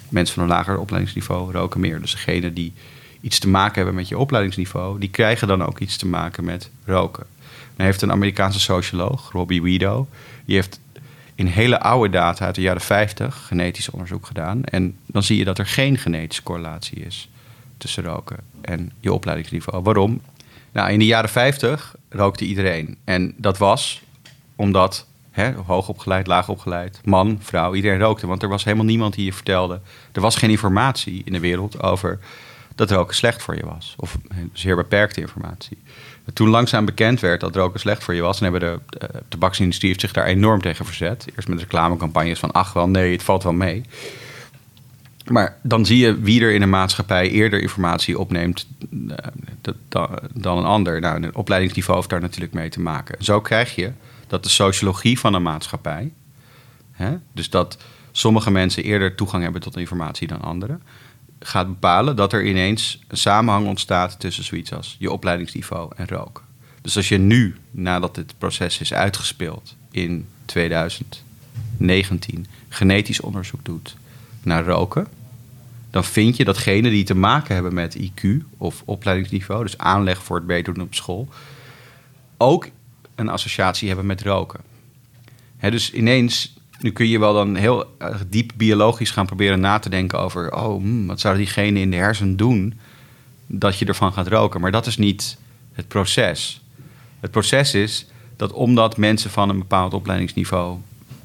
Mensen 0.08 0.34
van 0.34 0.42
een 0.42 0.48
lager 0.48 0.78
opleidingsniveau 0.78 1.52
roken 1.52 1.80
meer. 1.80 2.00
Dus 2.00 2.10
degenen 2.10 2.54
die 2.54 2.72
iets 3.20 3.38
te 3.38 3.48
maken 3.48 3.74
hebben 3.74 3.94
met 3.94 4.08
je 4.08 4.18
opleidingsniveau, 4.18 4.98
die 4.98 5.10
krijgen 5.10 5.48
dan 5.48 5.66
ook 5.66 5.78
iets 5.78 5.96
te 5.96 6.06
maken 6.06 6.44
met 6.44 6.70
roken. 6.84 7.26
Dan 7.76 7.86
heeft 7.86 8.02
een 8.02 8.12
Amerikaanse 8.12 8.60
socioloog, 8.60 9.32
Robbie 9.32 9.62
Wido, 9.62 10.08
die 10.44 10.54
heeft 10.54 10.80
in 11.38 11.46
hele 11.46 11.80
oude 11.80 12.10
data 12.10 12.44
uit 12.44 12.54
de 12.54 12.60
jaren 12.60 12.80
50 12.80 13.46
genetisch 13.46 13.90
onderzoek 13.90 14.26
gedaan. 14.26 14.64
En 14.64 14.96
dan 15.06 15.22
zie 15.22 15.36
je 15.36 15.44
dat 15.44 15.58
er 15.58 15.66
geen 15.66 15.98
genetische 15.98 16.42
correlatie 16.42 17.04
is 17.04 17.28
tussen 17.76 18.04
roken 18.04 18.36
en 18.60 18.92
je 19.00 19.12
opleidingsniveau. 19.12 19.82
Waarom? 19.82 20.20
Nou, 20.72 20.90
in 20.90 20.98
de 20.98 21.06
jaren 21.06 21.30
50 21.30 21.94
rookte 22.08 22.44
iedereen. 22.44 22.96
En 23.04 23.34
dat 23.36 23.58
was 23.58 24.02
omdat 24.56 25.06
hè, 25.30 25.52
hoog 25.52 25.88
opgeleid, 25.88 26.26
laag 26.26 26.48
opgeleid, 26.48 27.00
man, 27.04 27.38
vrouw, 27.40 27.74
iedereen 27.74 28.00
rookte. 28.00 28.26
Want 28.26 28.42
er 28.42 28.48
was 28.48 28.64
helemaal 28.64 28.86
niemand 28.86 29.14
die 29.14 29.24
je 29.24 29.32
vertelde. 29.32 29.80
Er 30.12 30.20
was 30.20 30.36
geen 30.36 30.50
informatie 30.50 31.22
in 31.24 31.32
de 31.32 31.40
wereld 31.40 31.82
over 31.82 32.18
dat 32.74 32.90
roken 32.90 33.14
slecht 33.14 33.42
voor 33.42 33.56
je 33.56 33.66
was. 33.66 33.94
Of 33.96 34.18
zeer 34.52 34.76
beperkte 34.76 35.20
informatie. 35.20 35.78
Toen 36.32 36.48
langzaam 36.48 36.84
bekend 36.84 37.20
werd 37.20 37.40
dat 37.40 37.56
roken 37.56 37.80
slecht 37.80 38.04
voor 38.04 38.14
je 38.14 38.22
was, 38.22 38.40
en 38.40 38.52
hebben 38.52 38.60
de, 38.60 38.98
de 38.98 39.22
tabaksindustrie 39.28 39.88
heeft 39.88 40.02
zich 40.02 40.12
daar 40.12 40.26
enorm 40.26 40.60
tegen 40.60 40.84
verzet. 40.84 41.26
Eerst 41.36 41.48
met 41.48 41.60
reclamecampagnes 41.60 42.38
van 42.38 42.52
ach 42.52 42.72
wel, 42.72 42.88
nee, 42.88 43.12
het 43.12 43.22
valt 43.22 43.42
wel 43.42 43.52
mee. 43.52 43.82
Maar 45.30 45.58
dan 45.62 45.86
zie 45.86 45.98
je 45.98 46.20
wie 46.20 46.42
er 46.42 46.54
in 46.54 46.62
een 46.62 46.70
maatschappij 46.70 47.30
eerder 47.30 47.60
informatie 47.60 48.18
opneemt 48.18 48.66
eh, 49.08 50.04
dan 50.32 50.58
een 50.58 50.64
ander. 50.64 51.00
Nou, 51.00 51.22
een 51.22 51.34
opleidingsniveau 51.34 51.98
heeft 51.98 52.10
daar 52.10 52.20
natuurlijk 52.20 52.52
mee 52.52 52.68
te 52.68 52.80
maken. 52.80 53.24
Zo 53.24 53.40
krijg 53.40 53.74
je 53.74 53.92
dat 54.26 54.42
de 54.42 54.48
sociologie 54.48 55.18
van 55.18 55.34
een 55.34 55.42
maatschappij, 55.42 56.12
hè, 56.92 57.16
dus 57.32 57.50
dat 57.50 57.78
sommige 58.12 58.50
mensen 58.50 58.82
eerder 58.82 59.14
toegang 59.14 59.42
hebben 59.42 59.60
tot 59.60 59.76
informatie 59.76 60.28
dan 60.28 60.40
anderen, 60.40 60.82
gaat 61.40 61.66
bepalen 61.66 62.16
dat 62.16 62.32
er 62.32 62.46
ineens 62.46 62.98
een 63.08 63.16
samenhang 63.16 63.66
ontstaat 63.66 64.20
tussen 64.20 64.44
zoiets 64.44 64.72
als 64.72 64.96
je 64.98 65.12
opleidingsniveau 65.12 65.92
en 65.96 66.08
roken. 66.08 66.44
Dus 66.82 66.96
als 66.96 67.08
je 67.08 67.18
nu, 67.18 67.56
nadat 67.70 68.14
dit 68.14 68.34
proces 68.38 68.80
is 68.80 68.92
uitgespeeld 68.92 69.76
in 69.90 70.26
2019, 70.44 72.46
genetisch 72.68 73.20
onderzoek 73.20 73.64
doet 73.64 73.96
naar 74.42 74.64
roken, 74.64 75.06
dan 75.90 76.04
vind 76.04 76.36
je 76.36 76.44
datgene 76.44 76.90
die 76.90 77.04
te 77.04 77.14
maken 77.14 77.54
hebben 77.54 77.74
met 77.74 77.98
IQ 77.98 78.28
of 78.56 78.82
opleidingsniveau, 78.84 79.62
dus 79.62 79.78
aanleg 79.78 80.22
voor 80.22 80.36
het 80.36 80.46
beter 80.46 80.74
doen 80.74 80.84
op 80.84 80.94
school, 80.94 81.28
ook 82.36 82.68
een 83.14 83.28
associatie 83.28 83.88
hebben 83.88 84.06
met 84.06 84.22
roken. 84.22 84.60
dus 85.60 85.92
ineens, 85.92 86.57
nu 86.78 86.90
kun 86.90 87.08
je 87.08 87.18
wel 87.18 87.32
dan 87.32 87.54
heel 87.54 87.96
diep 88.26 88.52
biologisch 88.56 89.10
gaan 89.10 89.26
proberen 89.26 89.60
na 89.60 89.78
te 89.78 89.88
denken 89.88 90.18
over, 90.18 90.54
oh, 90.54 90.76
hmm, 90.76 91.06
wat 91.06 91.20
zouden 91.20 91.44
diegenen 91.44 91.82
in 91.82 91.90
de 91.90 91.96
hersen 91.96 92.36
doen 92.36 92.78
dat 93.46 93.78
je 93.78 93.84
ervan 93.84 94.12
gaat 94.12 94.28
roken. 94.28 94.60
Maar 94.60 94.70
dat 94.70 94.86
is 94.86 94.96
niet 94.96 95.38
het 95.72 95.88
proces. 95.88 96.62
Het 97.20 97.30
proces 97.30 97.74
is 97.74 98.06
dat 98.36 98.52
omdat 98.52 98.96
mensen 98.96 99.30
van 99.30 99.48
een 99.48 99.58
bepaald 99.58 99.94
opleidingsniveau 99.94 100.78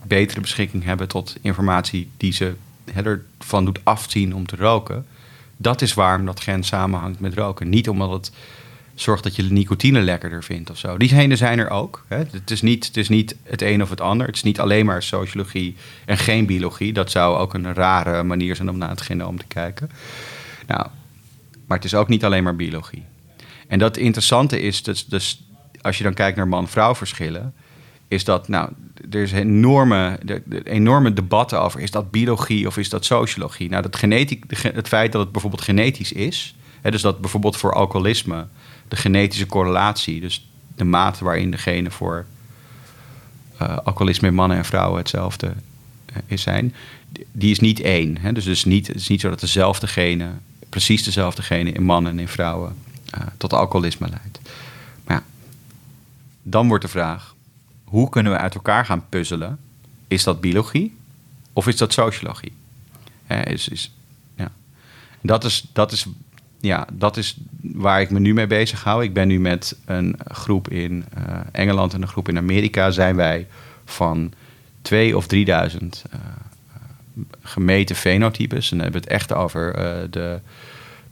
betere 0.03 0.41
beschikking 0.41 0.83
hebben 0.83 1.07
tot 1.07 1.35
informatie 1.41 2.09
die 2.17 2.33
ze 2.33 2.53
ervan 2.93 3.65
doet 3.65 3.79
afzien 3.83 4.35
om 4.35 4.45
te 4.45 4.55
roken. 4.55 5.05
Dat 5.57 5.81
is 5.81 5.93
waarom 5.93 6.25
dat 6.25 6.39
gen 6.39 6.63
samenhangt 6.63 7.19
met 7.19 7.33
roken. 7.33 7.69
Niet 7.69 7.89
omdat 7.89 8.11
het 8.11 8.31
zorgt 8.95 9.23
dat 9.23 9.35
je 9.35 9.47
de 9.47 9.53
nicotine 9.53 10.01
lekkerder 10.01 10.43
vindt 10.43 10.69
of 10.69 10.77
zo. 10.77 10.97
Diegenen 10.97 11.37
zijn 11.37 11.59
er 11.59 11.69
ook. 11.69 12.05
Hè. 12.07 12.17
Het, 12.17 12.51
is 12.51 12.61
niet, 12.61 12.85
het 12.85 12.97
is 12.97 13.09
niet 13.09 13.35
het 13.43 13.61
een 13.61 13.81
of 13.81 13.89
het 13.89 14.01
ander. 14.01 14.27
Het 14.27 14.35
is 14.35 14.43
niet 14.43 14.59
alleen 14.59 14.85
maar 14.85 15.03
sociologie 15.03 15.75
en 16.05 16.17
geen 16.17 16.45
biologie. 16.45 16.93
Dat 16.93 17.11
zou 17.11 17.37
ook 17.37 17.53
een 17.53 17.73
rare 17.73 18.23
manier 18.23 18.55
zijn 18.55 18.69
om 18.69 18.77
naar 18.77 18.89
het 18.89 19.01
genoom 19.01 19.37
te 19.37 19.47
kijken. 19.47 19.89
Nou, 20.67 20.87
maar 21.65 21.77
het 21.77 21.85
is 21.85 21.95
ook 21.95 22.07
niet 22.07 22.25
alleen 22.25 22.43
maar 22.43 22.55
biologie. 22.55 23.03
En 23.67 23.79
dat 23.79 23.97
interessante 23.97 24.59
is, 24.59 24.83
dus, 24.83 25.05
dus 25.05 25.43
als 25.81 25.97
je 25.97 26.03
dan 26.03 26.13
kijkt 26.13 26.37
naar 26.37 26.47
man-vrouw 26.47 26.95
verschillen, 26.95 27.53
is 28.07 28.23
dat, 28.23 28.47
nou, 28.47 28.69
er 29.11 29.21
is 29.21 29.31
enorme, 29.31 30.19
de, 30.23 30.61
enorme 30.63 31.13
debatten 31.13 31.61
over, 31.61 31.79
is 31.79 31.91
dat 31.91 32.11
biologie 32.11 32.67
of 32.67 32.77
is 32.77 32.89
dat 32.89 33.05
sociologie? 33.05 33.69
Nou, 33.69 33.81
dat 33.81 33.95
genetiek, 33.95 34.43
het 34.61 34.87
feit 34.87 35.11
dat 35.11 35.21
het 35.21 35.31
bijvoorbeeld 35.31 35.61
genetisch 35.61 36.11
is, 36.11 36.55
hè, 36.81 36.91
dus 36.91 37.01
dat 37.01 37.21
bijvoorbeeld 37.21 37.57
voor 37.57 37.73
alcoholisme 37.73 38.47
de 38.93 38.99
genetische 38.99 39.45
correlatie, 39.45 40.19
dus 40.19 40.49
de 40.75 40.83
mate 40.83 41.23
waarin 41.23 41.51
de 41.51 41.57
genen 41.57 41.91
voor 41.91 42.25
uh, 43.61 43.77
alcoholisme 43.77 44.27
in 44.27 44.33
mannen 44.33 44.57
en 44.57 44.65
vrouwen 44.65 44.97
hetzelfde 44.97 45.47
uh, 45.47 46.17
is 46.25 46.41
zijn, 46.41 46.73
die 47.31 47.51
is 47.51 47.59
niet 47.59 47.79
één. 47.79 48.17
Hè? 48.17 48.31
Dus 48.31 48.45
het 48.45 48.55
is 48.55 48.65
niet, 48.65 48.95
is 48.95 49.07
niet 49.07 49.21
zo 49.21 49.29
dat 49.29 49.39
dezelfde 49.39 49.87
genen, 49.87 50.41
precies 50.69 51.03
dezelfde 51.03 51.41
genen 51.41 51.73
in 51.73 51.83
mannen 51.83 52.11
en 52.11 52.19
in 52.19 52.27
vrouwen 52.27 52.75
uh, 53.17 53.21
tot 53.37 53.53
alcoholisme 53.53 54.09
leidt. 54.09 54.39
Maar 55.03 55.17
ja, 55.17 55.23
dan 56.43 56.67
wordt 56.67 56.83
de 56.83 56.89
vraag, 56.89 57.35
hoe 57.83 58.09
kunnen 58.09 58.31
we 58.31 58.37
uit 58.37 58.55
elkaar 58.55 58.85
gaan 58.85 59.09
puzzelen? 59.09 59.59
Is 60.07 60.23
dat 60.23 60.41
biologie 60.41 60.95
of 61.53 61.67
is 61.67 61.77
dat 61.77 61.93
sociologie? 61.93 62.53
is, 63.27 63.67
is, 63.67 63.91
ja. 64.35 64.51
dat, 65.21 65.43
is, 65.43 65.65
dat 65.71 65.91
is 65.91 66.05
ja, 66.63 66.87
dat 66.93 67.17
is 67.17 67.37
waar 67.61 68.01
ik 68.01 68.09
me 68.09 68.19
nu 68.19 68.33
mee 68.33 68.47
bezig 68.47 68.83
hou. 68.83 69.03
Ik 69.03 69.13
ben 69.13 69.27
nu 69.27 69.39
met 69.39 69.77
een 69.85 70.15
groep 70.27 70.69
in 70.69 71.05
uh, 71.17 71.37
Engeland 71.51 71.93
en 71.93 72.01
een 72.01 72.07
groep 72.07 72.29
in 72.29 72.37
Amerika. 72.37 72.91
Zijn 72.91 73.15
wij 73.15 73.47
van 73.85 74.31
twee 74.81 75.17
of 75.17 75.27
drieduizend 75.27 76.03
uh, 76.13 76.19
gemeten 77.41 77.95
fenotypes. 77.95 78.71
En 78.71 78.77
dan 78.77 78.85
hebben 78.85 79.01
we 79.01 79.07
het 79.07 79.21
echt 79.21 79.33
over 79.33 79.77
uh, 79.77 79.83
de, 80.09 80.39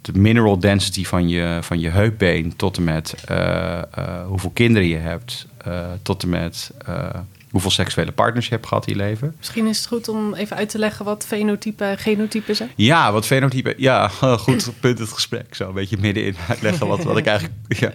de 0.02 0.14
mineral 0.14 0.60
density 0.60 1.06
van 1.06 1.30
je, 1.30 1.60
van 1.62 1.80
je 1.80 1.90
heupbeen 1.90 2.56
tot 2.56 2.78
en 2.78 2.84
met 2.84 3.24
eh, 3.26 3.78
eh, 3.78 3.84
hoeveel 4.28 4.52
kinderen 4.54 4.88
je 4.88 4.98
hebt, 4.98 5.48
tot 6.02 6.24
en 6.24 6.30
met 6.30 6.72
hoeveel 7.52 7.72
seksuele 7.72 8.12
partners 8.12 8.46
je 8.46 8.54
hebt 8.54 8.68
gehad 8.68 8.88
in 8.88 8.94
je 8.94 9.00
leven. 9.00 9.36
Misschien 9.38 9.68
is 9.68 9.78
het 9.78 9.88
goed 9.88 10.08
om 10.08 10.34
even 10.34 10.58
uit 10.58 10.70
te 10.70 10.78
leggen 10.78 11.06
wat 11.06 11.26
fenotype 11.28 11.84
en 11.84 11.98
genotype 11.98 12.54
zijn. 12.54 12.72
Ja, 12.76 13.12
wat 13.12 13.26
fenotype. 13.26 13.74
Ja, 13.78 14.08
goed 14.48 14.72
punt 14.80 15.00
het 15.00 15.12
gesprek. 15.12 15.56
Zo 15.56 15.68
een 15.68 15.74
beetje 15.74 15.98
middenin 16.00 16.36
uitleggen 16.48 16.88
wat, 16.88 17.04
wat 17.04 17.18
ik 17.18 17.26
eigenlijk. 17.26 17.56
Ja. 17.68 17.92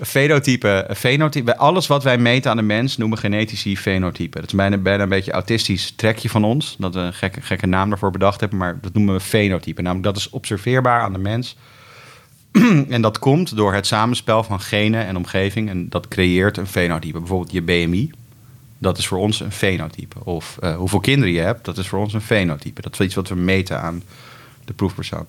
Fenotype, 0.00 0.90
fenotype, 0.96 1.56
alles 1.56 1.86
wat 1.86 2.02
wij 2.02 2.18
meten 2.18 2.50
aan 2.50 2.56
de 2.56 2.62
mens 2.62 2.96
noemen 2.96 3.18
genetici 3.18 3.76
fenotype. 3.76 4.40
Dat 4.40 4.48
is 4.48 4.54
bijna, 4.54 4.76
bijna 4.76 5.02
een 5.02 5.08
beetje 5.08 5.32
autistisch 5.32 5.92
trekje 5.96 6.28
van 6.28 6.44
ons. 6.44 6.76
Dat 6.78 6.94
we 6.94 7.00
een 7.00 7.12
gekke, 7.12 7.40
gekke 7.40 7.66
naam 7.66 7.88
daarvoor 7.88 8.10
bedacht 8.10 8.40
hebben, 8.40 8.58
maar 8.58 8.78
dat 8.80 8.92
noemen 8.92 9.14
we 9.14 9.20
fenotype. 9.20 9.82
Namelijk 9.82 10.06
dat 10.06 10.16
is 10.16 10.30
observeerbaar 10.30 11.00
aan 11.00 11.12
de 11.12 11.18
mens. 11.18 11.56
en 12.88 13.02
dat 13.02 13.18
komt 13.18 13.56
door 13.56 13.74
het 13.74 13.86
samenspel 13.86 14.42
van 14.42 14.60
genen 14.60 15.06
en 15.06 15.16
omgeving. 15.16 15.68
En 15.68 15.88
dat 15.88 16.08
creëert 16.08 16.56
een 16.56 16.66
fenotype. 16.66 17.18
Bijvoorbeeld 17.18 17.52
je 17.52 17.62
BMI, 17.62 18.10
dat 18.80 18.98
is 18.98 19.06
voor 19.06 19.18
ons 19.18 19.40
een 19.40 19.52
fenotype. 19.52 20.24
Of 20.24 20.58
uh, 20.62 20.76
hoeveel 20.76 21.00
kinderen 21.00 21.34
je 21.34 21.40
hebt, 21.40 21.64
dat 21.64 21.78
is 21.78 21.88
voor 21.88 21.98
ons 21.98 22.12
een 22.12 22.20
fenotype. 22.20 22.82
Dat 22.82 22.92
is 22.92 23.00
iets 23.00 23.14
wat 23.14 23.28
we 23.28 23.34
meten 23.34 23.80
aan 23.80 24.02
de 24.64 24.72
proefpersoon. 24.72 25.26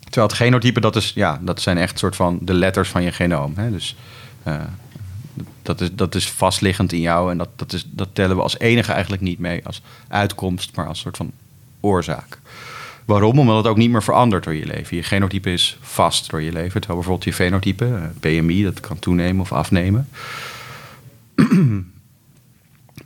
Terwijl 0.00 0.26
het 0.26 0.36
genotype, 0.36 0.80
dat, 0.80 0.96
is, 0.96 1.12
ja, 1.14 1.40
dat 1.42 1.60
zijn 1.60 1.78
echt 1.78 1.98
soort 1.98 2.16
van 2.16 2.38
de 2.42 2.54
letters 2.54 2.88
van 2.88 3.02
je 3.02 3.12
genoom. 3.12 3.52
Hè? 3.56 3.70
Dus 3.70 3.96
uh, 4.46 4.60
dat, 5.62 5.80
is, 5.80 5.94
dat 5.94 6.14
is 6.14 6.30
vastliggend 6.30 6.92
in 6.92 7.00
jou 7.00 7.30
en 7.30 7.38
dat, 7.38 7.48
dat, 7.56 7.72
is, 7.72 7.84
dat 7.90 8.08
tellen 8.12 8.36
we 8.36 8.42
als 8.42 8.58
enige 8.58 8.92
eigenlijk 8.92 9.22
niet 9.22 9.38
mee 9.38 9.66
als 9.66 9.82
uitkomst, 10.08 10.76
maar 10.76 10.86
als 10.86 11.00
soort 11.00 11.16
van 11.16 11.32
oorzaak. 11.80 12.38
Waarom? 13.04 13.38
Omdat 13.38 13.56
het 13.56 13.66
ook 13.66 13.76
niet 13.76 13.90
meer 13.90 14.02
verandert 14.02 14.44
door 14.44 14.54
je 14.54 14.66
leven. 14.66 14.96
Je 14.96 15.02
genotype 15.02 15.52
is 15.52 15.78
vast 15.80 16.30
door 16.30 16.42
je 16.42 16.52
leven. 16.52 16.80
Terwijl 16.80 16.98
bijvoorbeeld 16.98 17.24
je 17.24 17.32
fenotype, 17.32 18.10
PMI, 18.20 18.62
dat 18.62 18.80
kan 18.80 18.98
toenemen 18.98 19.40
of 19.40 19.52
afnemen. 19.52 20.08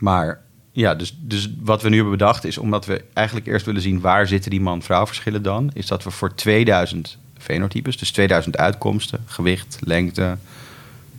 maar 0.02 0.40
ja, 0.72 0.94
dus, 0.94 1.16
dus 1.18 1.50
wat 1.60 1.82
we 1.82 1.88
nu 1.88 1.94
hebben 1.94 2.18
bedacht 2.18 2.44
is, 2.44 2.58
omdat 2.58 2.86
we 2.86 3.04
eigenlijk 3.12 3.46
eerst 3.46 3.66
willen 3.66 3.82
zien 3.82 4.00
waar 4.00 4.26
zitten 4.26 4.50
die 4.50 4.60
man-vrouw 4.60 5.06
verschillen 5.06 5.42
dan, 5.42 5.70
is 5.72 5.86
dat 5.86 6.04
we 6.04 6.10
voor 6.10 6.34
2000 6.34 7.18
fenotypes, 7.38 7.96
dus 7.96 8.10
2000 8.12 8.56
uitkomsten, 8.56 9.24
gewicht, 9.26 9.78
lengte, 9.80 10.36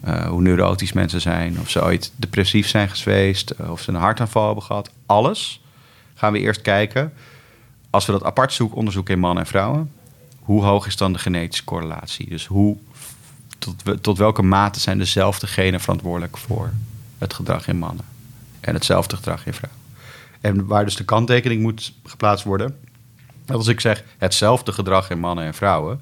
uh, 0.05 0.25
hoe 0.25 0.41
neurotisch 0.41 0.93
mensen 0.93 1.21
zijn, 1.21 1.59
of 1.59 1.69
ze 1.69 1.83
ooit 1.83 2.11
depressief 2.15 2.67
zijn 2.67 2.89
geweest, 2.89 3.53
uh, 3.61 3.71
of 3.71 3.81
ze 3.81 3.89
een 3.89 3.95
hartaanval 3.95 4.45
hebben 4.45 4.63
gehad, 4.63 4.89
alles 5.05 5.61
gaan 6.13 6.33
we 6.33 6.39
eerst 6.39 6.61
kijken. 6.61 7.13
Als 7.89 8.05
we 8.05 8.11
dat 8.11 8.23
apart 8.23 8.53
zoeken, 8.53 8.77
onderzoeken 8.77 9.13
in 9.13 9.19
mannen 9.19 9.43
en 9.43 9.49
vrouwen, 9.49 9.91
hoe 10.39 10.63
hoog 10.63 10.87
is 10.87 10.97
dan 10.97 11.13
de 11.13 11.19
genetische 11.19 11.63
correlatie? 11.63 12.29
Dus 12.29 12.45
hoe, 12.45 12.77
tot, 13.57 14.03
tot 14.03 14.17
welke 14.17 14.41
mate 14.41 14.79
zijn 14.79 14.97
dezelfde 14.97 15.47
genen 15.47 15.79
verantwoordelijk 15.79 16.37
voor 16.37 16.71
het 17.17 17.33
gedrag 17.33 17.67
in 17.67 17.77
mannen? 17.77 18.12
En 18.65 18.73
hetzelfde 18.73 19.15
gedrag 19.15 19.45
in 19.45 19.53
vrouwen. 19.53 19.81
En 20.41 20.65
waar 20.65 20.85
dus 20.85 20.95
de 20.95 21.05
kanttekening 21.05 21.61
moet 21.61 21.93
geplaatst 22.03 22.45
worden, 22.45 22.75
dat 23.45 23.57
als 23.57 23.67
ik 23.67 23.79
zeg 23.79 24.03
hetzelfde 24.17 24.71
gedrag 24.71 25.09
in 25.09 25.19
mannen 25.19 25.45
en 25.45 25.53
vrouwen, 25.53 26.01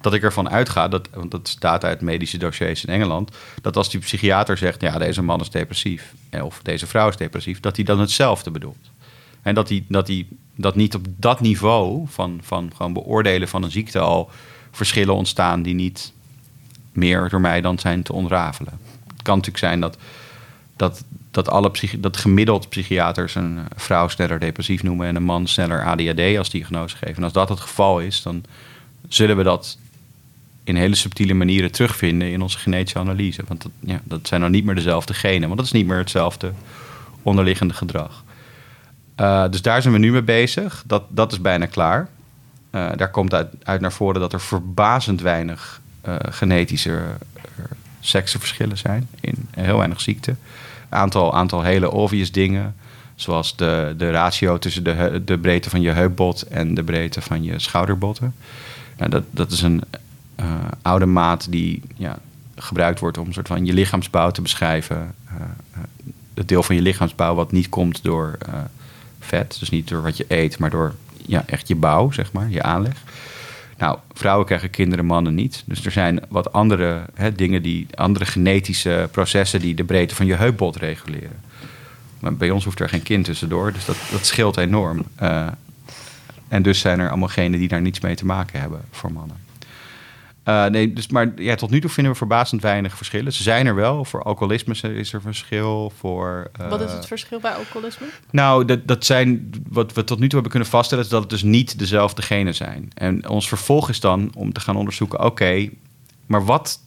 dat 0.00 0.14
ik 0.14 0.22
ervan 0.22 0.50
uitga, 0.50 0.88
dat, 0.88 1.08
want 1.14 1.30
dat 1.30 1.48
staat 1.48 1.84
uit 1.84 2.00
medische 2.00 2.38
dossiers 2.38 2.84
in 2.84 2.92
Engeland, 2.92 3.36
dat 3.62 3.76
als 3.76 3.90
die 3.90 4.00
psychiater 4.00 4.58
zegt, 4.58 4.80
ja, 4.80 4.98
deze 4.98 5.22
man 5.22 5.40
is 5.40 5.50
depressief, 5.50 6.14
of 6.42 6.60
deze 6.62 6.86
vrouw 6.86 7.08
is 7.08 7.16
depressief, 7.16 7.60
dat 7.60 7.76
hij 7.76 7.84
dan 7.84 8.00
hetzelfde 8.00 8.50
bedoelt. 8.50 8.90
En 9.42 9.54
dat, 9.54 9.68
hij, 9.68 9.84
dat, 9.88 10.06
hij, 10.06 10.26
dat 10.54 10.76
niet 10.76 10.94
op 10.94 11.06
dat 11.16 11.40
niveau 11.40 12.04
van, 12.08 12.40
van 12.42 12.72
gewoon 12.76 12.92
beoordelen 12.92 13.48
van 13.48 13.62
een 13.62 13.70
ziekte 13.70 13.98
al 13.98 14.30
verschillen 14.70 15.14
ontstaan 15.14 15.62
die 15.62 15.74
niet 15.74 16.12
meer 16.92 17.28
door 17.28 17.40
mij 17.40 17.60
dan 17.60 17.78
zijn 17.78 18.02
te 18.02 18.12
ontrafelen. 18.12 18.78
Het 19.06 19.22
kan 19.22 19.36
natuurlijk 19.36 19.64
zijn 19.64 19.80
dat, 19.80 19.96
dat, 20.76 21.04
dat, 21.36 21.48
alle 21.48 21.70
dat 21.98 22.16
gemiddeld 22.16 22.68
psychiaters 22.68 23.34
een 23.34 23.58
vrouw 23.74 24.08
sneller 24.08 24.38
depressief 24.38 24.82
noemen 24.82 25.06
en 25.06 25.16
een 25.16 25.22
man 25.22 25.46
sneller 25.46 25.84
ADHD 25.84 26.38
als 26.38 26.50
diagnose 26.50 26.96
geven. 26.96 27.16
En 27.16 27.22
als 27.22 27.32
dat 27.32 27.48
het 27.48 27.60
geval 27.60 28.00
is, 28.00 28.22
dan 28.22 28.44
zullen 29.08 29.36
we 29.36 29.42
dat 29.42 29.78
in 30.64 30.76
hele 30.76 30.94
subtiele 30.94 31.34
manieren 31.34 31.72
terugvinden 31.72 32.30
in 32.30 32.42
onze 32.42 32.58
genetische 32.58 32.98
analyse. 32.98 33.42
Want 33.46 33.62
dat, 33.62 33.70
ja, 33.80 34.00
dat 34.04 34.28
zijn 34.28 34.40
dan 34.40 34.50
niet 34.50 34.64
meer 34.64 34.74
dezelfde 34.74 35.14
genen, 35.14 35.42
want 35.42 35.56
dat 35.56 35.66
is 35.66 35.72
niet 35.72 35.86
meer 35.86 35.98
hetzelfde 35.98 36.52
onderliggende 37.22 37.74
gedrag. 37.74 38.24
Uh, 39.20 39.48
dus 39.50 39.62
daar 39.62 39.82
zijn 39.82 39.94
we 39.94 40.00
nu 40.00 40.12
mee 40.12 40.22
bezig. 40.22 40.82
Dat, 40.86 41.02
dat 41.08 41.32
is 41.32 41.40
bijna 41.40 41.66
klaar. 41.66 42.08
Uh, 42.72 42.90
daar 42.96 43.10
komt 43.10 43.34
uit, 43.34 43.48
uit, 43.62 43.80
naar 43.80 43.92
voren 43.92 44.20
dat 44.20 44.32
er 44.32 44.40
verbazend 44.40 45.20
weinig 45.20 45.80
uh, 46.08 46.14
genetische 46.20 47.02
seksenverschillen 48.00 48.78
zijn 48.78 49.08
in 49.20 49.48
heel 49.50 49.76
weinig 49.76 50.00
ziekten 50.00 50.38
aantal, 50.96 51.34
aantal 51.34 51.62
hele 51.62 51.90
obvious 51.90 52.32
dingen. 52.32 52.74
Zoals 53.14 53.56
de, 53.56 53.94
de 53.96 54.10
ratio 54.10 54.58
tussen 54.58 54.84
de, 54.84 55.22
de 55.24 55.38
breedte 55.38 55.70
van 55.70 55.80
je 55.80 55.90
heupbot 55.90 56.42
en 56.42 56.74
de 56.74 56.82
breedte 56.82 57.20
van 57.20 57.42
je 57.42 57.58
schouderbotten. 57.58 58.34
Nou, 58.96 59.10
dat, 59.10 59.22
dat 59.30 59.50
is 59.50 59.62
een 59.62 59.82
uh, 60.40 60.46
oude 60.82 61.06
maat 61.06 61.46
die 61.50 61.82
ja, 61.94 62.18
gebruikt 62.56 63.00
wordt 63.00 63.18
om 63.18 63.32
soort 63.32 63.46
van 63.46 63.66
je 63.66 63.72
lichaamsbouw 63.72 64.30
te 64.30 64.42
beschrijven. 64.42 65.14
Uh, 65.26 65.42
het 66.34 66.48
deel 66.48 66.62
van 66.62 66.74
je 66.74 66.82
lichaamsbouw 66.82 67.34
wat 67.34 67.52
niet 67.52 67.68
komt 67.68 68.02
door 68.02 68.38
vet, 69.20 69.56
dus 69.58 69.70
niet 69.70 69.88
door 69.88 70.02
wat 70.02 70.16
je 70.16 70.24
eet, 70.28 70.58
maar 70.58 70.70
door 70.70 70.94
ja, 71.26 71.42
echt 71.46 71.68
je 71.68 71.74
bouw, 71.74 72.10
zeg 72.10 72.32
maar, 72.32 72.50
je 72.50 72.62
aanleg. 72.62 73.02
Nou, 73.78 73.98
vrouwen 74.12 74.46
krijgen 74.46 74.70
kinderen, 74.70 75.04
mannen 75.04 75.34
niet. 75.34 75.62
Dus 75.66 75.84
er 75.84 75.90
zijn 75.90 76.20
wat 76.28 76.52
andere 76.52 77.04
hè, 77.14 77.32
dingen, 77.32 77.62
die, 77.62 77.86
andere 77.94 78.24
genetische 78.24 79.08
processen 79.10 79.60
die 79.60 79.74
de 79.74 79.84
breedte 79.84 80.14
van 80.14 80.26
je 80.26 80.34
heupbot 80.34 80.76
reguleren. 80.76 81.40
Maar 82.20 82.34
bij 82.34 82.50
ons 82.50 82.64
hoeft 82.64 82.80
er 82.80 82.88
geen 82.88 83.02
kind 83.02 83.24
tussendoor, 83.24 83.72
dus 83.72 83.84
dat, 83.84 83.96
dat 84.10 84.26
scheelt 84.26 84.56
enorm. 84.56 85.04
Uh, 85.22 85.46
en 86.48 86.62
dus 86.62 86.80
zijn 86.80 87.00
er 87.00 87.08
allemaal 87.08 87.28
genen 87.28 87.58
die 87.58 87.68
daar 87.68 87.80
niets 87.80 88.00
mee 88.00 88.14
te 88.14 88.26
maken 88.26 88.60
hebben 88.60 88.80
voor 88.90 89.12
mannen. 89.12 89.45
Uh, 90.48 90.66
nee, 90.66 90.92
dus, 90.92 91.08
maar 91.08 91.32
ja, 91.36 91.54
tot 91.54 91.70
nu 91.70 91.80
toe 91.80 91.90
vinden 91.90 92.12
we 92.12 92.18
verbazend 92.18 92.62
weinig 92.62 92.96
verschillen. 92.96 93.32
Ze 93.32 93.42
zijn 93.42 93.66
er 93.66 93.74
wel. 93.74 94.04
Voor 94.04 94.22
alcoholisme 94.22 94.74
is 94.94 95.12
er 95.12 95.20
verschil. 95.20 95.92
Voor, 95.96 96.50
uh, 96.60 96.68
wat 96.68 96.80
is 96.80 96.92
het 96.92 97.06
verschil 97.06 97.40
bij 97.40 97.52
alcoholisme? 97.52 98.06
Nou, 98.30 98.64
dat, 98.64 98.86
dat 98.86 99.04
zijn, 99.04 99.50
wat 99.68 99.92
we 99.92 100.04
tot 100.04 100.18
nu 100.18 100.24
toe 100.24 100.32
hebben 100.32 100.50
kunnen 100.50 100.68
vaststellen... 100.68 101.04
is 101.04 101.10
dat 101.10 101.20
het 101.20 101.30
dus 101.30 101.42
niet 101.42 101.78
dezelfde 101.78 102.22
genen 102.22 102.54
zijn. 102.54 102.90
En 102.94 103.28
ons 103.28 103.48
vervolg 103.48 103.88
is 103.88 104.00
dan 104.00 104.32
om 104.34 104.52
te 104.52 104.60
gaan 104.60 104.76
onderzoeken... 104.76 105.24
oké, 105.24 105.68
maar 106.26 106.44
wat 106.44 106.82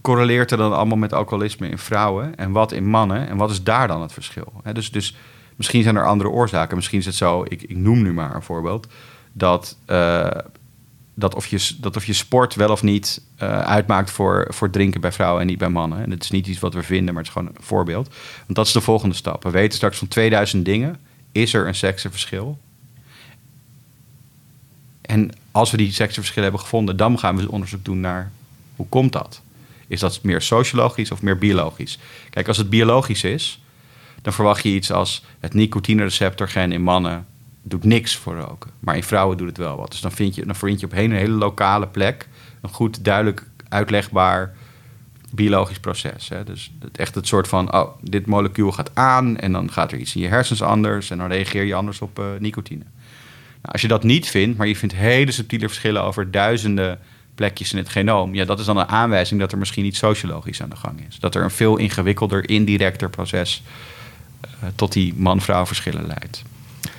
correleert 0.00 0.50
er 0.50 0.58
dan 0.58 0.76
allemaal 0.76 0.98
met 0.98 1.12
alcoholisme 1.12 1.68
in 1.68 1.78
vrouwen... 1.78 2.36
en 2.36 2.50
wat 2.52 2.72
in 2.72 2.86
mannen? 2.86 3.28
En 3.28 3.36
wat 3.36 3.50
is 3.50 3.62
daar 3.62 3.88
dan 3.88 4.02
het 4.02 4.12
verschil? 4.12 4.52
He, 4.62 4.72
dus, 4.72 4.90
dus 4.90 5.16
misschien 5.56 5.82
zijn 5.82 5.96
er 5.96 6.06
andere 6.06 6.30
oorzaken. 6.30 6.76
Misschien 6.76 6.98
is 6.98 7.06
het 7.06 7.14
zo, 7.14 7.44
ik, 7.48 7.62
ik 7.62 7.76
noem 7.76 8.02
nu 8.02 8.12
maar 8.12 8.34
een 8.34 8.42
voorbeeld... 8.42 8.86
dat... 9.32 9.76
Uh, 9.86 10.26
dat 11.20 11.34
of 11.34 11.46
je, 11.46 11.70
dat 11.78 11.96
of 11.96 12.04
je 12.04 12.12
sport 12.12 12.54
wel 12.54 12.70
of 12.70 12.82
niet 12.82 13.22
uh, 13.42 13.60
uitmaakt 13.60 14.10
voor, 14.10 14.46
voor 14.48 14.70
drinken 14.70 15.00
bij 15.00 15.12
vrouwen 15.12 15.40
en 15.40 15.46
niet 15.46 15.58
bij 15.58 15.68
mannen. 15.68 16.02
En 16.02 16.10
het 16.10 16.22
is 16.22 16.30
niet 16.30 16.46
iets 16.46 16.58
wat 16.58 16.74
we 16.74 16.82
vinden, 16.82 17.14
maar 17.14 17.22
het 17.22 17.32
is 17.32 17.38
gewoon 17.38 17.48
een 17.56 17.62
voorbeeld. 17.62 18.08
Want 18.36 18.54
dat 18.54 18.66
is 18.66 18.72
de 18.72 18.80
volgende 18.80 19.14
stap. 19.14 19.42
We 19.42 19.50
weten 19.50 19.76
straks 19.76 19.98
van 19.98 20.08
2000 20.08 20.64
dingen, 20.64 21.00
is 21.32 21.54
er 21.54 21.66
een 21.66 21.74
seksenverschil? 21.74 22.58
En 25.00 25.30
als 25.50 25.70
we 25.70 25.76
die 25.76 25.92
seksenverschillen 25.92 26.42
hebben 26.42 26.60
gevonden, 26.60 26.96
dan 26.96 27.18
gaan 27.18 27.36
we 27.36 27.50
onderzoek 27.50 27.84
doen 27.84 28.00
naar 28.00 28.30
hoe 28.76 28.86
komt 28.88 29.12
dat? 29.12 29.42
Is 29.86 30.00
dat 30.00 30.22
meer 30.22 30.40
sociologisch 30.40 31.10
of 31.10 31.22
meer 31.22 31.38
biologisch? 31.38 31.98
Kijk, 32.30 32.48
als 32.48 32.56
het 32.56 32.70
biologisch 32.70 33.24
is, 33.24 33.60
dan 34.22 34.32
verwacht 34.32 34.62
je 34.62 34.68
iets 34.68 34.92
als 34.92 35.24
het 35.40 35.54
nicotine-receptorgen 35.54 36.72
in 36.72 36.82
mannen 36.82 37.26
doet 37.62 37.84
niks 37.84 38.16
voor 38.16 38.36
roken. 38.36 38.70
Maar 38.78 38.96
in 38.96 39.02
vrouwen 39.02 39.36
doet 39.36 39.48
het 39.48 39.56
wel 39.56 39.76
wat. 39.76 39.90
Dus 39.90 40.00
dan 40.00 40.12
vind 40.12 40.34
je, 40.34 40.46
dan 40.46 40.56
vind 40.56 40.80
je 40.80 40.86
op 40.86 40.92
een 40.92 41.12
hele 41.12 41.34
lokale 41.34 41.86
plek 41.86 42.28
een 42.60 42.70
goed, 42.70 43.04
duidelijk 43.04 43.46
uitlegbaar 43.68 44.54
biologisch 45.30 45.80
proces. 45.80 46.28
Hè? 46.28 46.44
Dus 46.44 46.72
echt 46.92 47.14
het 47.14 47.26
soort 47.26 47.48
van, 47.48 47.74
oh, 47.74 47.90
dit 48.00 48.26
molecuul 48.26 48.72
gaat 48.72 48.90
aan 48.94 49.36
en 49.36 49.52
dan 49.52 49.72
gaat 49.72 49.92
er 49.92 49.98
iets 49.98 50.14
in 50.14 50.20
je 50.20 50.28
hersens 50.28 50.62
anders 50.62 51.10
en 51.10 51.18
dan 51.18 51.28
reageer 51.28 51.64
je 51.64 51.74
anders 51.74 52.00
op 52.00 52.18
uh, 52.18 52.24
nicotine. 52.38 52.84
Nou, 53.62 53.72
als 53.72 53.82
je 53.82 53.88
dat 53.88 54.02
niet 54.02 54.28
vindt, 54.28 54.58
maar 54.58 54.66
je 54.66 54.76
vindt 54.76 54.94
hele 54.94 55.32
subtiele 55.32 55.68
verschillen 55.68 56.02
over 56.02 56.30
duizenden 56.30 56.98
plekjes 57.34 57.72
in 57.72 57.78
het 57.78 57.88
genoom, 57.88 58.34
ja, 58.34 58.44
dat 58.44 58.58
is 58.58 58.64
dan 58.64 58.76
een 58.76 58.88
aanwijzing 58.88 59.40
dat 59.40 59.52
er 59.52 59.58
misschien 59.58 59.84
iets 59.84 59.98
sociologisch 59.98 60.62
aan 60.62 60.70
de 60.70 60.76
gang 60.76 61.06
is. 61.08 61.18
Dat 61.18 61.34
er 61.34 61.42
een 61.42 61.50
veel 61.50 61.76
ingewikkelder, 61.76 62.48
indirecter 62.48 63.10
proces 63.10 63.62
uh, 64.44 64.68
tot 64.74 64.92
die 64.92 65.14
man-vrouw 65.16 65.66
verschillen 65.66 66.06
leidt. 66.06 66.42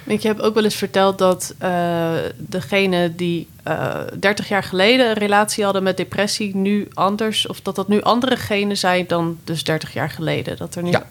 Ik 0.03 0.23
heb 0.23 0.39
ook 0.39 0.53
wel 0.53 0.63
eens 0.63 0.75
verteld 0.75 1.17
dat 1.17 1.55
uh, 1.63 2.11
degene 2.37 3.15
die 3.15 3.47
uh, 3.67 3.73
eh, 3.73 4.07
30 4.19 4.47
jaar 4.47 4.63
geleden 4.63 5.07
een 5.07 5.13
relatie 5.13 5.63
hadden 5.63 5.83
met 5.83 5.97
depressie, 5.97 6.55
nu 6.55 6.87
anders, 6.93 7.47
of 7.47 7.61
dat 7.61 7.75
dat 7.75 7.87
nu 7.87 8.01
andere 8.01 8.35
genen 8.35 8.77
zijn 8.77 9.07
dan 9.07 9.37
dus 9.43 9.63
30 9.63 9.93
jaar 9.93 10.09
geleden. 10.09 10.57
Dat 10.57 10.75
er 10.75 10.83
nu. 10.83 10.89
Ja. 10.89 11.05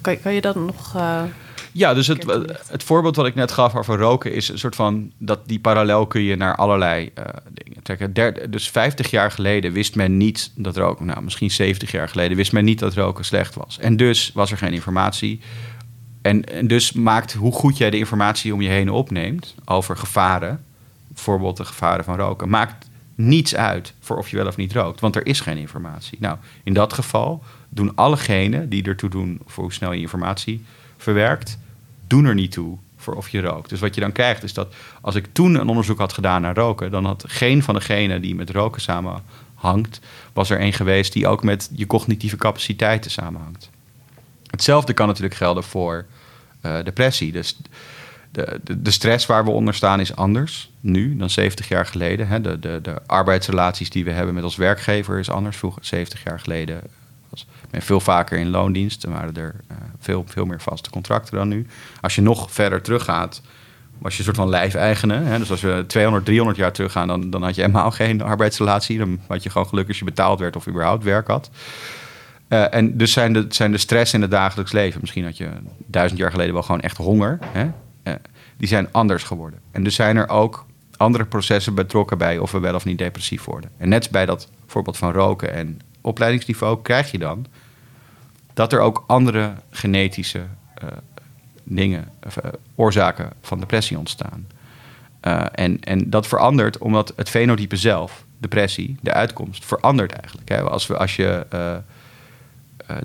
Kan, 0.00 0.20
kan 0.20 0.34
je 0.34 0.40
dat 0.40 0.54
nog. 0.54 0.94
Uh... 0.96 1.22
Ja, 1.72 1.94
dus 1.94 2.06
het, 2.06 2.26
het 2.66 2.82
voorbeeld 2.82 3.16
wat 3.16 3.26
ik 3.26 3.34
net 3.34 3.52
gaf 3.52 3.76
over 3.76 3.98
roken 3.98 4.32
is 4.32 4.48
een 4.48 4.58
soort 4.58 4.74
van 4.74 5.10
dat 5.18 5.40
die 5.46 5.60
parallel 5.60 6.06
kun 6.06 6.22
je 6.22 6.36
naar 6.36 6.56
allerlei 6.56 7.12
dingen 7.52 7.82
trekken. 7.82 8.12
Der, 8.12 8.50
dus 8.50 8.70
50 8.70 9.10
jaar 9.10 9.30
geleden 9.30 9.72
wist 9.72 9.94
men 9.94 10.16
niet 10.16 10.52
dat 10.54 10.76
roken, 10.76 11.06
nou 11.06 11.22
misschien 11.22 11.50
70 11.50 11.90
jaar 11.90 12.08
geleden 12.08 12.36
wist 12.36 12.52
men 12.52 12.64
niet 12.64 12.78
dat 12.78 12.94
roken 12.94 13.24
slecht 13.24 13.54
was. 13.54 13.78
En 13.78 13.96
dus 13.96 14.30
was 14.34 14.50
er 14.50 14.58
geen 14.58 14.72
informatie. 14.72 15.40
En, 16.22 16.66
dus 16.66 16.92
maakt 16.92 17.32
hoe 17.32 17.52
goed 17.52 17.76
jij 17.76 17.90
de 17.90 17.98
informatie 17.98 18.54
om 18.54 18.60
je 18.60 18.68
heen 18.68 18.90
opneemt 18.90 19.54
over 19.64 19.96
gevaren, 19.96 20.64
bijvoorbeeld 21.08 21.56
de 21.56 21.64
gevaren 21.64 22.04
van 22.04 22.16
roken, 22.16 22.48
maakt 22.48 22.90
niets 23.14 23.54
uit 23.54 23.94
voor 24.00 24.16
of 24.16 24.28
je 24.28 24.36
wel 24.36 24.46
of 24.46 24.56
niet 24.56 24.72
rookt, 24.72 25.00
want 25.00 25.16
er 25.16 25.26
is 25.26 25.40
geen 25.40 25.56
informatie. 25.56 26.18
Nou, 26.20 26.36
in 26.62 26.72
dat 26.72 26.92
geval 26.92 27.42
doen 27.68 27.94
allegenen 27.94 28.68
die 28.68 28.84
ertoe 28.84 29.10
doen 29.10 29.40
voor 29.46 29.62
hoe 29.62 29.72
snel 29.72 29.92
je 29.92 30.00
informatie 30.00 30.64
verwerkt, 30.96 31.58
doen 32.06 32.24
er 32.24 32.34
niet 32.34 32.52
toe 32.52 32.78
voor 32.96 33.14
of 33.14 33.28
je 33.28 33.40
rookt. 33.40 33.68
Dus 33.68 33.80
wat 33.80 33.94
je 33.94 34.00
dan 34.00 34.12
krijgt 34.12 34.42
is 34.42 34.54
dat 34.54 34.74
als 35.00 35.14
ik 35.14 35.26
toen 35.32 35.54
een 35.54 35.68
onderzoek 35.68 35.98
had 35.98 36.12
gedaan 36.12 36.42
naar 36.42 36.54
roken, 36.54 36.90
dan 36.90 37.04
had 37.04 37.24
geen 37.26 37.62
van 37.62 37.74
degenen 37.74 38.22
die 38.22 38.34
met 38.34 38.50
roken 38.50 38.80
samenhangt, 38.80 40.00
was 40.32 40.50
er 40.50 40.58
één 40.58 40.72
geweest 40.72 41.12
die 41.12 41.26
ook 41.26 41.42
met 41.42 41.70
je 41.74 41.86
cognitieve 41.86 42.36
capaciteiten 42.36 43.10
samenhangt. 43.10 43.70
Hetzelfde 44.52 44.92
kan 44.92 45.06
natuurlijk 45.06 45.34
gelden 45.34 45.64
voor 45.64 46.04
uh, 46.62 46.76
depressie. 46.84 47.32
Dus 47.32 47.56
de, 48.30 48.60
de, 48.64 48.82
de, 48.82 48.90
stress 48.90 49.26
waar 49.26 49.44
we 49.44 49.50
onder 49.50 49.74
staan 49.74 50.00
is 50.00 50.16
anders 50.16 50.70
nu 50.80 51.16
dan 51.16 51.30
70 51.30 51.68
jaar 51.68 51.86
geleden. 51.86 52.28
Hè. 52.28 52.40
De, 52.40 52.58
de, 52.58 52.78
de 52.82 52.94
arbeidsrelaties 53.06 53.90
die 53.90 54.04
we 54.04 54.10
hebben 54.10 54.34
met 54.34 54.44
ons 54.44 54.56
werkgever 54.56 55.18
is 55.18 55.30
anders. 55.30 55.56
Vroeger, 55.56 55.84
70 55.84 56.22
jaar 56.22 56.40
geleden, 56.40 56.80
was 57.28 57.46
men 57.70 57.82
veel 57.82 58.00
vaker 58.00 58.38
in 58.38 58.50
loondienst. 58.50 59.02
Dan 59.02 59.12
waren 59.12 59.36
er 59.36 59.54
uh, 59.70 59.76
veel, 59.98 60.24
veel 60.28 60.44
meer 60.44 60.60
vaste 60.60 60.90
contracten 60.90 61.36
dan 61.36 61.48
nu. 61.48 61.66
Als 62.00 62.14
je 62.14 62.22
nog 62.22 62.52
verder 62.52 62.82
teruggaat, 62.82 63.42
was 63.98 64.12
je 64.12 64.18
een 64.18 64.24
soort 64.24 64.36
van 64.36 64.48
lijfeigene. 64.48 65.38
Dus 65.38 65.50
als 65.50 65.60
we 65.60 65.84
200, 65.86 66.24
300 66.24 66.58
jaar 66.58 66.72
teruggaan, 66.72 67.08
dan, 67.08 67.30
dan 67.30 67.42
had 67.42 67.54
je 67.54 67.60
helemaal 67.60 67.90
geen 67.90 68.22
arbeidsrelatie. 68.22 68.98
Dan 68.98 69.20
had 69.26 69.42
je 69.42 69.50
gewoon 69.50 69.68
geluk 69.68 69.88
als 69.88 69.98
je 69.98 70.04
betaald 70.04 70.38
werd 70.38 70.56
of 70.56 70.68
überhaupt 70.68 71.04
werk 71.04 71.26
had. 71.26 71.50
Uh, 72.52 72.74
en 72.74 72.96
dus 72.96 73.12
zijn 73.12 73.32
de, 73.32 73.46
zijn 73.48 73.72
de 73.72 73.78
stress 73.78 74.14
in 74.14 74.22
het 74.22 74.30
dagelijks 74.30 74.72
leven. 74.72 75.00
Misschien 75.00 75.24
had 75.24 75.36
je 75.36 75.48
duizend 75.86 76.20
jaar 76.20 76.30
geleden 76.30 76.52
wel 76.52 76.62
gewoon 76.62 76.80
echt 76.80 76.96
honger. 76.96 77.38
Hè? 77.42 77.64
Uh, 78.04 78.14
die 78.56 78.68
zijn 78.68 78.88
anders 78.90 79.22
geworden. 79.22 79.60
En 79.70 79.84
dus 79.84 79.94
zijn 79.94 80.16
er 80.16 80.28
ook 80.28 80.66
andere 80.96 81.24
processen 81.24 81.74
betrokken 81.74 82.18
bij 82.18 82.38
of 82.38 82.52
we 82.52 82.58
wel 82.58 82.74
of 82.74 82.84
niet 82.84 82.98
depressief 82.98 83.44
worden. 83.44 83.70
En 83.76 83.88
net 83.88 84.10
bij 84.10 84.26
dat 84.26 84.48
voorbeeld 84.66 84.96
van 84.96 85.12
roken 85.12 85.54
en 85.54 85.80
opleidingsniveau 86.00 86.82
krijg 86.82 87.10
je 87.10 87.18
dan 87.18 87.46
dat 88.54 88.72
er 88.72 88.80
ook 88.80 89.04
andere 89.06 89.52
genetische 89.70 90.38
uh, 90.38 90.88
dingen, 91.62 92.08
of, 92.26 92.36
oorzaken 92.74 93.32
van 93.40 93.60
depressie 93.60 93.98
ontstaan. 93.98 94.46
en, 95.52 95.80
en 95.80 96.10
dat 96.10 96.26
verandert 96.26 96.78
omdat 96.78 97.12
het 97.16 97.28
fenotype 97.28 97.76
zelf, 97.76 98.24
depressie, 98.38 98.96
de 99.00 99.12
uitkomst, 99.12 99.64
verandert 99.64 100.12
eigenlijk. 100.12 100.48
Hè? 100.48 100.60
Als, 100.60 100.86
we, 100.86 100.96
als 100.96 101.16
je 101.16 101.46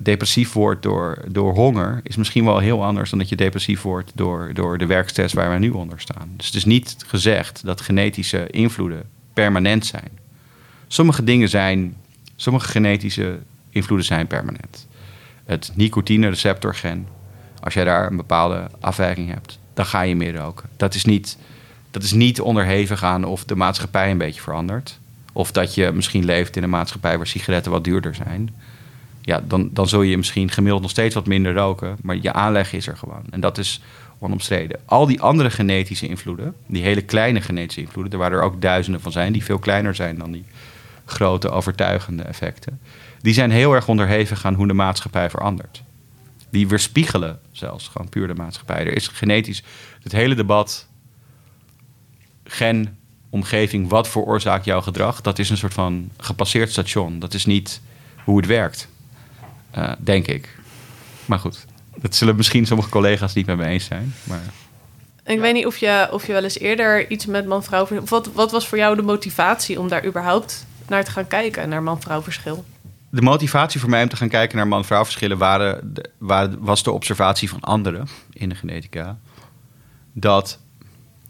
depressief 0.02 0.54
wordt 0.54 0.84
door, 0.84 1.24
door 1.28 1.54
honger, 1.54 2.00
is 2.04 2.16
misschien 2.16 2.46
wel 2.46 2.58
heel 2.58 2.84
anders 2.84 3.10
dan 3.10 3.20
dat 3.20 3.30
je 3.30 3.36
depressief 3.36 3.82
wordt 3.82 4.12
door, 4.16 4.54
door 4.54 4.78
de 4.78 4.86
werkstress 4.86 5.34
waar 5.34 5.52
we 5.52 5.60
nu 5.60 5.70
onder 5.70 6.00
staan. 6.00 6.34
Dus 6.36 6.46
het 6.46 6.56
is 6.56 6.66
niet 6.66 6.96
gezegd 7.08 7.66
dat 7.66 7.82
genetische 7.82 8.48
invloeden 8.48 9.04
permanent 9.34 9.86
zijn. 9.86 10.10
Sommige 10.88 11.24
dingen 11.24 11.50
zijn, 11.50 11.96
sommige 12.36 12.68
genetische 12.68 13.40
invloeden 13.70 14.08
zijn 14.08 14.28
permanent. 14.28 14.88
Het 15.46 15.72
nicotine-receptorgen, 15.76 17.08
als 17.60 17.74
jij 17.74 17.84
daar 17.84 18.10
een 18.10 18.18
bepaalde 18.18 18.68
afwijking 18.80 19.30
hebt, 19.30 19.60
dan 19.74 19.86
ga 19.86 20.02
je 20.02 20.16
meer 20.16 20.36
roken. 20.36 20.70
Dat 20.78 20.94
is 20.94 21.06
niet, 21.06 21.38
dat 21.92 22.04
is 22.04 22.12
niet 22.12 22.42
onderhevig 22.42 23.04
aan 23.04 23.24
of 23.24 23.44
de 23.44 23.56
maatschappij 23.56 24.12
een 24.12 24.18
beetje 24.18 24.42
verandert. 24.42 25.00
Of 25.34 25.52
dat 25.52 25.76
je 25.76 25.92
misschien 25.92 26.26
leeft 26.26 26.56
in 26.56 26.64
een 26.64 26.70
maatschappij 26.70 27.18
waar 27.18 27.28
sigaretten 27.28 27.72
wat 27.72 27.84
duurder 27.84 28.16
zijn 28.16 28.56
ja, 29.28 29.42
dan, 29.48 29.70
dan 29.74 29.88
zul 29.88 30.02
je 30.02 30.18
misschien 30.18 30.50
gemiddeld 30.50 30.82
nog 30.82 30.92
steeds 30.92 31.16
wat 31.16 31.26
minder 31.26 31.54
roken. 31.54 31.98
Maar 32.02 32.18
je 32.22 32.34
aanleg 32.34 32.74
is 32.74 32.88
er 32.88 32.98
gewoon. 32.98 33.24
En 33.30 33.40
dat 33.40 33.58
is 33.58 33.82
onomstreden. 34.20 34.80
Al 34.86 35.06
die 35.06 35.22
andere 35.22 35.50
genetische 35.50 36.08
invloeden, 36.08 36.56
die 36.68 36.84
hele 36.84 37.02
kleine 37.02 37.42
genetische 37.42 37.82
invloeden, 37.82 38.20
waar 38.20 38.32
er 38.32 38.42
ook 38.42 38.62
duizenden 38.62 39.02
van 39.02 39.12
zijn, 39.12 39.34
die 39.34 39.44
veel 39.44 39.60
kleiner 39.60 39.96
zijn 39.96 40.18
dan 40.18 40.32
die 40.32 40.46
grote 41.06 41.50
overtuigende 41.50 42.24
effecten, 42.24 42.80
die 43.22 43.34
zijn 43.34 43.52
heel 43.52 43.74
erg 43.74 43.88
onderhevig 43.88 44.46
aan 44.46 44.54
hoe 44.54 44.68
de 44.68 44.74
maatschappij 44.74 45.30
verandert. 45.30 45.84
Die 46.50 46.68
weerspiegelen 46.68 47.40
zelfs 47.52 47.88
gewoon 47.88 48.10
puur 48.10 48.28
de 48.28 48.34
maatschappij. 48.34 48.80
Er 48.86 48.96
is 48.96 49.08
genetisch 49.08 49.64
het 50.04 50.12
hele 50.12 50.36
debat 50.36 50.88
gen, 52.44 52.98
omgeving, 53.30 53.90
wat 53.90 54.08
veroorzaakt 54.08 54.66
jouw 54.66 54.82
gedrag, 54.82 55.22
dat 55.22 55.40
is 55.40 55.50
een 55.50 55.58
soort 55.58 55.74
van 55.74 56.10
gepasseerd 56.18 56.72
station. 56.72 57.20
Dat 57.20 57.34
is 57.34 57.46
niet 57.46 57.82
hoe 58.24 58.38
het 58.38 58.46
werkt. 58.46 58.90
Uh, 59.78 59.92
denk 60.00 60.28
ik. 60.28 60.56
Maar 61.26 61.40
goed, 61.40 61.66
dat 61.96 62.16
zullen 62.16 62.36
misschien 62.36 62.66
sommige 62.66 62.90
collega's 62.90 63.34
niet 63.34 63.46
met 63.46 63.58
me 63.58 63.66
eens 63.66 63.86
zijn. 63.86 64.14
Maar... 64.24 64.42
Ik 65.26 65.40
weet 65.40 65.54
niet 65.54 65.66
of 65.66 65.78
je, 65.78 66.08
of 66.12 66.26
je 66.26 66.34
wel 66.34 66.44
eens 66.44 66.60
eerder 66.60 67.10
iets 67.10 67.26
met 67.26 67.46
man-vrouw... 67.46 67.88
Wat, 68.06 68.30
wat 68.34 68.52
was 68.52 68.68
voor 68.68 68.78
jou 68.78 68.96
de 68.96 69.02
motivatie 69.02 69.80
om 69.80 69.88
daar 69.88 70.06
überhaupt 70.06 70.66
naar 70.88 71.04
te 71.04 71.12
gaan 71.12 71.28
kijken, 71.28 71.70
naar 71.70 71.84
man-vrouw 71.84 72.22
verschil? 72.22 72.66
De 73.10 73.22
motivatie 73.22 73.80
voor 73.80 73.90
mij 73.90 74.04
om 74.04 74.10
te 74.10 74.16
gaan 74.16 74.30
kijken 74.30 74.58
naar 74.58 74.68
man-vrouw 74.68 75.04
verschillen 75.04 75.38
waren, 75.38 75.94
waren, 76.18 76.58
was 76.60 76.84
de 76.84 76.92
observatie 76.92 77.50
van 77.50 77.60
anderen 77.60 78.08
in 78.34 78.50
de 78.50 78.56
genetica. 78.56 79.18
Dat 80.14 80.60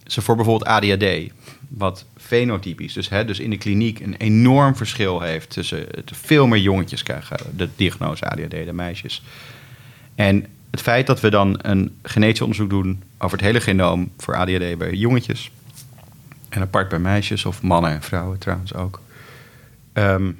ze 0.05 0.21
voor 0.21 0.35
bijvoorbeeld 0.35 0.69
ADHD, 0.69 1.31
wat 1.67 2.05
fenotypisch, 2.17 2.93
dus, 2.93 3.09
hè, 3.09 3.25
dus 3.25 3.39
in 3.39 3.49
de 3.49 3.57
kliniek 3.57 3.99
een 3.99 4.15
enorm 4.15 4.75
verschil 4.75 5.21
heeft 5.21 5.49
tussen 5.49 5.85
veel 6.05 6.47
meer 6.47 6.61
jongetjes 6.61 7.03
krijgen 7.03 7.37
de 7.55 7.69
diagnose 7.75 8.25
ADHD, 8.25 8.49
de 8.49 8.73
meisjes. 8.73 9.23
En 10.15 10.45
het 10.71 10.81
feit 10.81 11.07
dat 11.07 11.19
we 11.19 11.29
dan 11.29 11.59
een 11.61 11.97
genetisch 12.03 12.41
onderzoek 12.41 12.69
doen 12.69 13.03
over 13.17 13.37
het 13.37 13.45
hele 13.45 13.61
genoom 13.61 14.11
voor 14.17 14.35
ADHD 14.35 14.77
bij 14.77 14.93
jongetjes 14.93 15.51
en 16.49 16.61
apart 16.61 16.89
bij 16.89 16.99
meisjes 16.99 17.45
of 17.45 17.61
mannen 17.61 17.91
en 17.91 18.01
vrouwen 18.01 18.37
trouwens 18.37 18.73
ook. 18.73 19.01
Ehm, 19.93 20.31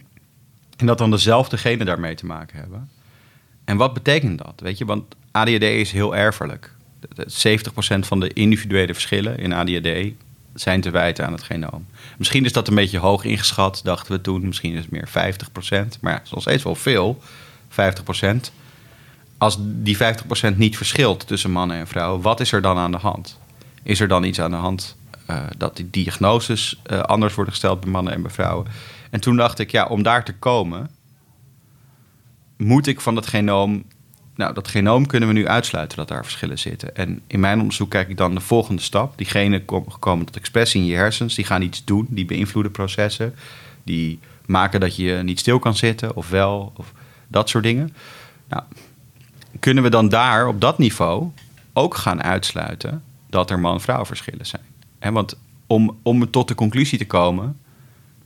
en 0.78 0.86
dat 0.86 0.98
dan 0.98 1.12
dezelfde 1.12 1.58
genen 1.58 1.86
daarmee 1.86 2.16
te 2.16 2.26
maken 2.26 2.60
hebben. 2.60 2.90
En 3.66 3.78
wat 3.78 3.94
betekent 3.94 4.38
dat? 4.38 4.54
Weet 4.58 4.78
je, 4.78 4.86
want 4.86 5.16
ADHD 5.32 5.64
is 5.64 5.92
heel 5.92 6.16
erfelijk. 6.16 6.72
70% 7.26 8.08
van 8.08 8.20
de 8.20 8.34
individuele 8.34 8.94
verschillen 8.94 9.38
in 9.38 9.54
ADHD 9.54 10.14
zijn 10.60 10.82
te 10.82 10.90
wijten 10.90 11.26
aan 11.26 11.32
het 11.32 11.44
genoom. 11.44 11.86
Misschien 12.18 12.46
is 12.46 12.52
dat 12.52 12.68
een 12.68 12.76
beetje 12.76 12.98
hoog 12.98 13.24
ingeschat, 13.24 13.82
dachten 13.84 14.12
we 14.12 14.22
toen. 14.22 14.46
Misschien 14.46 14.74
is 14.74 14.82
het 14.82 14.92
meer 14.92 15.08
50%. 15.08 16.00
Maar 16.02 16.14
het 16.14 16.24
is 16.24 16.32
nog 16.32 16.42
steeds 16.42 16.64
wel 16.64 16.76
veel, 16.76 17.22
50%. 17.70 17.76
Als 19.38 19.58
die 19.60 19.98
50% 19.98 20.00
niet 20.56 20.78
verschilt 20.78 21.28
tussen 21.28 21.52
mannen 21.52 21.78
en 21.78 21.88
vrouwen, 21.88 22.22
wat 22.22 22.40
is 22.40 22.52
er 22.52 22.62
dan 22.62 22.78
aan 22.78 22.92
de 22.92 22.98
hand? 22.98 23.40
Is 23.84 24.00
er 24.00 24.08
dan 24.08 24.24
iets 24.24 24.40
aan 24.40 24.52
de 24.52 24.58
hand 24.58 24.98
uh, 25.30 25.44
dat 25.58 25.76
die 25.76 25.90
diagnoses 25.90 26.82
uh, 26.92 27.00
anders 27.00 27.36
worden 27.36 27.54
gesteld 27.54 27.80
bij 27.80 27.90
mannen 27.90 28.14
en 28.14 28.22
bij 28.22 28.32
vrouwen? 28.32 28.68
En 29.10 29.20
toen 29.20 29.36
dacht 29.36 29.60
ik, 29.60 29.72
ja, 29.72 29.86
om 29.86 30.04
daar 30.04 30.26
te 30.26 30.34
komen, 30.34 30.90
moet 32.58 32.88
ik 32.88 33.02
van 33.02 33.16
dat 33.16 33.28
genoom 33.28 33.84
nou, 34.38 34.54
dat 34.54 34.68
genoom 34.68 35.06
kunnen 35.06 35.30
we 35.30 35.36
nu 35.36 35.48
uitsluiten 35.48 35.98
dat 35.98 36.08
daar 36.08 36.24
verschillen 36.24 36.60
zitten. 36.60 36.96
En 36.96 37.22
in 37.28 37.40
mijn 37.40 37.60
onderzoek 37.60 37.90
kijk 37.90 38.10
ik 38.10 38.18
dan 38.18 38.36
de 38.36 38.42
volgende 38.42 38.82
stap. 38.82 39.18
Die 39.18 39.28
genen 39.28 39.66
komen 40.00 40.26
tot 40.26 40.38
expressie 40.38 40.82
in 40.82 40.88
je 40.88 40.96
hersens. 40.96 41.36
Die 41.36 41.46
gaan 41.46 41.62
iets 41.62 41.84
doen, 41.84 42.08
die 42.10 42.26
beïnvloeden 42.26 42.72
processen. 42.72 43.36
Die 43.84 44.20
maken 44.46 44.80
dat 44.80 44.96
je 44.96 45.20
niet 45.24 45.40
stil 45.40 45.60
kan 45.60 45.76
zitten 45.76 46.16
of 46.16 46.30
wel, 46.30 46.72
of 46.76 46.94
dat 47.28 47.50
soort 47.50 47.64
dingen. 47.64 47.94
Nou, 48.48 48.64
kunnen 49.60 49.84
we 49.84 49.90
dan 49.90 50.10
daar 50.10 50.48
op 50.48 50.62
dat 50.62 50.78
niveau 50.78 51.30
ook 51.74 51.96
gaan 51.96 52.24
uitsluiten 52.24 53.04
dat 53.30 53.50
er 53.50 53.60
man-vrouw 53.60 54.06
verschillen 54.06 54.46
zijn? 54.46 54.66
En 55.00 55.14
want 55.14 55.38
om, 55.68 55.98
om 56.02 56.32
tot 56.32 56.48
de 56.48 56.56
conclusie 56.56 56.98
te 56.98 57.08
komen, 57.08 57.58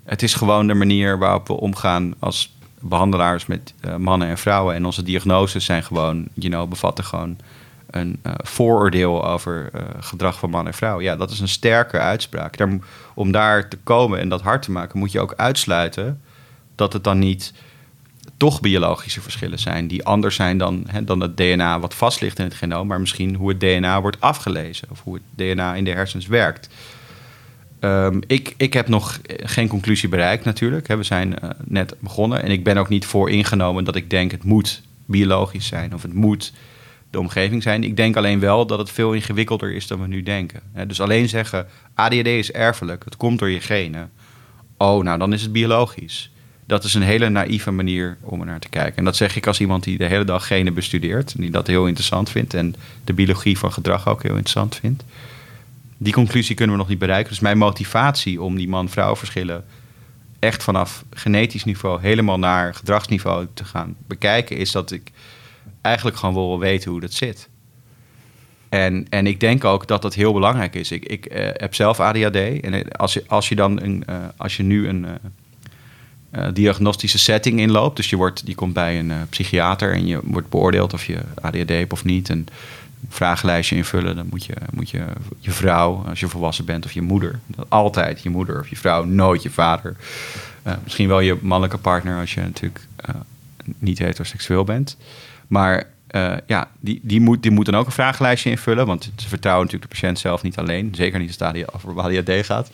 het 0.04 0.24
is 0.24 0.34
gewoon 0.34 0.67
de 0.67 0.74
manier 0.74 1.17
waarop 1.17 1.47
we 1.47 1.54
omgaan 1.54 2.13
als 2.19 2.56
behandelaars 2.81 3.45
met 3.45 3.73
uh, 3.85 3.95
mannen 3.95 4.27
en 4.27 4.37
vrouwen. 4.37 4.75
En 4.75 4.86
onze 4.86 5.03
diagnoses 5.03 5.65
zijn 5.65 5.84
gewoon, 5.84 6.27
you 6.34 6.49
know, 6.49 6.69
bevatten 6.69 7.03
gewoon 7.03 7.38
een 7.89 8.19
uh, 8.25 8.34
vooroordeel 8.38 9.25
over 9.25 9.69
uh, 9.75 9.82
gedrag 9.99 10.39
van 10.39 10.49
man 10.49 10.67
en 10.67 10.73
vrouw. 10.73 11.01
Ja, 11.01 11.15
dat 11.15 11.32
is 11.32 11.39
een 11.39 11.47
sterke 11.47 11.99
uitspraak. 11.99 12.67
Om 13.13 13.32
daar 13.32 13.69
te 13.69 13.77
komen 13.84 14.19
en 14.19 14.29
dat 14.29 14.41
hard 14.41 14.61
te 14.61 14.71
maken, 14.71 14.99
moet 14.99 15.11
je 15.11 15.19
ook 15.19 15.34
uitsluiten 15.36 16.21
dat 16.75 16.93
het 16.93 17.03
dan 17.03 17.19
niet 17.19 17.53
toch 18.38 18.59
biologische 18.59 19.21
verschillen 19.21 19.59
zijn 19.59 19.88
die 19.88 20.05
anders 20.05 20.36
zijn 20.36 20.57
dan, 20.57 20.84
hè, 20.88 21.03
dan 21.03 21.19
het 21.19 21.38
DNA 21.38 21.79
wat 21.79 21.93
vast 21.93 22.21
ligt 22.21 22.39
in 22.39 22.45
het 22.45 22.53
genoom, 22.53 22.88
maar 22.88 22.99
misschien 22.99 23.36
hoe 23.36 23.49
het 23.49 23.59
DNA 23.59 24.01
wordt 24.01 24.21
afgelezen 24.21 24.88
of 24.91 25.01
hoe 25.03 25.13
het 25.13 25.23
DNA 25.36 25.75
in 25.75 25.84
de 25.84 25.91
hersens 25.91 26.27
werkt. 26.27 26.69
Um, 27.84 28.21
ik, 28.27 28.53
ik 28.57 28.73
heb 28.73 28.88
nog 28.88 29.19
geen 29.25 29.67
conclusie 29.67 30.09
bereikt 30.09 30.45
natuurlijk. 30.45 30.88
We 30.88 31.03
zijn 31.03 31.36
uh, 31.43 31.49
net 31.63 31.95
begonnen. 31.99 32.43
En 32.43 32.51
ik 32.51 32.63
ben 32.63 32.77
ook 32.77 32.89
niet 32.89 33.05
voor 33.05 33.29
ingenomen 33.29 33.84
dat 33.84 33.95
ik 33.95 34.09
denk 34.09 34.32
het 34.32 34.43
moet 34.43 34.82
biologisch 35.05 35.67
zijn. 35.67 35.93
Of 35.93 36.01
het 36.01 36.13
moet 36.13 36.53
de 37.09 37.19
omgeving 37.19 37.63
zijn. 37.63 37.84
Ik 37.84 37.95
denk 37.95 38.15
alleen 38.15 38.39
wel 38.39 38.65
dat 38.65 38.79
het 38.79 38.91
veel 38.91 39.13
ingewikkelder 39.13 39.73
is 39.73 39.88
dan 39.88 40.01
we 40.01 40.07
nu 40.07 40.23
denken. 40.23 40.61
Dus 40.88 41.01
alleen 41.01 41.29
zeggen, 41.29 41.67
ADHD 41.93 42.27
is 42.27 42.51
erfelijk, 42.51 43.05
het 43.05 43.17
komt 43.17 43.39
door 43.39 43.49
je 43.49 43.59
genen. 43.59 44.11
Oh, 44.77 45.03
nou 45.03 45.19
dan 45.19 45.34
is 45.34 45.41
het 45.41 45.51
biologisch. 45.51 46.32
Dat 46.65 46.84
is 46.84 46.93
een 46.93 47.01
hele 47.01 47.29
naïeve 47.29 47.71
manier 47.71 48.17
om 48.21 48.39
er 48.39 48.45
naar 48.45 48.59
te 48.59 48.69
kijken. 48.69 48.95
En 48.95 49.03
dat 49.03 49.15
zeg 49.15 49.36
ik 49.36 49.47
als 49.47 49.59
iemand 49.59 49.84
die 49.84 49.97
de 49.97 50.05
hele 50.05 50.23
dag 50.23 50.47
genen 50.47 50.73
bestudeert. 50.73 51.34
En 51.34 51.41
die 51.41 51.51
dat 51.51 51.67
heel 51.67 51.88
interessant 51.88 52.29
vindt. 52.29 52.53
En 52.53 52.75
de 53.03 53.13
biologie 53.13 53.57
van 53.57 53.73
gedrag 53.73 54.07
ook 54.07 54.23
heel 54.23 54.32
interessant 54.32 54.75
vindt. 54.75 55.03
Die 56.04 56.14
conclusie 56.14 56.56
kunnen 56.56 56.76
we 56.76 56.82
nog 56.82 56.89
niet 56.89 56.99
bereiken. 56.99 57.30
Dus 57.30 57.39
mijn 57.39 57.58
motivatie 57.58 58.41
om 58.41 58.56
die 58.56 58.70
man-vrouw 58.70 59.16
verschillen 59.16 59.66
echt 60.39 60.64
vanaf 60.64 61.04
genetisch 61.10 61.64
niveau 61.64 62.02
helemaal 62.02 62.39
naar 62.39 62.74
gedragsniveau 62.74 63.47
te 63.54 63.64
gaan 63.64 63.95
bekijken, 64.08 64.58
is 64.58 64.72
dat 64.72 64.91
ik 64.91 65.12
eigenlijk 65.82 66.18
gewoon 66.18 66.34
wil 66.34 66.60
weten 66.60 66.91
hoe 66.91 66.99
dat 66.99 67.14
zit. 67.14 67.49
En, 68.70 69.06
en 69.10 69.28
ik 69.28 69.39
denk 69.39 69.64
ook 69.64 69.88
dat 69.88 70.02
dat 70.02 70.14
heel 70.14 70.34
belangrijk 70.34 70.76
is. 70.76 70.91
Ik, 70.91 71.06
ik 71.06 71.26
eh, 71.26 71.49
heb 71.54 71.76
zelf 71.76 71.99
ADHD. 71.99 72.36
En 72.36 72.91
als 72.91 73.14
je, 73.14 73.24
als 73.28 73.49
je 73.49 73.56
dan 73.56 73.82
een, 73.82 74.04
uh, 74.10 74.16
als 74.38 74.58
je 74.58 74.64
nu 74.64 74.88
een 74.88 75.08
diagnostische 76.54 77.18
setting 77.18 77.60
inloopt, 77.60 77.95
dus 77.95 78.10
je, 78.10 78.16
wordt, 78.16 78.45
die 78.45 78.56
komt 78.56 78.74
bij 78.74 78.99
een 78.99 79.12
psychiater 79.30 79.93
en 79.93 80.06
je 80.06 80.20
wordt 80.24 80.49
beoordeeld 80.49 80.93
of 80.93 81.06
je 81.06 81.20
ADHD 81.41 81.70
hebt 81.70 81.93
of 81.93 82.04
niet. 82.04 82.30
En 82.30 82.45
vragenlijstje 83.10 83.76
invullen. 83.76 84.16
Dan 84.16 84.28
moet 84.30 84.45
je, 84.45 84.54
moet 84.74 84.89
je 84.89 85.06
je 85.39 85.52
vrouw, 85.52 86.04
als 86.08 86.20
je 86.20 86.28
volwassen 86.28 86.66
bent, 86.66 86.86
of 86.86 86.91
je 86.91 87.02
moeder. 87.02 87.39
Altijd 87.68 88.24
je 88.24 88.30
moeder 88.30 88.60
of 88.60 88.68
je 88.68 88.78
vrouw, 88.78 89.04
nooit 89.04 89.43
je 89.43 89.49
vader. 89.49 89.95
misschien 90.84 91.08
wel 91.08 91.20
je 91.20 91.38
mannelijke 91.41 91.78
partner 91.78 92.20
als 92.20 92.34
je 92.34 92.41
natuurlijk 92.41 92.88
niet 93.80 93.99
heteroseksueel 93.99 94.64
bent. 94.64 94.97
Maar 95.47 95.88
uh, 96.12 96.34
ja, 96.45 96.68
die, 96.80 96.99
die, 97.04 97.22
moet, 97.22 97.41
die 97.43 97.52
moet 97.52 97.66
dan 97.66 97.76
ook 97.76 97.86
een 97.86 97.91
vragenlijstje 97.91 98.49
invullen. 98.49 98.86
Want 98.86 99.12
ze 99.16 99.28
vertrouwen 99.28 99.66
natuurlijk 99.66 99.91
de 99.91 99.99
patiënt 99.99 100.20
zelf 100.20 100.41
niet 100.41 100.58
alleen. 100.58 100.95
Zeker 100.95 101.20
niet 101.20 101.41
als 101.41 101.84
het 101.84 101.97
ADHD 101.97 102.45
gaat. 102.45 102.70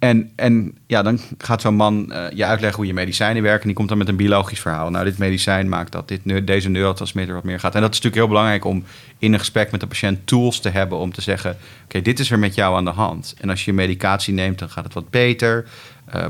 Uh, 0.00 0.08
en, 0.08 0.32
en 0.36 0.74
ja, 0.86 1.02
dan 1.02 1.20
gaat 1.38 1.60
zo'n 1.60 1.74
man 1.74 2.06
uh, 2.08 2.24
je 2.34 2.44
uitleggen 2.44 2.78
hoe 2.78 2.86
je 2.86 2.94
medicijnen 2.94 3.42
werken. 3.42 3.60
En 3.60 3.66
die 3.66 3.76
komt 3.76 3.88
dan 3.88 3.98
met 3.98 4.08
een 4.08 4.16
biologisch 4.16 4.60
verhaal. 4.60 4.90
Nou, 4.90 5.04
dit 5.04 5.18
medicijn 5.18 5.68
maakt 5.68 5.92
dat 5.92 6.08
dit, 6.08 6.46
deze 6.46 6.68
neurotransmitter 6.68 7.34
wat 7.34 7.44
meer 7.44 7.60
gaat. 7.60 7.74
En 7.74 7.80
dat 7.80 7.90
is 7.90 7.96
natuurlijk 7.96 8.22
heel 8.22 8.28
belangrijk 8.28 8.64
om 8.64 8.84
in 9.18 9.32
een 9.32 9.38
gesprek 9.38 9.70
met 9.70 9.80
de 9.80 9.86
patiënt 9.86 10.26
tools 10.26 10.60
te 10.60 10.68
hebben 10.68 10.98
om 10.98 11.12
te 11.12 11.20
zeggen: 11.20 11.56
Oké, 11.84 12.02
dit 12.02 12.18
is 12.18 12.30
er 12.30 12.38
met 12.38 12.54
jou 12.54 12.76
aan 12.76 12.84
de 12.84 12.90
hand. 12.90 13.34
En 13.40 13.50
als 13.50 13.64
je 13.64 13.72
medicatie 13.72 14.34
neemt, 14.34 14.58
dan 14.58 14.70
gaat 14.70 14.84
het 14.84 14.94
wat 14.94 15.10
beter. 15.10 15.68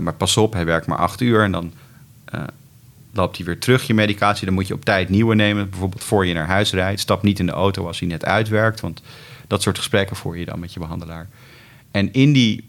maar 0.00 0.14
pas 0.14 0.36
op, 0.36 0.52
hij 0.52 0.64
werkt 0.64 0.86
maar 0.86 0.98
acht 0.98 1.20
uur. 1.20 1.42
En 1.42 1.52
dan 1.52 1.72
loopt 3.12 3.36
hij 3.36 3.46
weer 3.46 3.58
terug 3.58 3.86
je 3.86 3.94
medicatie. 3.94 4.44
Dan 4.44 4.54
moet 4.54 4.66
je 4.66 4.74
op 4.74 4.84
tijd 4.84 5.08
nieuwe 5.08 5.34
nemen, 5.34 5.70
bijvoorbeeld 5.70 6.04
voor 6.04 6.26
je 6.26 6.34
naar 6.34 6.46
huis 6.46 6.72
rijdt. 6.72 7.00
Stap 7.00 7.22
niet 7.22 7.38
in 7.38 7.46
de 7.46 7.52
auto 7.52 7.86
als 7.86 7.98
hij 7.98 8.08
net 8.08 8.24
uitwerkt, 8.24 8.80
want 8.80 9.02
dat 9.46 9.62
soort 9.62 9.78
gesprekken 9.78 10.16
voer 10.16 10.36
je 10.38 10.44
dan 10.44 10.60
met 10.60 10.72
je 10.72 10.80
behandelaar. 10.80 11.28
En 11.90 12.12
in 12.12 12.32
die 12.32 12.64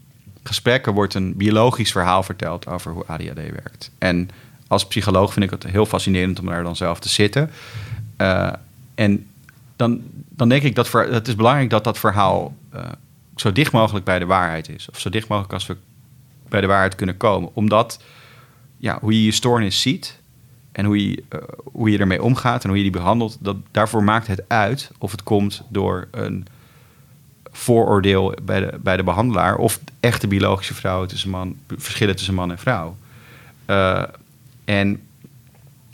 gesprekken 0.48 0.92
wordt 0.92 1.14
een 1.14 1.36
biologisch 1.36 1.92
verhaal 1.92 2.22
verteld 2.22 2.66
over 2.66 2.92
hoe 2.92 3.06
ADHD 3.06 3.34
werkt. 3.34 3.90
En 3.98 4.30
als 4.66 4.86
psycholoog 4.86 5.32
vind 5.32 5.44
ik 5.44 5.50
het 5.50 5.64
heel 5.64 5.86
fascinerend 5.86 6.40
om 6.40 6.46
daar 6.46 6.62
dan 6.62 6.76
zelf 6.76 7.00
te 7.00 7.08
zitten. 7.08 7.50
Uh, 8.18 8.52
en 8.94 9.26
dan, 9.76 10.00
dan 10.28 10.48
denk 10.48 10.62
ik 10.62 10.74
dat 10.74 10.92
het 10.92 11.28
is 11.28 11.36
belangrijk 11.36 11.70
dat 11.70 11.84
dat 11.84 11.98
verhaal 11.98 12.56
uh, 12.74 12.80
zo 13.36 13.52
dicht 13.52 13.72
mogelijk 13.72 14.04
bij 14.04 14.18
de 14.18 14.26
waarheid 14.26 14.68
is. 14.68 14.88
Of 14.90 15.00
zo 15.00 15.10
dicht 15.10 15.28
mogelijk 15.28 15.52
als 15.52 15.66
we 15.66 15.76
bij 16.48 16.60
de 16.60 16.66
waarheid 16.66 16.94
kunnen 16.94 17.16
komen. 17.16 17.50
Omdat 17.52 18.02
ja, 18.76 18.98
hoe 19.00 19.12
je 19.12 19.24
je 19.24 19.32
stoornis 19.32 19.80
ziet, 19.80 20.18
en 20.78 20.84
hoe 20.84 21.10
je, 21.10 21.22
uh, 21.34 21.40
hoe 21.64 21.90
je 21.90 21.98
ermee 21.98 22.22
omgaat 22.22 22.62
en 22.62 22.68
hoe 22.68 22.78
je 22.78 22.84
die 22.84 22.92
behandelt, 22.92 23.36
dat, 23.40 23.56
daarvoor 23.70 24.04
maakt 24.04 24.26
het 24.26 24.48
uit 24.48 24.90
of 24.98 25.10
het 25.10 25.22
komt 25.22 25.62
door 25.68 26.08
een 26.10 26.46
vooroordeel 27.58 28.34
bij 28.42 28.60
de, 28.60 28.78
bij 28.82 28.96
de 28.96 29.02
behandelaar 29.02 29.56
of 29.56 29.80
echte 30.00 30.26
biologische 30.26 30.74
vrouwen 30.74 31.08
tussen 31.08 31.30
man, 31.30 31.56
verschillen 31.76 32.16
tussen 32.16 32.34
man 32.34 32.50
en 32.50 32.58
vrouw. 32.58 32.96
Uh, 33.66 34.02
en 34.64 35.00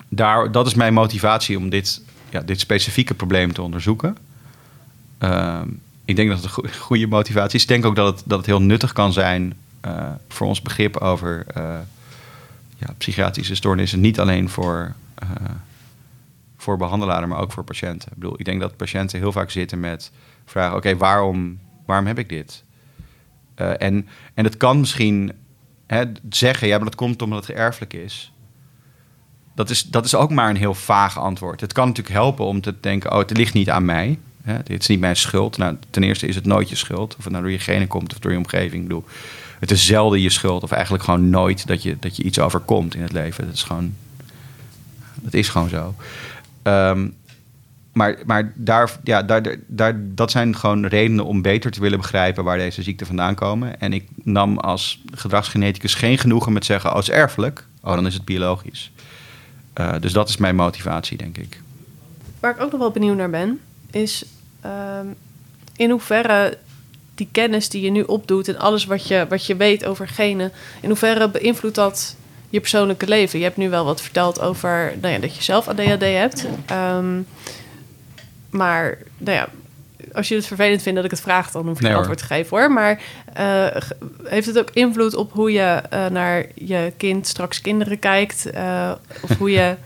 daar, 0.08 0.52
dat 0.52 0.66
is 0.66 0.74
mijn 0.74 0.94
motivatie 0.94 1.58
om 1.58 1.68
dit, 1.68 2.02
ja, 2.30 2.40
dit 2.40 2.60
specifieke 2.60 3.14
probleem 3.14 3.52
te 3.52 3.62
onderzoeken. 3.62 4.16
Uh, 5.18 5.60
ik 6.04 6.16
denk 6.16 6.28
dat 6.30 6.42
het 6.42 6.64
een 6.64 6.74
goede 6.74 7.06
motivatie 7.06 7.56
is. 7.56 7.62
Ik 7.62 7.68
denk 7.68 7.84
ook 7.84 7.96
dat 7.96 8.14
het, 8.14 8.22
dat 8.26 8.38
het 8.38 8.46
heel 8.46 8.62
nuttig 8.62 8.92
kan 8.92 9.12
zijn 9.12 9.54
uh, 9.84 10.10
voor 10.28 10.46
ons 10.46 10.62
begrip 10.62 10.96
over 10.96 11.46
ja, 12.78 12.94
psychiatrische 12.98 13.54
stoornissen 13.54 14.00
niet 14.00 14.20
alleen 14.20 14.48
voor, 14.48 14.94
voor 16.56 16.76
behandelaren, 16.76 17.28
maar 17.28 17.40
ook 17.40 17.52
voor 17.52 17.64
patiënten. 17.64 18.08
Ik 18.08 18.18
bedoel, 18.18 18.34
ik 18.38 18.44
denk 18.44 18.60
dat 18.60 18.76
patiënten 18.76 19.18
heel 19.18 19.32
vaak 19.32 19.50
zitten 19.50 19.80
met 19.80 20.10
vragen: 20.46 20.76
oké, 20.76 20.96
waarom, 20.96 21.58
waarom 21.86 22.06
heb 22.06 22.18
ik 22.18 22.28
dit? 22.28 22.64
Uh, 23.56 23.82
en, 23.82 24.08
en 24.34 24.44
het 24.44 24.56
kan 24.56 24.80
misschien 24.80 25.32
hè, 25.86 26.04
zeggen, 26.30 26.68
ja, 26.68 26.76
maar 26.76 26.84
dat 26.84 26.94
komt 26.94 27.22
omdat 27.22 27.46
het 27.46 27.56
erfelijk 27.56 27.92
is. 27.92 28.32
Dat 29.54 29.70
is, 29.70 29.82
dat 29.82 30.04
is 30.04 30.14
ook 30.14 30.30
maar 30.30 30.50
een 30.50 30.56
heel 30.56 30.74
vaag 30.74 31.18
antwoord. 31.18 31.60
Het 31.60 31.72
kan 31.72 31.86
natuurlijk 31.86 32.14
helpen 32.14 32.44
om 32.44 32.60
te 32.60 32.74
denken: 32.80 33.12
oh, 33.12 33.18
het 33.18 33.36
ligt 33.36 33.54
niet 33.54 33.70
aan 33.70 33.84
mij. 33.84 34.18
Hè, 34.42 34.62
dit 34.62 34.80
is 34.80 34.88
niet 34.88 35.00
mijn 35.00 35.16
schuld. 35.16 35.56
Nou, 35.56 35.76
ten 35.90 36.02
eerste 36.02 36.26
is 36.26 36.34
het 36.34 36.46
nooit 36.46 36.68
je 36.68 36.76
schuld. 36.76 37.16
Of 37.16 37.24
het 37.24 37.32
nou 37.32 37.44
door 37.44 37.52
je 37.52 37.58
genen 37.58 37.88
komt 37.88 38.12
of 38.12 38.18
door 38.18 38.32
je 38.32 38.38
omgeving. 38.38 38.82
Bedoel, 38.82 39.04
het 39.58 39.70
is 39.70 39.86
zelden 39.86 40.20
je 40.20 40.30
schuld, 40.30 40.62
of 40.62 40.70
eigenlijk 40.70 41.04
gewoon 41.04 41.30
nooit 41.30 41.66
dat 41.66 41.82
je, 41.82 41.96
dat 41.98 42.16
je 42.16 42.22
iets 42.22 42.38
overkomt 42.38 42.94
in 42.94 43.02
het 43.02 43.12
leven. 43.12 43.44
Dat 43.44 43.54
is 43.54 43.62
gewoon, 43.62 43.94
dat 45.14 45.34
is 45.34 45.48
gewoon 45.48 45.68
zo. 45.68 45.94
Um, 46.62 47.14
maar, 47.94 48.18
maar 48.26 48.52
daar, 48.54 48.98
ja, 49.04 49.22
daar, 49.22 49.56
daar, 49.66 49.94
dat 49.98 50.30
zijn 50.30 50.56
gewoon 50.56 50.86
redenen 50.86 51.24
om 51.24 51.42
beter 51.42 51.70
te 51.70 51.80
willen 51.80 51.98
begrijpen 51.98 52.44
waar 52.44 52.58
deze 52.58 52.82
ziekten 52.82 53.06
vandaan 53.06 53.34
komen. 53.34 53.80
En 53.80 53.92
ik 53.92 54.08
nam 54.22 54.58
als 54.58 55.02
gedragsgeneticus 55.12 55.94
geen 55.94 56.18
genoegen 56.18 56.52
met 56.52 56.64
zeggen: 56.64 56.90
oh, 56.90 56.96
het 56.96 57.08
is 57.08 57.14
erfelijk. 57.14 57.66
Oh, 57.82 57.94
dan 57.94 58.06
is 58.06 58.14
het 58.14 58.24
biologisch. 58.24 58.92
Uh, 59.80 59.94
dus 60.00 60.12
dat 60.12 60.28
is 60.28 60.36
mijn 60.36 60.56
motivatie, 60.56 61.16
denk 61.16 61.38
ik. 61.38 61.60
Waar 62.40 62.54
ik 62.54 62.60
ook 62.60 62.70
nog 62.70 62.80
wel 62.80 62.90
benieuwd 62.90 63.16
naar 63.16 63.30
ben, 63.30 63.60
is 63.90 64.24
uh, 64.64 64.70
in 65.76 65.90
hoeverre 65.90 66.58
die 67.14 67.28
kennis 67.32 67.68
die 67.68 67.82
je 67.82 67.90
nu 67.90 68.02
opdoet 68.02 68.48
en 68.48 68.58
alles 68.58 68.84
wat 68.84 69.08
je, 69.08 69.26
wat 69.28 69.46
je 69.46 69.56
weet 69.56 69.84
over 69.84 70.08
genen, 70.08 70.52
in 70.80 70.88
hoeverre 70.88 71.28
beïnvloedt 71.30 71.74
dat 71.74 72.16
je 72.50 72.60
persoonlijke 72.60 73.06
leven? 73.06 73.38
Je 73.38 73.44
hebt 73.44 73.56
nu 73.56 73.70
wel 73.70 73.84
wat 73.84 74.00
verteld 74.00 74.40
over 74.40 74.94
nou 75.00 75.14
ja, 75.14 75.20
dat 75.20 75.36
je 75.36 75.42
zelf 75.42 75.68
ADHD 75.68 76.00
hebt. 76.00 76.46
Um, 76.70 77.26
maar 78.54 78.98
nou 79.18 79.36
ja, 79.36 79.48
als 80.12 80.28
je 80.28 80.34
het 80.34 80.46
vervelend 80.46 80.82
vindt 80.82 80.96
dat 80.96 81.04
ik 81.04 81.10
het 81.10 81.20
vraag, 81.20 81.50
dan 81.50 81.66
hoef 81.66 81.76
ik 81.76 81.82
nee, 81.82 81.94
antwoord 81.94 82.18
te 82.18 82.24
geven 82.24 82.58
hoor. 82.58 82.72
Maar 82.72 83.00
uh, 83.38 83.66
heeft 84.24 84.46
het 84.46 84.58
ook 84.58 84.70
invloed 84.70 85.14
op 85.14 85.32
hoe 85.32 85.52
je 85.52 85.82
uh, 85.92 86.06
naar 86.06 86.46
je 86.54 86.92
kind, 86.96 87.26
straks 87.26 87.60
kinderen 87.60 87.98
kijkt? 87.98 88.46
Uh, 88.54 88.92
of 89.22 89.36
hoe 89.36 89.50
je, 89.50 89.76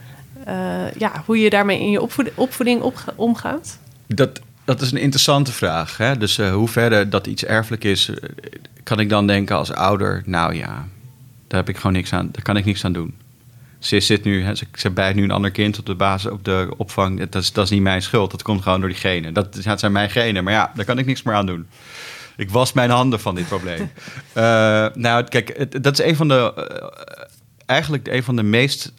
ja, 1.03 1.23
hoe 1.25 1.39
je 1.39 1.49
daarmee 1.49 1.79
in 1.79 1.89
je 1.89 2.01
opvoeding, 2.35 2.93
omgaat? 3.15 3.77
Dat 4.07 4.41
dat 4.69 4.81
is 4.81 4.91
een 4.91 4.97
interessante 4.97 5.51
vraag. 5.51 5.97
Hè? 5.97 6.17
Dus 6.17 6.37
hoe 6.37 6.67
verder 6.67 7.09
dat 7.09 7.27
iets 7.27 7.45
erfelijk 7.45 7.83
is, 7.83 8.09
eh, 8.09 8.15
kan 8.83 8.99
ik 8.99 9.09
dan 9.09 9.27
denken 9.27 9.55
als 9.55 9.71
ouder, 9.71 10.23
nou 10.25 10.55
ja, 10.55 10.87
daar 11.47 11.59
heb 11.59 11.69
ik 11.69 11.75
gewoon 11.75 11.93
niks 11.93 12.13
aan, 12.13 12.29
daar 12.31 12.41
kan 12.41 12.57
ik 12.57 12.65
niks 12.65 12.85
aan 12.85 12.93
doen. 12.93 13.15
Ze 13.79 13.99
zit 13.99 14.23
nu, 14.23 14.55
ze, 14.55 14.65
ze 14.73 14.89
bijt 14.89 15.15
nu 15.15 15.23
een 15.23 15.31
ander 15.31 15.51
kind 15.51 15.79
op 15.79 15.85
de 15.85 15.95
basis, 15.95 16.31
op 16.31 16.43
de 16.43 16.73
opvang. 16.77 17.29
Dat 17.29 17.41
is, 17.41 17.51
dat 17.51 17.63
is 17.63 17.69
niet 17.69 17.81
mijn 17.81 18.01
schuld. 18.01 18.31
Dat 18.31 18.41
komt 18.41 18.61
gewoon 18.61 18.79
door 18.79 18.89
die 18.89 18.97
genen. 18.97 19.33
Dat, 19.33 19.63
dat 19.63 19.79
zijn 19.79 19.91
mijn 19.91 20.09
genen. 20.09 20.43
Maar 20.43 20.53
ja, 20.53 20.71
daar 20.75 20.85
kan 20.85 20.97
ik 20.97 21.05
niks 21.05 21.23
meer 21.23 21.35
aan 21.35 21.45
doen. 21.45 21.67
Ik 22.37 22.49
was 22.49 22.73
mijn 22.73 22.89
handen 22.89 23.19
van 23.19 23.35
dit 23.35 23.47
probleem. 23.47 23.91
uh, 24.33 24.33
nou, 25.05 25.23
kijk, 25.23 25.81
dat 25.83 25.99
is 25.99 26.05
een 26.05 26.15
van 26.15 26.27
de, 26.27 26.53
uh, 26.57 26.63
eigenlijk 27.65 28.07
een 28.07 28.23
van 28.23 28.35
de 28.35 28.43
meest 28.43 28.93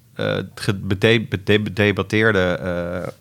gedebatteerde 0.54 3.12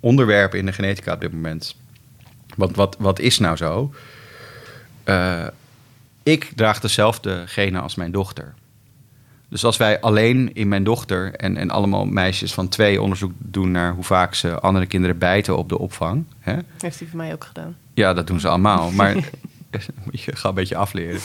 onderwerpen 0.00 0.58
in 0.58 0.66
de 0.66 0.72
genetica 0.72 1.12
op 1.12 1.20
dit 1.20 1.32
moment. 1.32 1.76
Want 2.56 2.76
wat, 2.76 2.96
wat 2.98 3.18
is 3.18 3.38
nou 3.38 3.56
zo? 3.56 3.94
Uh, 5.04 5.46
ik 6.22 6.52
draag 6.54 6.80
dezelfde 6.80 7.42
genen 7.46 7.82
als 7.82 7.94
mijn 7.94 8.12
dochter. 8.12 8.54
Dus 9.48 9.64
als 9.64 9.76
wij 9.76 10.00
alleen 10.00 10.54
in 10.54 10.68
mijn 10.68 10.84
dochter 10.84 11.34
en, 11.34 11.56
en 11.56 11.70
allemaal 11.70 12.04
meisjes 12.04 12.54
van 12.54 12.68
twee 12.68 13.02
onderzoek 13.02 13.32
doen 13.38 13.70
naar 13.70 13.94
hoe 13.94 14.04
vaak 14.04 14.34
ze 14.34 14.60
andere 14.60 14.86
kinderen 14.86 15.18
bijten 15.18 15.56
op 15.56 15.68
de 15.68 15.78
opvang. 15.78 16.24
Hè? 16.38 16.56
Heeft 16.78 16.98
hij 16.98 17.08
voor 17.08 17.16
mij 17.16 17.32
ook 17.32 17.44
gedaan? 17.44 17.76
Ja, 17.94 18.14
dat 18.14 18.26
doen 18.26 18.40
ze 18.40 18.48
allemaal. 18.48 18.90
Maar 18.96 19.14
je 20.10 20.36
gaat 20.36 20.44
een 20.44 20.54
beetje 20.54 20.76
afleren, 20.76 21.20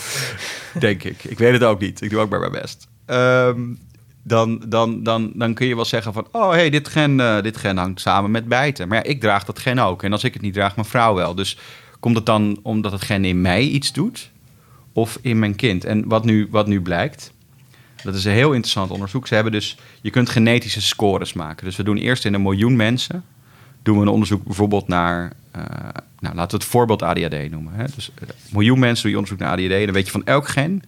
denk 0.80 1.04
ik. 1.04 1.24
Ik 1.24 1.38
weet 1.38 1.54
het 1.54 1.64
ook 1.64 1.80
niet. 1.80 2.02
Ik 2.02 2.10
doe 2.10 2.20
ook 2.20 2.30
maar 2.30 2.40
mijn 2.40 2.52
best. 2.52 2.88
Um, 3.06 3.80
dan, 4.24 4.62
dan, 4.68 5.04
dan, 5.04 5.32
dan 5.36 5.54
kun 5.54 5.68
je 5.68 5.76
wel 5.76 5.86
zeggen 5.86 6.14
van... 6.14 6.28
oh, 6.32 6.52
hey, 6.52 6.70
dit, 6.70 6.88
gen, 6.88 7.20
uh, 7.20 7.42
dit 7.42 7.58
gen 7.58 7.78
hangt 7.78 8.02
samen 8.02 8.32
met 8.32 8.48
bijten. 8.48 8.88
Maar 8.88 8.98
ja, 8.98 9.04
ik 9.04 9.20
draag 9.20 9.46
dat 9.46 9.60
gen 9.60 9.80
ook. 9.80 10.04
En 10.04 10.12
als 10.12 10.24
ik 10.24 10.34
het 10.34 10.42
niet 10.42 10.54
draag, 10.54 10.76
mijn 10.76 10.88
vrouw 10.88 11.14
wel. 11.14 11.36
Dus 11.36 11.58
komt 12.00 12.16
het 12.16 12.26
dan 12.26 12.60
omdat 12.64 12.92
het 12.92 13.02
gen 13.02 13.26
in 13.26 13.42
mij 13.42 13.64
iets 13.64 13.94
doet? 13.94 14.32
Of 14.94 15.18
in 15.22 15.40
mijn 15.40 15.56
kind? 15.56 15.86
En 15.86 16.08
wat 16.08 16.26
nu, 16.26 16.48
wat 16.50 16.68
nu 16.68 16.82
blijkt... 16.82 17.34
Dat 18.04 18.16
is 18.16 18.26
een 18.26 18.32
heel 18.32 18.52
interessant 18.52 18.92
onderzoek. 18.92 19.28
Ze 19.28 19.34
hebben 19.34 19.52
dus, 19.52 19.78
je 20.02 20.10
kunt 20.10 20.30
genetische 20.30 20.82
scores 20.82 21.34
maken. 21.34 21.66
Dus 21.66 21.76
we 21.76 21.84
doen 21.84 21.98
eerst 21.98 22.26
in 22.26 22.34
een 22.34 22.42
miljoen 22.42 22.76
mensen, 22.76 23.24
doen 23.84 23.96
we 23.96 24.02
een 24.02 24.08
onderzoek 24.08 24.44
bijvoorbeeld 24.44 24.88
naar, 24.88 25.34
uh, 25.56 25.64
nou, 26.20 26.36
laten 26.36 26.58
we 26.58 26.64
het 26.64 26.74
voorbeeld 26.74 27.02
ADHD 27.02 27.50
noemen. 27.50 27.74
Hè? 27.74 27.86
Dus 27.96 28.12
een 28.16 28.28
miljoen 28.52 28.80
mensen 28.80 29.02
doe 29.04 29.12
je 29.12 29.18
onderzoek 29.18 29.40
naar 29.40 29.52
ADHD. 29.52 29.86
Dan 29.86 29.94
weet 29.94 30.06
je 30.06 30.12
van 30.12 30.26
elk 30.26 30.48
gen 30.48 30.84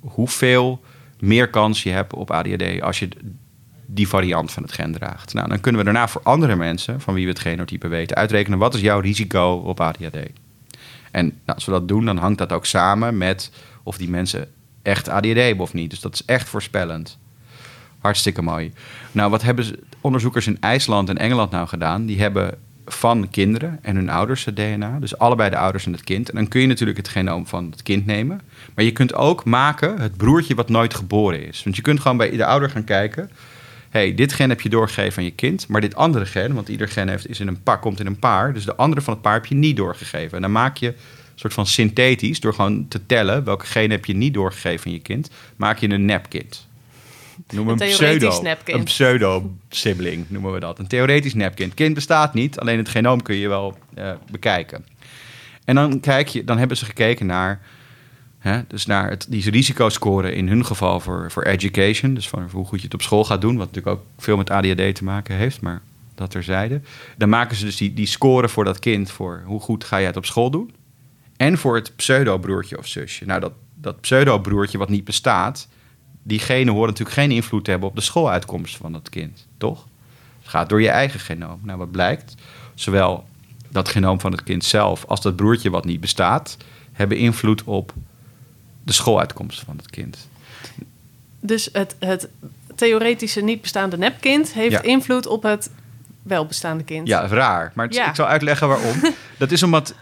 hoeveel 0.00 0.80
meer 1.18 1.50
kans 1.50 1.82
je 1.82 1.90
hebt 1.90 2.14
op 2.14 2.30
ADHD 2.30 2.82
als 2.82 2.98
je 2.98 3.08
die 3.86 4.08
variant 4.08 4.52
van 4.52 4.62
het 4.62 4.72
gen 4.72 4.92
draagt. 4.92 5.34
Nou, 5.34 5.48
dan 5.48 5.60
kunnen 5.60 5.80
we 5.80 5.86
daarna 5.86 6.08
voor 6.08 6.22
andere 6.22 6.56
mensen, 6.56 7.00
van 7.00 7.14
wie 7.14 7.24
we 7.24 7.30
het 7.30 7.40
genotype 7.40 7.88
weten, 7.88 8.16
uitrekenen 8.16 8.58
wat 8.58 8.74
is 8.74 8.80
jouw 8.80 9.00
risico 9.00 9.52
op 9.52 9.80
ADHD. 9.80 10.16
En 11.10 11.24
nou, 11.24 11.54
als 11.54 11.64
we 11.64 11.72
dat 11.72 11.88
doen, 11.88 12.04
dan 12.04 12.16
hangt 12.16 12.38
dat 12.38 12.52
ook 12.52 12.66
samen 12.66 13.18
met 13.18 13.50
of 13.82 13.96
die 13.96 14.08
mensen 14.08 14.48
echt 14.86 15.08
ADHD 15.08 15.36
hebben 15.36 15.64
of 15.64 15.74
niet. 15.74 15.90
Dus 15.90 16.00
dat 16.00 16.14
is 16.14 16.24
echt 16.24 16.48
voorspellend. 16.48 17.18
Hartstikke 17.98 18.42
mooi. 18.42 18.72
Nou, 19.12 19.30
wat 19.30 19.42
hebben 19.42 19.76
onderzoekers 20.00 20.46
in 20.46 20.60
IJsland 20.60 21.08
en 21.08 21.18
Engeland 21.18 21.50
nou 21.50 21.68
gedaan? 21.68 22.06
Die 22.06 22.20
hebben 22.20 22.58
van 22.86 23.30
kinderen 23.30 23.78
en 23.82 23.96
hun 23.96 24.08
ouders 24.08 24.44
het 24.44 24.56
DNA. 24.56 24.98
Dus 24.98 25.18
allebei 25.18 25.50
de 25.50 25.56
ouders 25.56 25.86
en 25.86 25.92
het 25.92 26.04
kind. 26.04 26.30
En 26.30 26.36
dan 26.36 26.48
kun 26.48 26.60
je 26.60 26.66
natuurlijk 26.66 26.98
het 26.98 27.08
genoom 27.08 27.46
van 27.46 27.70
het 27.70 27.82
kind 27.82 28.06
nemen. 28.06 28.40
Maar 28.74 28.84
je 28.84 28.92
kunt 28.92 29.14
ook 29.14 29.44
maken 29.44 30.00
het 30.00 30.16
broertje 30.16 30.54
wat 30.54 30.68
nooit 30.68 30.94
geboren 30.94 31.46
is. 31.46 31.62
Want 31.62 31.76
je 31.76 31.82
kunt 31.82 32.00
gewoon 32.00 32.16
bij 32.16 32.30
de 32.30 32.46
ouder 32.46 32.70
gaan 32.70 32.84
kijken 32.84 33.30
hey, 33.96 34.14
dit 34.14 34.32
gen 34.32 34.48
heb 34.48 34.60
je 34.60 34.68
doorgegeven 34.68 35.18
aan 35.18 35.24
je 35.24 35.30
kind, 35.30 35.68
maar 35.68 35.80
dit 35.80 35.94
andere 35.94 36.26
gen, 36.26 36.54
want 36.54 36.68
ieder 36.68 36.88
gen 36.88 37.08
heeft, 37.08 37.28
is 37.28 37.40
in 37.40 37.48
een 37.48 37.62
paar, 37.62 37.78
komt 37.78 38.00
in 38.00 38.06
een 38.06 38.18
paar, 38.18 38.52
dus 38.52 38.64
de 38.64 38.76
andere 38.76 39.00
van 39.00 39.12
het 39.12 39.22
paar 39.22 39.34
heb 39.34 39.46
je 39.46 39.54
niet 39.54 39.76
doorgegeven. 39.76 40.36
En 40.36 40.42
dan 40.42 40.52
maak 40.52 40.76
je 40.76 40.94
soort 41.40 41.52
van 41.52 41.66
synthetisch, 41.66 42.40
door 42.40 42.54
gewoon 42.54 42.88
te 42.88 43.06
tellen 43.06 43.44
welke 43.44 43.66
genen 43.66 43.90
heb 43.90 44.04
je 44.04 44.14
niet 44.14 44.34
doorgegeven 44.34 44.86
aan 44.86 44.92
je 44.92 44.98
kind, 44.98 45.30
maak 45.56 45.78
je 45.78 45.88
een 45.88 46.04
nepkind. 46.04 46.66
Noem 47.50 47.68
een, 47.68 47.82
een 47.82 47.88
pseudo, 47.88 48.44
een 48.64 48.84
pseudo-sibling 48.84 50.24
noemen 50.28 50.52
we 50.52 50.60
dat. 50.60 50.78
Een 50.78 50.86
theoretisch 50.86 51.34
nepkind. 51.34 51.74
Kind 51.74 51.94
bestaat 51.94 52.34
niet, 52.34 52.58
alleen 52.58 52.78
het 52.78 52.88
genoom 52.88 53.22
kun 53.22 53.36
je 53.36 53.48
wel 53.48 53.78
uh, 53.98 54.12
bekijken. 54.30 54.86
En 55.64 55.74
dan, 55.74 56.00
kijk 56.00 56.28
je, 56.28 56.44
dan 56.44 56.58
hebben 56.58 56.76
ze 56.76 56.84
gekeken 56.84 57.26
naar 57.26 57.60
Hè? 58.46 58.60
Dus 58.66 58.86
naar 58.86 59.10
het, 59.10 59.26
die 59.28 59.50
risicoscore 59.50 60.34
in 60.34 60.48
hun 60.48 60.64
geval 60.64 61.00
voor, 61.00 61.30
voor 61.30 61.42
education, 61.42 62.14
dus 62.14 62.28
van 62.28 62.48
hoe 62.52 62.66
goed 62.66 62.78
je 62.78 62.84
het 62.84 62.94
op 62.94 63.02
school 63.02 63.24
gaat 63.24 63.40
doen, 63.40 63.56
wat 63.56 63.66
natuurlijk 63.66 63.96
ook 63.96 64.04
veel 64.18 64.36
met 64.36 64.50
ADHD 64.50 64.94
te 64.94 65.04
maken 65.04 65.36
heeft, 65.36 65.60
maar 65.60 65.82
dat 66.14 66.30
terzijde. 66.30 66.80
Dan 67.16 67.28
maken 67.28 67.56
ze 67.56 67.64
dus 67.64 67.76
die, 67.76 67.94
die 67.94 68.06
score 68.06 68.48
voor 68.48 68.64
dat 68.64 68.78
kind 68.78 69.10
voor 69.10 69.42
hoe 69.44 69.60
goed 69.60 69.84
ga 69.84 69.96
je 69.96 70.06
het 70.06 70.16
op 70.16 70.26
school 70.26 70.50
doen. 70.50 70.74
En 71.36 71.58
voor 71.58 71.74
het 71.74 71.96
pseudo-broertje 71.96 72.78
of 72.78 72.86
zusje. 72.86 73.24
Nou, 73.24 73.40
dat, 73.40 73.52
dat 73.74 74.00
pseudo-broertje 74.00 74.78
wat 74.78 74.88
niet 74.88 75.04
bestaat, 75.04 75.68
diegene 76.22 76.70
horen 76.70 76.88
natuurlijk 76.88 77.16
geen 77.16 77.30
invloed 77.30 77.64
te 77.64 77.70
hebben 77.70 77.88
op 77.88 77.94
de 77.94 78.00
schooluitkomst 78.00 78.76
van 78.76 78.92
dat 78.92 79.08
kind, 79.08 79.46
toch? 79.58 79.86
Het 80.38 80.48
gaat 80.48 80.68
door 80.68 80.82
je 80.82 80.88
eigen 80.88 81.20
genoom. 81.20 81.60
Nou, 81.62 81.78
wat 81.78 81.90
blijkt? 81.90 82.34
Zowel 82.74 83.24
dat 83.68 83.88
genoom 83.88 84.20
van 84.20 84.32
het 84.32 84.42
kind 84.42 84.64
zelf 84.64 85.04
als 85.04 85.20
dat 85.20 85.36
broertje 85.36 85.70
wat 85.70 85.84
niet 85.84 86.00
bestaat, 86.00 86.56
hebben 86.92 87.16
invloed 87.16 87.64
op 87.64 87.92
de 88.84 88.92
schooluitkomst 88.92 89.60
van 89.60 89.76
het 89.76 89.90
kind. 89.90 90.28
Dus 91.40 91.68
het, 91.72 91.96
het 91.98 92.28
theoretische 92.74 93.40
niet 93.40 93.60
bestaande 93.60 93.98
nepkind 93.98 94.52
heeft 94.52 94.82
invloed 94.82 95.26
op 95.26 95.42
het 95.42 95.70
wel 96.22 96.46
bestaande 96.46 96.84
kind. 96.84 97.08
Ja, 97.08 97.26
raar. 97.26 97.72
Maar 97.74 97.86
ik 97.86 98.10
zal 98.14 98.26
uitleggen 98.26 98.68
waarom. 98.68 99.00
dat 99.38 99.50
is 99.50 99.62
omdat 99.62 99.94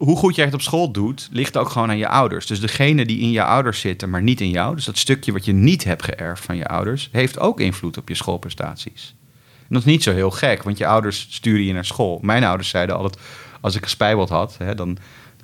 hoe 0.00 0.16
goed 0.16 0.34
jij 0.34 0.44
het 0.44 0.54
op 0.54 0.60
school 0.60 0.90
doet, 0.90 1.28
ligt 1.32 1.56
ook 1.56 1.68
gewoon 1.68 1.88
aan 1.88 1.98
je 1.98 2.08
ouders. 2.08 2.46
Dus 2.46 2.60
degene 2.60 3.06
die 3.06 3.18
in 3.18 3.30
je 3.30 3.44
ouders 3.44 3.80
zitten, 3.80 4.10
maar 4.10 4.22
niet 4.22 4.40
in 4.40 4.50
jou, 4.50 4.74
dus 4.74 4.84
dat 4.84 4.98
stukje 4.98 5.32
wat 5.32 5.44
je 5.44 5.52
niet 5.52 5.84
hebt 5.84 6.02
geërfd 6.02 6.44
van 6.44 6.56
je 6.56 6.66
ouders, 6.66 7.08
heeft 7.12 7.38
ook 7.38 7.60
invloed 7.60 7.98
op 7.98 8.08
je 8.08 8.14
schoolprestaties. 8.14 9.14
En 9.58 9.66
dat 9.68 9.78
is 9.78 9.92
niet 9.92 10.02
zo 10.02 10.12
heel 10.12 10.30
gek, 10.30 10.62
want 10.62 10.78
je 10.78 10.86
ouders 10.86 11.26
sturen 11.30 11.64
je 11.64 11.72
naar 11.72 11.84
school. 11.84 12.18
Mijn 12.22 12.44
ouders 12.44 12.68
zeiden 12.68 12.96
altijd, 12.96 13.18
als 13.60 13.76
ik 13.76 13.82
gespijbeld 13.82 14.28
had, 14.28 14.56
hè, 14.58 14.74
dan 14.74 14.98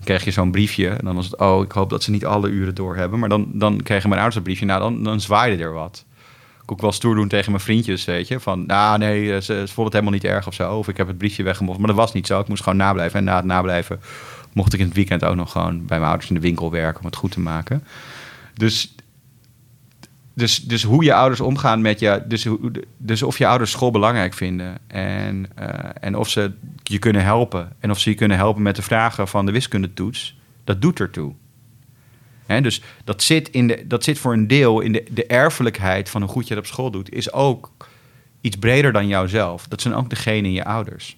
kreeg 0.04 0.24
je 0.24 0.30
zo'n 0.30 0.50
briefje. 0.50 0.88
En 0.88 1.04
dan 1.04 1.14
was 1.14 1.24
het, 1.24 1.38
oh, 1.38 1.64
ik 1.64 1.72
hoop 1.72 1.90
dat 1.90 2.02
ze 2.02 2.10
niet 2.10 2.26
alle 2.26 2.48
uren 2.48 2.74
doorhebben. 2.74 3.18
Maar 3.18 3.28
dan, 3.28 3.48
dan 3.52 3.82
kregen 3.82 4.08
mijn 4.08 4.20
ouders 4.20 4.36
een 4.36 4.42
briefje. 4.42 4.66
Nou, 4.66 4.80
dan, 4.80 5.02
dan 5.02 5.20
zwaaide 5.20 5.62
er 5.62 5.72
wat. 5.72 6.04
Ik 6.62 6.72
ook 6.72 6.80
wel 6.80 6.92
stoer 6.92 7.14
doen 7.14 7.28
tegen 7.28 7.50
mijn 7.50 7.62
vriendjes, 7.62 8.04
weet 8.04 8.28
je. 8.28 8.40
Van, 8.40 8.66
nou 8.66 8.98
nee, 8.98 9.26
ze, 9.26 9.40
ze 9.40 9.52
vonden 9.52 9.84
het 9.84 9.92
helemaal 9.92 10.12
niet 10.12 10.24
erg 10.24 10.46
of 10.46 10.54
zo. 10.54 10.76
Of 10.76 10.88
ik 10.88 10.96
heb 10.96 11.06
het 11.06 11.18
briefje 11.18 11.42
weggemoffeld. 11.42 11.86
Maar 11.86 11.96
dat 11.96 12.04
was 12.04 12.14
niet 12.14 12.26
zo. 12.26 12.40
Ik 12.40 12.48
moest 12.48 12.62
gewoon 12.62 12.78
nablijven. 12.78 13.18
En 13.18 13.24
na 13.24 13.36
het 13.36 13.44
nablijven 13.44 14.00
mocht 14.56 14.72
ik 14.72 14.80
in 14.80 14.86
het 14.86 14.94
weekend 14.94 15.24
ook 15.24 15.36
nog 15.36 15.52
gewoon 15.52 15.86
bij 15.86 15.98
mijn 15.98 16.10
ouders 16.10 16.28
in 16.28 16.34
de 16.34 16.40
winkel 16.40 16.70
werken 16.70 17.00
om 17.00 17.06
het 17.06 17.16
goed 17.16 17.30
te 17.30 17.40
maken. 17.40 17.84
Dus 18.54 18.94
dus, 20.34 20.62
dus 20.62 20.82
hoe 20.82 21.04
je 21.04 21.14
ouders 21.14 21.40
omgaan 21.40 21.80
met 21.80 22.00
je. 22.00 22.22
Dus, 22.26 22.48
dus 22.96 23.22
of 23.22 23.38
je 23.38 23.46
ouders 23.46 23.70
school 23.70 23.90
belangrijk 23.90 24.34
vinden. 24.34 24.78
En, 24.86 25.46
uh, 25.60 25.68
en 26.00 26.16
of 26.16 26.28
ze 26.28 26.52
je 26.82 26.98
kunnen 26.98 27.24
helpen. 27.24 27.72
En 27.78 27.90
of 27.90 28.00
ze 28.00 28.10
je 28.10 28.16
kunnen 28.16 28.36
helpen 28.36 28.62
met 28.62 28.76
de 28.76 28.82
vragen 28.82 29.28
van 29.28 29.46
de 29.46 29.52
wiskundetoets. 29.52 30.38
Dat 30.64 30.82
doet 30.82 31.00
ertoe. 31.00 31.32
He, 32.46 32.60
dus 32.60 32.82
dat 33.04 33.22
zit, 33.22 33.48
in 33.48 33.66
de, 33.66 33.86
dat 33.86 34.04
zit 34.04 34.18
voor 34.18 34.32
een 34.32 34.46
deel 34.46 34.80
in 34.80 34.92
de, 34.92 35.06
de 35.10 35.26
erfelijkheid 35.26 36.10
van 36.10 36.22
hoe 36.22 36.30
goed 36.30 36.48
je 36.48 36.54
het 36.54 36.62
op 36.62 36.68
school 36.68 36.90
doet. 36.90 37.12
Is 37.12 37.32
ook 37.32 37.72
iets 38.40 38.56
breder 38.56 38.92
dan 38.92 39.06
jouzelf. 39.06 39.68
Dat 39.68 39.80
zijn 39.80 39.94
ook 39.94 40.10
degenen 40.10 40.44
in 40.44 40.52
je 40.52 40.64
ouders. 40.64 41.16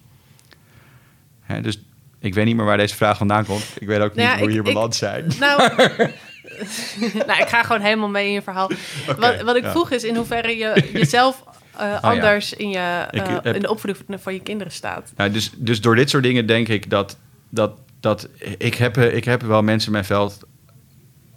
Dus 1.61 1.81
ik 2.19 2.33
weet 2.33 2.45
niet 2.45 2.55
meer 2.55 2.65
waar 2.65 2.77
deze 2.77 2.95
vraag 2.95 3.17
vandaan 3.17 3.45
komt. 3.45 3.65
Ik 3.79 3.87
weet 3.87 3.99
ook 3.99 4.15
niet 4.15 4.27
hoe 4.27 4.47
ik, 4.47 4.49
hier 4.49 4.63
beland 4.63 4.95
zijn. 4.95 5.31
Nou, 5.39 5.61
nou, 7.27 7.41
ik 7.41 7.47
ga 7.47 7.63
gewoon 7.63 7.81
helemaal 7.81 8.09
mee 8.09 8.27
in 8.27 8.33
je 8.33 8.41
verhaal. 8.41 8.71
wat, 9.17 9.41
wat 9.41 9.55
ik 9.55 9.65
vroeg 9.65 9.91
is 9.91 10.03
in 10.03 10.15
hoeverre 10.15 10.57
je 10.57 10.89
jezelf 10.93 11.43
uh, 11.81 12.01
anders 12.01 12.53
in, 12.53 12.69
je, 12.69 13.07
uh, 13.11 13.53
in 13.53 13.61
de 13.61 13.69
opvoeding 13.69 14.21
van 14.21 14.33
je 14.33 14.39
kinderen 14.39 14.73
staat. 14.73 15.11
Nou, 15.15 15.31
dus, 15.31 15.51
dus 15.55 15.81
door 15.81 15.95
dit 15.95 16.09
soort 16.09 16.23
dingen 16.23 16.45
denk 16.45 16.67
ik 16.67 16.89
dat... 16.89 17.17
dat, 17.49 17.71
dat 17.99 18.27
ik, 18.57 18.75
heb, 18.75 18.97
ik 18.97 19.25
heb 19.25 19.41
wel 19.41 19.61
mensen 19.61 19.87
in 19.87 19.93
mijn 19.93 20.05
veld 20.05 20.39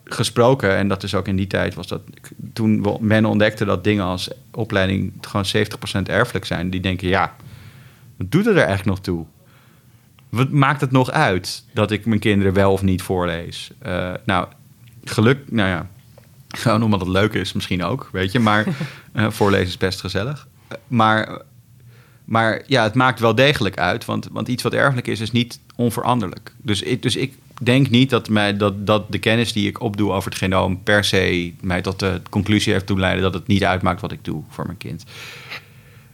gesproken. 0.04 0.76
En 0.76 0.88
dat 0.88 1.02
is 1.02 1.14
ook 1.14 1.28
in 1.28 1.36
die 1.36 1.46
tijd 1.46 1.74
was 1.74 1.86
dat... 1.86 2.00
Toen 2.52 2.98
men 3.00 3.24
ontdekte 3.24 3.64
dat 3.64 3.84
dingen 3.84 4.04
als 4.04 4.30
opleiding 4.50 5.12
gewoon 5.20 5.44
70% 5.46 6.02
erfelijk 6.02 6.44
zijn. 6.44 6.70
Die 6.70 6.80
denken, 6.80 7.08
ja, 7.08 7.34
wat 8.16 8.30
doet 8.30 8.44
het 8.44 8.56
er 8.56 8.64
eigenlijk 8.66 8.88
nog 8.88 9.00
toe? 9.00 9.26
Wat 10.32 10.50
maakt 10.50 10.80
het 10.80 10.90
nog 10.90 11.10
uit 11.10 11.64
dat 11.72 11.90
ik 11.90 12.06
mijn 12.06 12.20
kinderen 12.20 12.52
wel 12.52 12.72
of 12.72 12.82
niet 12.82 13.02
voorlees? 13.02 13.70
Uh, 13.86 14.12
nou, 14.24 14.46
geluk, 15.04 15.38
nou 15.50 15.68
ja, 15.68 15.88
gewoon 16.48 16.82
omdat 16.82 17.00
het 17.00 17.08
leuk 17.08 17.34
is 17.34 17.52
misschien 17.52 17.84
ook, 17.84 18.08
weet 18.12 18.32
je. 18.32 18.38
Maar 18.38 18.66
uh, 19.14 19.30
voorlezen 19.38 19.66
is 19.66 19.76
best 19.76 20.00
gezellig. 20.00 20.48
maar, 20.86 21.42
maar 22.24 22.62
ja, 22.66 22.82
het 22.82 22.94
maakt 22.94 23.20
wel 23.20 23.34
degelijk 23.34 23.78
uit. 23.78 24.04
Want, 24.04 24.28
want 24.30 24.48
iets 24.48 24.62
wat 24.62 24.72
erfelijk 24.72 25.06
is, 25.06 25.20
is 25.20 25.32
niet 25.32 25.60
onveranderlijk. 25.76 26.54
Dus 26.56 26.82
ik, 26.82 27.02
dus 27.02 27.16
ik 27.16 27.34
denk 27.62 27.90
niet 27.90 28.10
dat, 28.10 28.28
mij, 28.28 28.56
dat, 28.56 28.86
dat 28.86 29.12
de 29.12 29.18
kennis 29.18 29.52
die 29.52 29.68
ik 29.68 29.80
opdoe 29.80 30.12
over 30.12 30.30
het 30.30 30.38
genoom... 30.38 30.82
per 30.82 31.04
se 31.04 31.52
mij 31.60 31.82
tot 31.82 31.98
de 31.98 32.20
conclusie 32.30 32.72
heeft 32.72 32.86
doen 32.86 33.00
leiden... 33.00 33.22
dat 33.22 33.34
het 33.34 33.46
niet 33.46 33.64
uitmaakt 33.64 34.00
wat 34.00 34.12
ik 34.12 34.24
doe 34.24 34.42
voor 34.48 34.66
mijn 34.66 34.78
kind. 34.78 35.04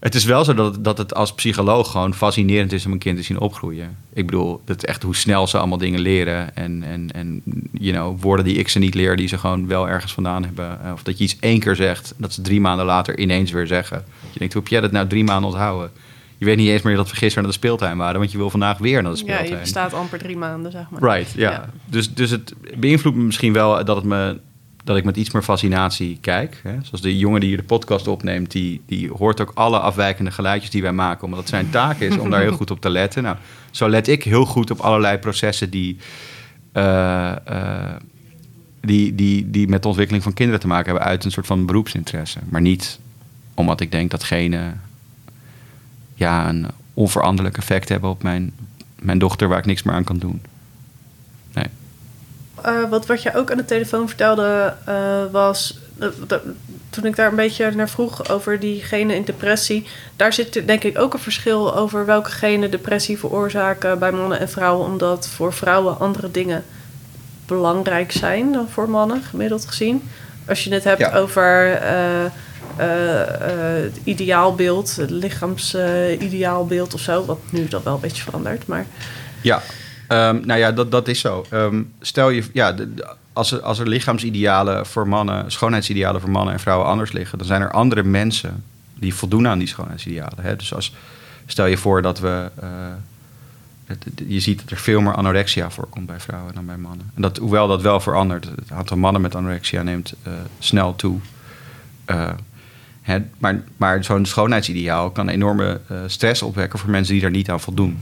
Het 0.00 0.14
is 0.14 0.24
wel 0.24 0.44
zo 0.44 0.54
dat, 0.54 0.84
dat 0.84 0.98
het 0.98 1.14
als 1.14 1.34
psycholoog 1.34 1.90
gewoon 1.90 2.14
fascinerend 2.14 2.72
is 2.72 2.86
om 2.86 2.92
een 2.92 2.98
kind 2.98 3.16
te 3.16 3.22
zien 3.22 3.40
opgroeien. 3.40 3.96
Ik 4.12 4.26
bedoel, 4.26 4.60
dat 4.64 4.84
echt 4.84 5.02
hoe 5.02 5.16
snel 5.16 5.46
ze 5.46 5.58
allemaal 5.58 5.78
dingen 5.78 6.00
leren. 6.00 6.56
En, 6.56 6.82
en, 6.82 7.10
en 7.12 7.42
you 7.72 7.92
know, 7.92 8.20
woorden 8.20 8.44
die 8.44 8.56
ik 8.56 8.68
ze 8.68 8.78
niet 8.78 8.94
leer, 8.94 9.16
die 9.16 9.28
ze 9.28 9.38
gewoon 9.38 9.66
wel 9.66 9.88
ergens 9.88 10.12
vandaan 10.12 10.44
hebben. 10.44 10.78
Of 10.92 11.02
dat 11.02 11.18
je 11.18 11.24
iets 11.24 11.36
één 11.40 11.60
keer 11.60 11.76
zegt, 11.76 12.14
dat 12.16 12.32
ze 12.32 12.42
drie 12.42 12.60
maanden 12.60 12.86
later 12.86 13.18
ineens 13.18 13.50
weer 13.50 13.66
zeggen. 13.66 14.04
Je 14.32 14.38
denkt, 14.38 14.54
hoe 14.54 14.62
heb 14.62 14.72
jij 14.72 14.80
dat 14.80 14.92
nou 14.92 15.06
drie 15.06 15.24
maanden 15.24 15.50
onthouden? 15.50 15.90
Je 16.36 16.44
weet 16.44 16.56
niet 16.56 16.68
eens 16.68 16.82
meer 16.82 16.96
dat 16.96 17.10
we 17.10 17.16
gisteren 17.16 17.42
naar 17.42 17.52
de 17.52 17.58
speeltuin 17.58 17.96
waren, 17.96 18.18
want 18.18 18.32
je 18.32 18.38
wil 18.38 18.50
vandaag 18.50 18.78
weer 18.78 19.02
naar 19.02 19.12
de 19.12 19.18
speeltuin. 19.18 19.48
Ja, 19.48 19.58
je 19.58 19.66
staat 19.66 19.94
amper 19.94 20.18
drie 20.18 20.36
maanden, 20.36 20.72
zeg 20.72 20.90
maar. 20.90 21.16
Right, 21.16 21.32
ja. 21.32 21.70
Dus, 21.84 22.14
dus 22.14 22.30
het 22.30 22.54
beïnvloedt 22.76 23.16
me 23.16 23.22
misschien 23.22 23.52
wel 23.52 23.84
dat 23.84 23.96
het 23.96 24.04
me 24.04 24.38
dat 24.88 24.96
ik 24.96 25.04
met 25.04 25.16
iets 25.16 25.30
meer 25.30 25.42
fascinatie 25.42 26.18
kijk. 26.20 26.60
Hè. 26.62 26.76
Zoals 26.82 27.00
de 27.00 27.18
jongen 27.18 27.40
die 27.40 27.48
hier 27.48 27.58
de 27.58 27.64
podcast 27.64 28.08
opneemt, 28.08 28.50
die, 28.50 28.82
die 28.86 29.10
hoort 29.10 29.40
ook 29.40 29.50
alle 29.54 29.78
afwijkende 29.78 30.30
geluidjes 30.30 30.70
die 30.70 30.82
wij 30.82 30.92
maken, 30.92 31.24
omdat 31.24 31.38
het 31.38 31.48
zijn 31.48 31.70
taak 31.70 31.98
is 31.98 32.18
om 32.18 32.30
daar 32.30 32.40
heel 32.40 32.52
goed 32.52 32.70
op 32.70 32.80
te 32.80 32.90
letten. 32.90 33.22
Nou, 33.22 33.36
zo 33.70 33.88
let 33.88 34.08
ik 34.08 34.22
heel 34.22 34.44
goed 34.44 34.70
op 34.70 34.78
allerlei 34.80 35.18
processen 35.18 35.70
die, 35.70 35.96
uh, 36.72 37.32
uh, 37.50 37.94
die, 38.80 39.14
die, 39.14 39.50
die 39.50 39.68
met 39.68 39.82
de 39.82 39.88
ontwikkeling 39.88 40.24
van 40.24 40.34
kinderen 40.34 40.60
te 40.60 40.66
maken 40.66 40.90
hebben 40.90 41.08
uit 41.08 41.24
een 41.24 41.30
soort 41.30 41.46
van 41.46 41.66
beroepsinteresse. 41.66 42.38
Maar 42.48 42.60
niet 42.60 42.98
omdat 43.54 43.80
ik 43.80 43.90
denk 43.90 44.10
dat 44.10 44.24
genen 44.24 44.80
ja, 46.14 46.48
een 46.48 46.66
onveranderlijk 46.94 47.56
effect 47.56 47.88
hebben 47.88 48.10
op 48.10 48.22
mijn, 48.22 48.52
mijn 48.98 49.18
dochter 49.18 49.48
waar 49.48 49.58
ik 49.58 49.66
niks 49.66 49.82
meer 49.82 49.94
aan 49.94 50.04
kan 50.04 50.18
doen. 50.18 50.40
Uh, 52.66 52.90
wat, 52.90 53.06
wat 53.06 53.22
je 53.22 53.34
ook 53.34 53.50
aan 53.50 53.56
de 53.56 53.64
telefoon 53.64 54.08
vertelde 54.08 54.74
uh, 54.88 55.22
was. 55.30 55.78
Uh, 56.00 56.08
toen 56.90 57.04
ik 57.04 57.16
daar 57.16 57.28
een 57.28 57.36
beetje 57.36 57.70
naar 57.70 57.88
vroeg 57.88 58.28
over 58.30 58.60
die 58.60 58.82
genen 58.82 59.16
in 59.16 59.24
depressie. 59.24 59.86
Daar 60.16 60.32
zit 60.32 60.66
denk 60.66 60.84
ik 60.84 60.98
ook 60.98 61.12
een 61.12 61.18
verschil 61.18 61.74
over 61.76 62.06
welke 62.06 62.30
genen 62.30 62.70
depressie 62.70 63.18
veroorzaken 63.18 63.98
bij 63.98 64.12
mannen 64.12 64.38
en 64.40 64.48
vrouwen. 64.48 64.86
Omdat 64.86 65.28
voor 65.28 65.52
vrouwen 65.52 65.98
andere 65.98 66.30
dingen 66.30 66.64
belangrijk 67.46 68.12
zijn 68.12 68.52
dan 68.52 68.68
voor 68.68 68.90
mannen, 68.90 69.22
gemiddeld 69.22 69.66
gezien. 69.66 70.08
als 70.48 70.64
je 70.64 70.72
het 70.72 70.84
hebt 70.84 70.98
Ja. 71.00 71.12
over 71.14 71.72
eh, 71.72 72.24
eh, 72.24 72.30
eh, 73.20 73.82
het 73.82 74.00
ideaalbeeld, 74.04 74.96
het 74.96 75.10
lichaamsideaalbeeld 75.10 76.94
of 76.94 77.00
zo, 77.00 77.24
wat 77.24 77.38
nu 77.50 77.68
dan 77.68 77.80
wel 77.84 77.94
een 77.94 78.00
beetje 78.00 78.22
verandert, 78.22 78.66
maar 78.66 78.86
Ja, 79.40 79.62
Ehm, 80.08 80.40
nou 80.44 80.58
ja, 80.60 80.72
dat, 80.72 80.90
dat 80.90 81.08
is 81.08 81.20
zo. 81.20 81.46
Ehm, 81.50 81.82
stel 82.00 82.30
je, 82.30 82.44
ja, 82.52 82.74
als 83.32 83.52
er, 83.52 83.60
als 83.62 83.78
er 83.78 83.88
lichaamsidealen 83.88 84.86
voor 84.86 85.08
mannen, 85.08 85.50
schoonheidsidealen 85.50 86.20
voor 86.20 86.30
mannen 86.30 86.54
en 86.54 86.60
vrouwen 86.60 86.86
anders 86.86 87.12
liggen, 87.12 87.38
dan 87.38 87.46
zijn 87.46 87.62
er 87.62 87.70
andere 87.70 88.02
mensen 88.02 88.64
die 88.94 89.14
voldoen 89.14 89.48
aan 89.48 89.58
die 89.58 89.68
schoonheidsidealen. 89.68 90.38
Hè? 90.40 90.56
Dus 90.56 90.74
als, 90.74 90.94
stel 91.46 91.66
je 91.66 91.76
voor 91.76 92.02
dat 92.02 92.18
we. 92.18 92.50
eh, 92.60 92.68
je 94.28 94.40
ziet 94.40 94.60
dat 94.60 94.70
er 94.70 94.76
veel 94.76 95.00
meer 95.00 95.14
anorexia 95.14 95.70
voorkomt 95.70 96.06
bij 96.06 96.20
vrouwen 96.20 96.54
dan 96.54 96.66
bij 96.66 96.76
mannen. 96.76 97.10
En 97.14 97.22
dat, 97.22 97.36
hoewel 97.36 97.68
dat 97.68 97.82
wel 97.82 98.00
verandert, 98.00 98.44
het 98.44 98.72
aantal 98.72 98.96
mannen 98.96 99.22
met 99.22 99.34
anorexia 99.34 99.82
neemt 99.82 100.14
eh, 100.22 100.32
snel 100.58 100.96
toe. 100.96 101.18
Eh, 102.04 102.30
maar 103.38 103.62
maar 103.76 104.04
zo'n 104.04 104.26
schoonheidsideaal 104.26 105.10
kan 105.10 105.28
enorme 105.28 105.80
stress 106.06 106.42
opwekken 106.42 106.78
voor 106.78 106.90
mensen 106.90 107.12
die 107.12 107.22
daar 107.22 107.30
niet 107.30 107.50
aan 107.50 107.60
voldoen. 107.60 107.98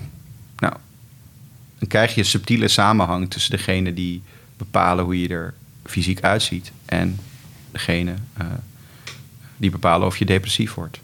Dan 1.78 1.88
krijg 1.88 2.14
je 2.14 2.24
subtiele 2.24 2.68
samenhang 2.68 3.30
tussen 3.30 3.50
degene 3.50 3.94
die 3.94 4.22
bepalen 4.56 5.04
hoe 5.04 5.20
je 5.20 5.28
er 5.28 5.54
fysiek 5.84 6.20
uitziet 6.20 6.72
en 6.84 7.18
degene 7.70 8.14
eh, 8.36 8.46
die 9.56 9.70
bepalen 9.70 10.06
of 10.06 10.16
je 10.16 10.24
depressief 10.24 10.74
wordt. 10.74 11.00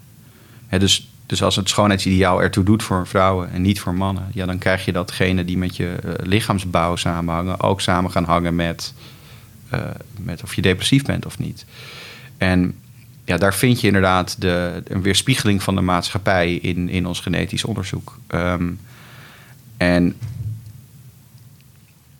Hè, 0.67 0.79
dus, 0.79 1.09
dus 1.25 1.43
als 1.43 1.55
het 1.55 1.69
schoonheidsideaal 1.69 2.41
ertoe 2.41 2.63
doet 2.63 2.83
voor 2.83 3.07
vrouwen 3.07 3.51
en 3.51 3.61
niet 3.61 3.79
voor 3.79 3.93
mannen, 3.93 4.29
ja, 4.33 4.45
dan 4.45 4.57
krijg 4.57 4.85
je 4.85 4.91
datgene 4.91 5.45
die 5.45 5.57
met 5.57 5.75
je 5.75 5.95
eh, 6.03 6.11
lichaamsbouw 6.25 6.95
samenhangen 6.95 7.59
ook 7.59 7.81
samen 7.81 8.11
gaan 8.11 8.23
hangen 8.23 8.55
met, 8.55 8.93
eh, 9.69 9.79
met 10.19 10.43
of 10.43 10.55
je 10.55 10.61
depressief 10.61 11.03
bent 11.03 11.25
of 11.25 11.39
niet. 11.39 11.65
En 12.37 12.75
ja, 13.25 13.37
daar 13.37 13.53
vind 13.53 13.81
je 13.81 13.87
inderdaad 13.87 14.41
de, 14.41 14.83
een 14.87 15.01
weerspiegeling 15.01 15.63
van 15.63 15.75
de 15.75 15.81
maatschappij 15.81 16.53
in, 16.53 16.89
in 16.89 17.07
ons 17.07 17.19
genetisch 17.19 17.63
onderzoek. 17.63 18.17
Ehm, 18.27 18.71
en 19.77 20.15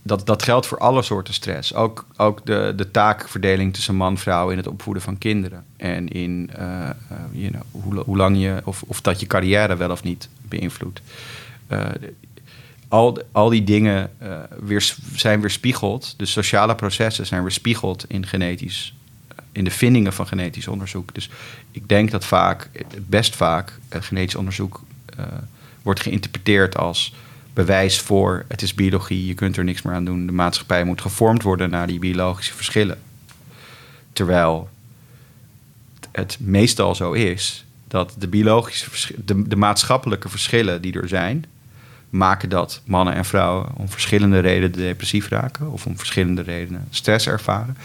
dat, 0.03 0.25
dat 0.25 0.43
geldt 0.43 0.65
voor 0.65 0.77
alle 0.77 1.01
soorten 1.01 1.33
stress. 1.33 1.73
Ook, 1.73 2.05
ook 2.17 2.45
de, 2.45 2.73
de 2.75 2.91
taakverdeling 2.91 3.73
tussen 3.73 3.95
man 3.95 4.11
en 4.11 4.17
vrouw 4.17 4.49
in 4.49 4.57
het 4.57 4.67
opvoeden 4.67 5.03
van 5.03 5.17
kinderen. 5.17 5.65
En 5.77 6.07
in 6.07 6.49
eh, 6.55 6.89
you 7.31 7.51
know, 7.51 7.61
hoe, 7.71 8.03
hoe 8.05 8.17
lang 8.17 8.37
je, 8.37 8.61
of, 8.63 8.83
of 8.87 9.01
dat 9.01 9.19
je 9.19 9.27
carrière 9.27 9.75
wel 9.75 9.91
of 9.91 10.03
niet 10.03 10.29
beïnvloedt. 10.41 11.01
Eh, 11.67 11.89
al, 12.87 13.21
al 13.31 13.49
die 13.49 13.63
dingen 13.63 14.11
weer, 14.59 14.95
zijn 15.15 15.41
weerspiegeld. 15.41 16.13
De 16.17 16.25
sociale 16.25 16.75
processen 16.75 17.25
zijn 17.25 17.41
weerspiegeld 17.41 18.05
in 18.07 18.25
genetisch 18.25 18.93
in 19.51 19.63
de 19.63 19.71
vindingen 19.71 20.13
van 20.13 20.27
genetisch 20.27 20.67
onderzoek. 20.67 21.13
Dus 21.13 21.29
ik 21.71 21.89
denk 21.89 22.11
dat 22.11 22.25
vaak, 22.25 22.69
best 22.97 23.35
vaak, 23.35 23.79
genetisch 23.89 24.35
onderzoek 24.35 24.81
wordt 25.81 25.99
geïnterpreteerd 25.99 26.77
als 26.77 27.13
bewijs 27.53 27.99
voor 27.99 28.45
het 28.47 28.61
is 28.61 28.73
biologie, 28.73 29.25
je 29.25 29.33
kunt 29.33 29.57
er 29.57 29.63
niks 29.63 29.81
meer 29.81 29.93
aan 29.93 30.05
doen. 30.05 30.25
De 30.25 30.31
maatschappij 30.31 30.83
moet 30.83 31.01
gevormd 31.01 31.43
worden 31.43 31.69
naar 31.69 31.87
die 31.87 31.99
biologische 31.99 32.53
verschillen. 32.53 33.01
Terwijl 34.13 34.69
het 36.11 36.37
meestal 36.39 36.95
zo 36.95 37.11
is 37.11 37.65
dat 37.87 38.15
de 38.17 38.27
biologische 38.27 39.13
de, 39.25 39.47
de 39.47 39.55
maatschappelijke 39.55 40.29
verschillen 40.29 40.81
die 40.81 40.99
er 40.99 41.07
zijn, 41.07 41.45
maken 42.09 42.49
dat 42.49 42.81
mannen 42.85 43.13
en 43.13 43.25
vrouwen 43.25 43.75
om 43.75 43.89
verschillende 43.89 44.39
redenen 44.39 44.71
depressief 44.71 45.27
raken 45.27 45.71
of 45.71 45.85
om 45.85 45.97
verschillende 45.97 46.41
redenen 46.41 46.87
stress 46.89 47.27
ervaren. 47.27 47.77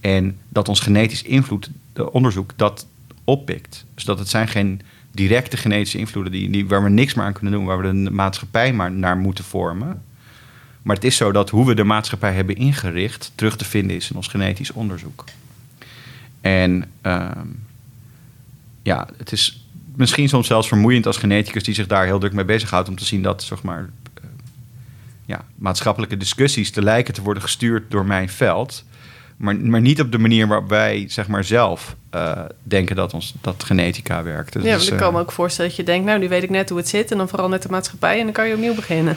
En 0.00 0.38
dat 0.48 0.68
ons 0.68 0.80
genetisch 0.80 1.22
invloed, 1.22 1.70
de 1.92 2.12
onderzoek, 2.12 2.52
dat 2.56 2.86
oppikt. 3.24 3.84
Dus 3.94 4.04
dat 4.04 4.18
het 4.18 4.28
zijn 4.28 4.48
geen 4.48 4.82
directe 5.16 5.56
genetische 5.56 5.98
invloeden 5.98 6.32
die, 6.32 6.50
die, 6.50 6.66
waar 6.66 6.82
we 6.82 6.88
niks 6.88 7.14
meer 7.14 7.24
aan 7.24 7.32
kunnen 7.32 7.52
doen, 7.52 7.64
waar 7.64 7.80
we 7.80 8.02
de 8.04 8.10
maatschappij 8.10 8.72
maar 8.72 8.92
naar 8.92 9.16
moeten 9.16 9.44
vormen. 9.44 10.02
Maar 10.82 10.96
het 10.96 11.04
is 11.04 11.16
zo 11.16 11.32
dat 11.32 11.50
hoe 11.50 11.66
we 11.66 11.74
de 11.74 11.84
maatschappij 11.84 12.32
hebben 12.32 12.56
ingericht 12.56 13.32
terug 13.34 13.56
te 13.56 13.64
vinden 13.64 13.96
is 13.96 14.10
in 14.10 14.16
ons 14.16 14.28
genetisch 14.28 14.72
onderzoek. 14.72 15.24
En 16.40 16.84
ehm, 17.00 17.48
ja, 18.82 19.08
het 19.16 19.32
is 19.32 19.66
misschien 19.94 20.28
soms 20.28 20.46
zelfs 20.46 20.68
vermoeiend 20.68 21.06
als 21.06 21.16
geneticus 21.16 21.64
die 21.64 21.74
zich 21.74 21.86
daar 21.86 22.04
heel 22.04 22.18
druk 22.18 22.32
mee 22.32 22.44
bezighoudt 22.44 22.88
om 22.88 22.96
te 22.96 23.04
zien 23.04 23.22
dat 23.22 23.42
zeg 23.42 23.62
maar, 23.62 23.90
eh, 24.14 24.22
ja, 25.24 25.44
maatschappelijke 25.54 26.16
discussies 26.16 26.70
te 26.70 26.82
lijken 26.82 27.14
te 27.14 27.22
worden 27.22 27.42
gestuurd 27.42 27.90
door 27.90 28.04
mijn 28.04 28.28
veld. 28.28 28.84
Maar, 29.36 29.56
maar 29.56 29.80
niet 29.80 30.00
op 30.00 30.12
de 30.12 30.18
manier 30.18 30.46
waarop 30.46 30.68
wij 30.68 31.04
zeg 31.08 31.28
maar, 31.28 31.44
zelf 31.44 31.96
eh, 32.10 32.44
denken 32.62 32.96
dat, 32.96 33.14
ons, 33.14 33.34
dat 33.40 33.64
genetica 33.64 34.22
werkt. 34.22 34.52
Dus, 34.52 34.62
ja, 34.62 34.76
maar 34.76 34.86
ik 34.86 34.92
eh, 34.92 34.98
kan 34.98 35.12
me 35.12 35.20
ook 35.20 35.32
voorstellen 35.32 35.70
dat 35.70 35.78
je 35.78 35.86
denkt, 35.86 36.06
nou, 36.06 36.18
nu 36.18 36.28
weet 36.28 36.42
ik 36.42 36.50
net 36.50 36.68
hoe 36.68 36.78
het 36.78 36.88
zit 36.88 37.10
en 37.10 37.18
dan 37.18 37.28
verandert 37.28 37.62
de 37.62 37.68
maatschappij 37.68 38.18
en 38.18 38.24
dan 38.24 38.32
kan 38.32 38.48
je 38.48 38.54
opnieuw 38.54 38.74
beginnen. 38.74 39.16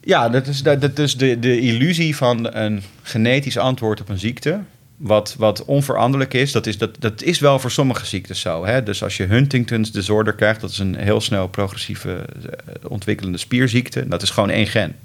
Ja, 0.00 0.28
dat 0.28 0.46
is, 0.46 0.62
dat, 0.62 0.80
dat 0.80 0.98
is 0.98 1.16
de, 1.16 1.38
de 1.38 1.60
illusie 1.60 2.16
van 2.16 2.54
een 2.54 2.82
genetisch 3.02 3.58
antwoord 3.58 4.00
op 4.00 4.08
een 4.08 4.18
ziekte. 4.18 4.60
Wat, 4.96 5.34
wat 5.38 5.64
onveranderlijk 5.64 6.34
is, 6.34 6.52
dat 6.52 6.66
is, 6.66 6.78
dat, 6.78 6.96
dat 6.98 7.22
is 7.22 7.38
wel 7.38 7.58
voor 7.58 7.70
sommige 7.70 8.06
ziektes 8.06 8.40
zo. 8.40 8.66
Hè? 8.66 8.82
Dus 8.82 9.02
als 9.02 9.16
je 9.16 9.24
Huntington's 9.24 9.92
disorder 9.92 10.34
krijgt, 10.34 10.60
dat 10.60 10.70
is 10.70 10.78
een 10.78 10.96
heel 10.96 11.20
snel 11.20 11.48
progressieve 11.48 12.12
eh, 12.12 12.74
ontwikkelende 12.88 13.38
spierziekte. 13.38 14.08
Dat 14.08 14.22
is 14.22 14.30
gewoon 14.30 14.50
één 14.50 14.66
gen. 14.66 14.96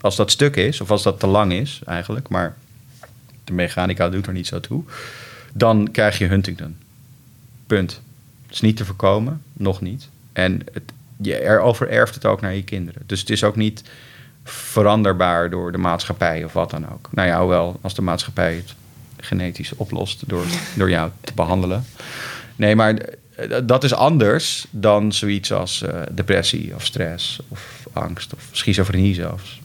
Als 0.00 0.16
dat 0.16 0.30
stuk 0.30 0.56
is, 0.56 0.80
of 0.80 0.90
als 0.90 1.02
dat 1.02 1.20
te 1.20 1.26
lang 1.26 1.52
is 1.52 1.80
eigenlijk, 1.86 2.28
maar 2.28 2.56
de 3.50 3.56
mechanica 3.56 4.08
doet 4.08 4.26
er 4.26 4.32
niet 4.32 4.46
zo 4.46 4.60
toe, 4.60 4.82
dan 5.52 5.88
krijg 5.92 6.18
je 6.18 6.26
Huntington. 6.26 6.76
Punt. 7.66 8.00
Het 8.42 8.54
is 8.54 8.60
niet 8.60 8.76
te 8.76 8.84
voorkomen, 8.84 9.42
nog 9.52 9.80
niet. 9.80 10.08
En 10.32 10.62
het, 10.72 10.92
je 11.16 11.36
er 11.36 11.60
overerft 11.60 12.14
het 12.14 12.26
ook 12.26 12.40
naar 12.40 12.54
je 12.54 12.64
kinderen. 12.64 13.02
Dus 13.06 13.20
het 13.20 13.30
is 13.30 13.44
ook 13.44 13.56
niet 13.56 13.82
veranderbaar 14.44 15.50
door 15.50 15.72
de 15.72 15.78
maatschappij 15.78 16.44
of 16.44 16.52
wat 16.52 16.70
dan 16.70 16.92
ook. 16.92 17.08
Nou 17.12 17.28
ja, 17.28 17.40
hoewel 17.40 17.78
als 17.80 17.94
de 17.94 18.02
maatschappij 18.02 18.54
het 18.54 18.74
genetisch 19.16 19.76
oplost 19.76 20.28
door, 20.28 20.44
door 20.76 20.90
jou 20.90 21.10
te 21.20 21.32
behandelen. 21.34 21.84
Nee, 22.56 22.76
maar 22.76 22.94
eh, 22.94 23.60
dat 23.64 23.84
is 23.84 23.94
anders 23.94 24.66
dan 24.70 25.12
zoiets 25.12 25.52
als 25.52 25.82
eh, 25.82 26.02
depressie 26.10 26.74
of 26.74 26.84
stress 26.84 27.40
of 27.48 27.86
angst 27.92 28.34
of 28.34 28.48
schizofrenie 28.50 29.14
zelfs. 29.14 29.59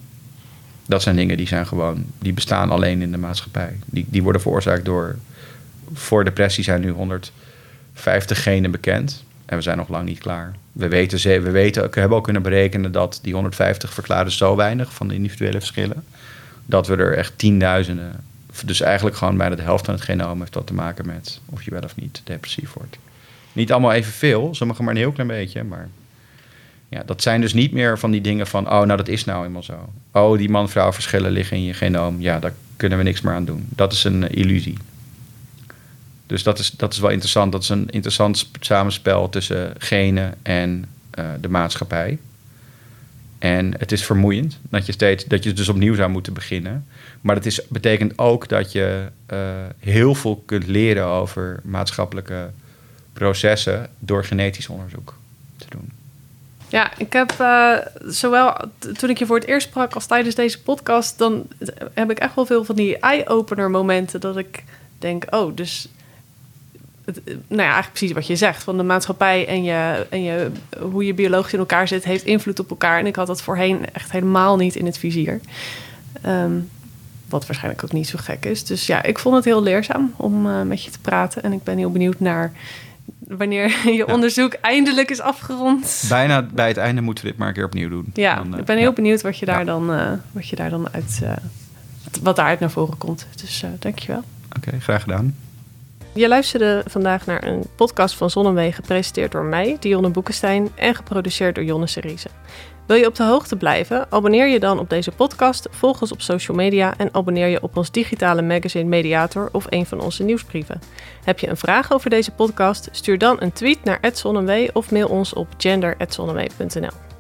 Dat 0.88 1.02
zijn 1.02 1.16
dingen 1.16 1.38
die 1.38 1.48
zijn 1.48 1.68
gewoon, 1.68 2.06
die 2.20 2.34
bestaan 2.34 2.72
alleen 2.72 3.02
in 3.02 3.12
de 3.12 3.18
maatschappij. 3.18 3.78
Die, 3.86 4.06
die 4.10 4.24
worden 4.24 4.42
veroorzaakt 4.42 4.86
door, 4.86 5.16
voor 5.94 6.24
depressie 6.24 6.64
zijn 6.64 6.82
nu 6.82 6.90
150 6.90 8.44
genen 8.44 8.72
bekend. 8.72 9.24
En 9.46 9.58
we 9.58 9.64
zijn 9.64 9.78
nog 9.78 9.90
lang 9.90 10.06
niet 10.06 10.20
klaar. 10.20 10.54
We 10.72 10.88
weten, 10.88 11.44
we 11.44 11.52
weten, 11.52 11.92
we 11.92 12.00
hebben 12.00 12.18
ook 12.18 12.24
kunnen 12.24 12.42
berekenen 12.42 12.92
dat 12.92 13.20
die 13.22 13.34
150 13.34 13.94
verklaren 13.94 14.32
zo 14.32 14.56
weinig 14.56 14.94
van 14.94 15.08
de 15.08 15.14
individuele 15.14 15.60
verschillen. 15.60 16.04
Dat 16.66 16.88
we 16.88 16.96
er 16.96 17.18
echt 17.18 17.38
tienduizenden, 17.38 18.24
dus 18.66 18.82
eigenlijk 18.82 19.16
gewoon 19.16 19.38
bijna 19.38 19.56
de 19.56 19.62
helft 19.62 19.86
van 19.86 19.94
het 19.94 20.04
genoom 20.04 20.40
heeft 20.40 20.54
dat 20.54 20.68
te 20.68 20.74
maken 20.74 21.06
met 21.06 21.40
of 21.46 21.64
je 21.64 21.72
wel 21.72 21.82
of 21.82 21.96
niet 21.96 22.22
depressief 22.24 22.74
wordt. 22.74 22.98
Niet 23.54 23.72
allemaal 23.72 23.94
evenveel, 23.94 24.56
sommigen 24.56 24.84
maar 24.84 24.94
een 24.94 25.00
heel 25.00 25.12
klein 25.12 25.28
beetje, 25.28 25.64
maar 25.64 25.90
ja, 26.90 27.04
dat 27.06 27.22
zijn 27.22 27.42
dus 27.42 27.54
niet 27.54 27.72
meer 27.72 28.00
van 28.00 28.12
die 28.12 28.22
dingen 28.22 28.48
van, 28.48 28.66
oh, 28.66 28.72
nou 28.72 28.98
dat 28.98 29.08
is 29.08 29.26
nou 29.26 29.46
eenmaal 29.46 29.64
zo. 29.64 29.90
Oh, 30.12 30.38
die 30.38 30.50
man-vrouw 30.50 30.94
verschillen 30.94 31.32
liggen 31.32 31.58
in 31.58 31.64
je 31.64 31.74
genoom, 31.74 32.22
ja, 32.22 32.40
daar 32.40 32.54
kunnen 32.76 32.98
we 32.98 33.04
niks 33.04 33.22
meer 33.22 33.34
aan 33.34 33.46
doen. 33.46 33.68
Dat 33.70 33.92
is 33.94 34.04
een 34.04 34.28
eh, 34.28 34.42
illusie. 34.42 34.78
Dus 36.28 36.44
dat 36.44 36.60
is, 36.60 36.70
dat 36.72 36.94
is 36.94 37.00
wel 37.00 37.10
interessant. 37.10 37.52
Dat 37.52 37.62
is 37.62 37.70
een 37.70 37.90
interessant 37.90 38.38
sp- 38.38 38.58
samenspel 38.60 39.30
tussen 39.30 39.74
genen 39.78 40.36
en 40.42 40.86
eh, 41.10 41.26
de 41.42 41.50
maatschappij. 41.50 42.18
En 43.38 43.74
het 43.78 43.92
is 43.92 44.06
vermoeiend 44.06 44.60
dat 44.70 44.86
je, 44.86 44.92
steeds, 44.92 45.26
dat 45.26 45.44
je 45.44 45.54
dus 45.54 45.70
opnieuw 45.70 45.96
zou 45.96 46.10
moeten 46.10 46.34
beginnen. 46.34 46.86
Maar 47.22 47.36
dat 47.36 47.46
is, 47.46 47.68
betekent 47.68 48.18
ook 48.18 48.48
dat 48.50 48.72
je 48.72 49.10
eh, 49.26 49.40
heel 49.80 50.16
veel 50.16 50.44
kunt 50.46 50.68
leren 50.68 51.06
over 51.06 51.60
maatschappelijke 51.64 52.50
processen 53.14 53.90
door 54.00 54.26
genetisch 54.26 54.68
onderzoek. 54.68 55.18
Ja, 56.68 56.98
ik 56.98 57.14
heb 57.14 57.32
eh, 57.40 57.78
zowel 58.06 58.54
toen 58.98 59.10
ik 59.10 59.18
je 59.18 59.26
voor 59.26 59.36
het 59.36 59.48
eerst 59.48 59.68
sprak 59.68 59.94
als 59.94 60.06
tijdens 60.06 60.36
deze 60.36 60.62
podcast, 60.62 61.18
dan 61.18 61.48
heb 61.94 62.12
ik 62.12 62.20
echt 62.20 62.36
wel 62.36 62.46
veel 62.46 62.64
van 62.64 62.76
die 62.76 62.98
eye-opener 63.00 63.70
momenten 63.70 64.20
dat 64.20 64.38
ik 64.38 64.64
denk, 65.00 65.26
oh, 65.30 65.56
dus 65.56 65.90
het, 67.06 67.22
nou 67.26 67.38
ja, 67.48 67.64
eigenlijk 67.64 67.92
precies 67.92 68.12
wat 68.12 68.28
je 68.28 68.36
zegt, 68.36 68.64
van 68.64 68.78
de 68.78 68.84
maatschappij 68.84 69.48
en, 69.48 69.64
je, 69.64 70.06
en 70.10 70.24
je, 70.24 70.52
hoe 70.80 71.06
je 71.06 71.14
biologisch 71.14 71.54
in 71.54 71.60
elkaar 71.60 71.88
zit, 71.88 72.04
heeft 72.04 72.26
invloed 72.26 72.60
op 72.60 72.70
elkaar. 72.70 73.00
En 73.00 73.06
ik 73.06 73.16
had 73.16 73.28
dat 73.28 73.42
voorheen 73.42 73.94
echt 73.94 74.12
helemaal 74.12 74.56
niet 74.56 74.76
in 74.76 74.86
het 74.86 74.98
vizier. 74.98 75.40
Ehm, 76.22 76.60
wat 77.30 77.46
waarschijnlijk 77.46 77.84
ook 77.84 77.92
niet 77.92 78.08
zo 78.08 78.18
gek 78.22 78.46
is. 78.46 78.64
Dus 78.64 78.86
ja, 78.86 79.04
ik 79.04 79.20
vond 79.20 79.36
het 79.36 79.46
heel 79.46 79.64
leerzaam 79.64 80.14
om 80.18 80.48
eh, 80.48 80.62
met 80.62 80.84
je 80.84 80.92
te 80.92 81.00
praten. 81.00 81.44
En 81.44 81.52
ik 81.52 81.64
ben 81.64 81.78
heel 81.78 81.92
benieuwd 81.92 82.20
naar 82.20 82.52
wanneer 83.28 83.76
je 83.98 84.08
onderzoek 84.08 84.54
eindelijk 84.54 85.10
is 85.10 85.20
afgerond. 85.22 86.04
Bijna 86.10 86.42
bij 86.42 86.68
het 86.68 86.78
einde 86.78 87.02
moeten 87.02 87.24
we 87.24 87.30
dit 87.30 87.40
maar 87.40 87.48
een 87.48 87.54
keer 87.54 87.66
opnieuw 87.66 87.90
doen. 87.90 88.06
Ja, 88.14 88.36
Dan, 88.36 88.54
eh, 88.54 88.60
ik 88.60 88.66
ben 88.66 88.78
heel 88.78 88.88
ja. 88.90 88.94
benieuwd 88.94 89.22
wat 89.22 89.38
je 89.38 89.46
daar, 89.46 89.60
Ja. 89.60 89.66
dan, 89.66 89.94
eh, 89.94 90.12
wat 90.32 90.48
je 90.48 90.56
daar 90.56 90.70
dan 90.70 90.88
uit, 90.92 91.20
eh, 91.24 91.32
wat 92.22 92.36
daaruit 92.36 92.60
naar 92.60 92.72
voren 92.72 92.98
komt. 92.98 93.28
Dus 93.42 93.64
eh 93.64 93.70
dankjewel. 93.80 94.24
Oké, 94.58 94.80
graag 94.80 95.02
gedaan. 95.02 95.36
Je 96.14 96.28
luisterde 96.28 96.84
vandaag 96.88 97.26
naar 97.26 97.44
een 97.44 97.64
podcast 97.76 98.16
van 98.16 98.30
Zonnewee, 98.30 98.72
gepresenteerd 98.72 99.32
door 99.32 99.44
mij, 99.44 99.78
Dionne 99.80 100.10
Boekenstein, 100.10 100.70
en 100.76 100.96
geproduceerd 100.96 101.56
door 101.56 101.64
Jonne 101.64 101.88
Seriese. 101.88 102.28
Wil 102.86 102.96
je 102.96 103.08
op 103.08 103.16
de 103.16 103.24
hoogte 103.24 103.56
blijven? 103.56 104.12
Abonneer 104.12 104.48
je 104.48 104.60
dan 104.60 104.80
op 104.80 104.90
deze 104.90 105.12
podcast, 105.12 105.68
volg 105.72 106.02
ons 106.02 106.12
op 106.12 106.22
social 106.22 106.58
media 106.58 106.94
en 106.98 107.14
abonneer 107.14 107.48
je 107.48 107.62
op 107.62 107.78
ons 107.78 107.92
digitale 107.92 108.42
magazine 108.42 108.90
Mediator 108.90 109.50
of 109.52 109.66
een 109.70 109.86
van 109.86 110.02
onze 110.02 110.24
nieuwsbrieven. 110.24 110.82
Heb 111.24 111.40
je 111.40 111.50
een 111.50 111.58
vraag 111.58 111.94
over 111.94 112.10
deze 112.10 112.32
podcast? 112.32 112.90
Stuur 112.92 113.18
dan 113.18 113.38
een 113.40 113.54
tweet 113.54 113.84
naar 113.84 114.00
@zonnewee 114.14 114.76
of 114.76 114.92
mail 114.92 115.08
ons 115.08 115.34
op 115.34 115.48
gender@zonnewee.nl. 115.58 117.15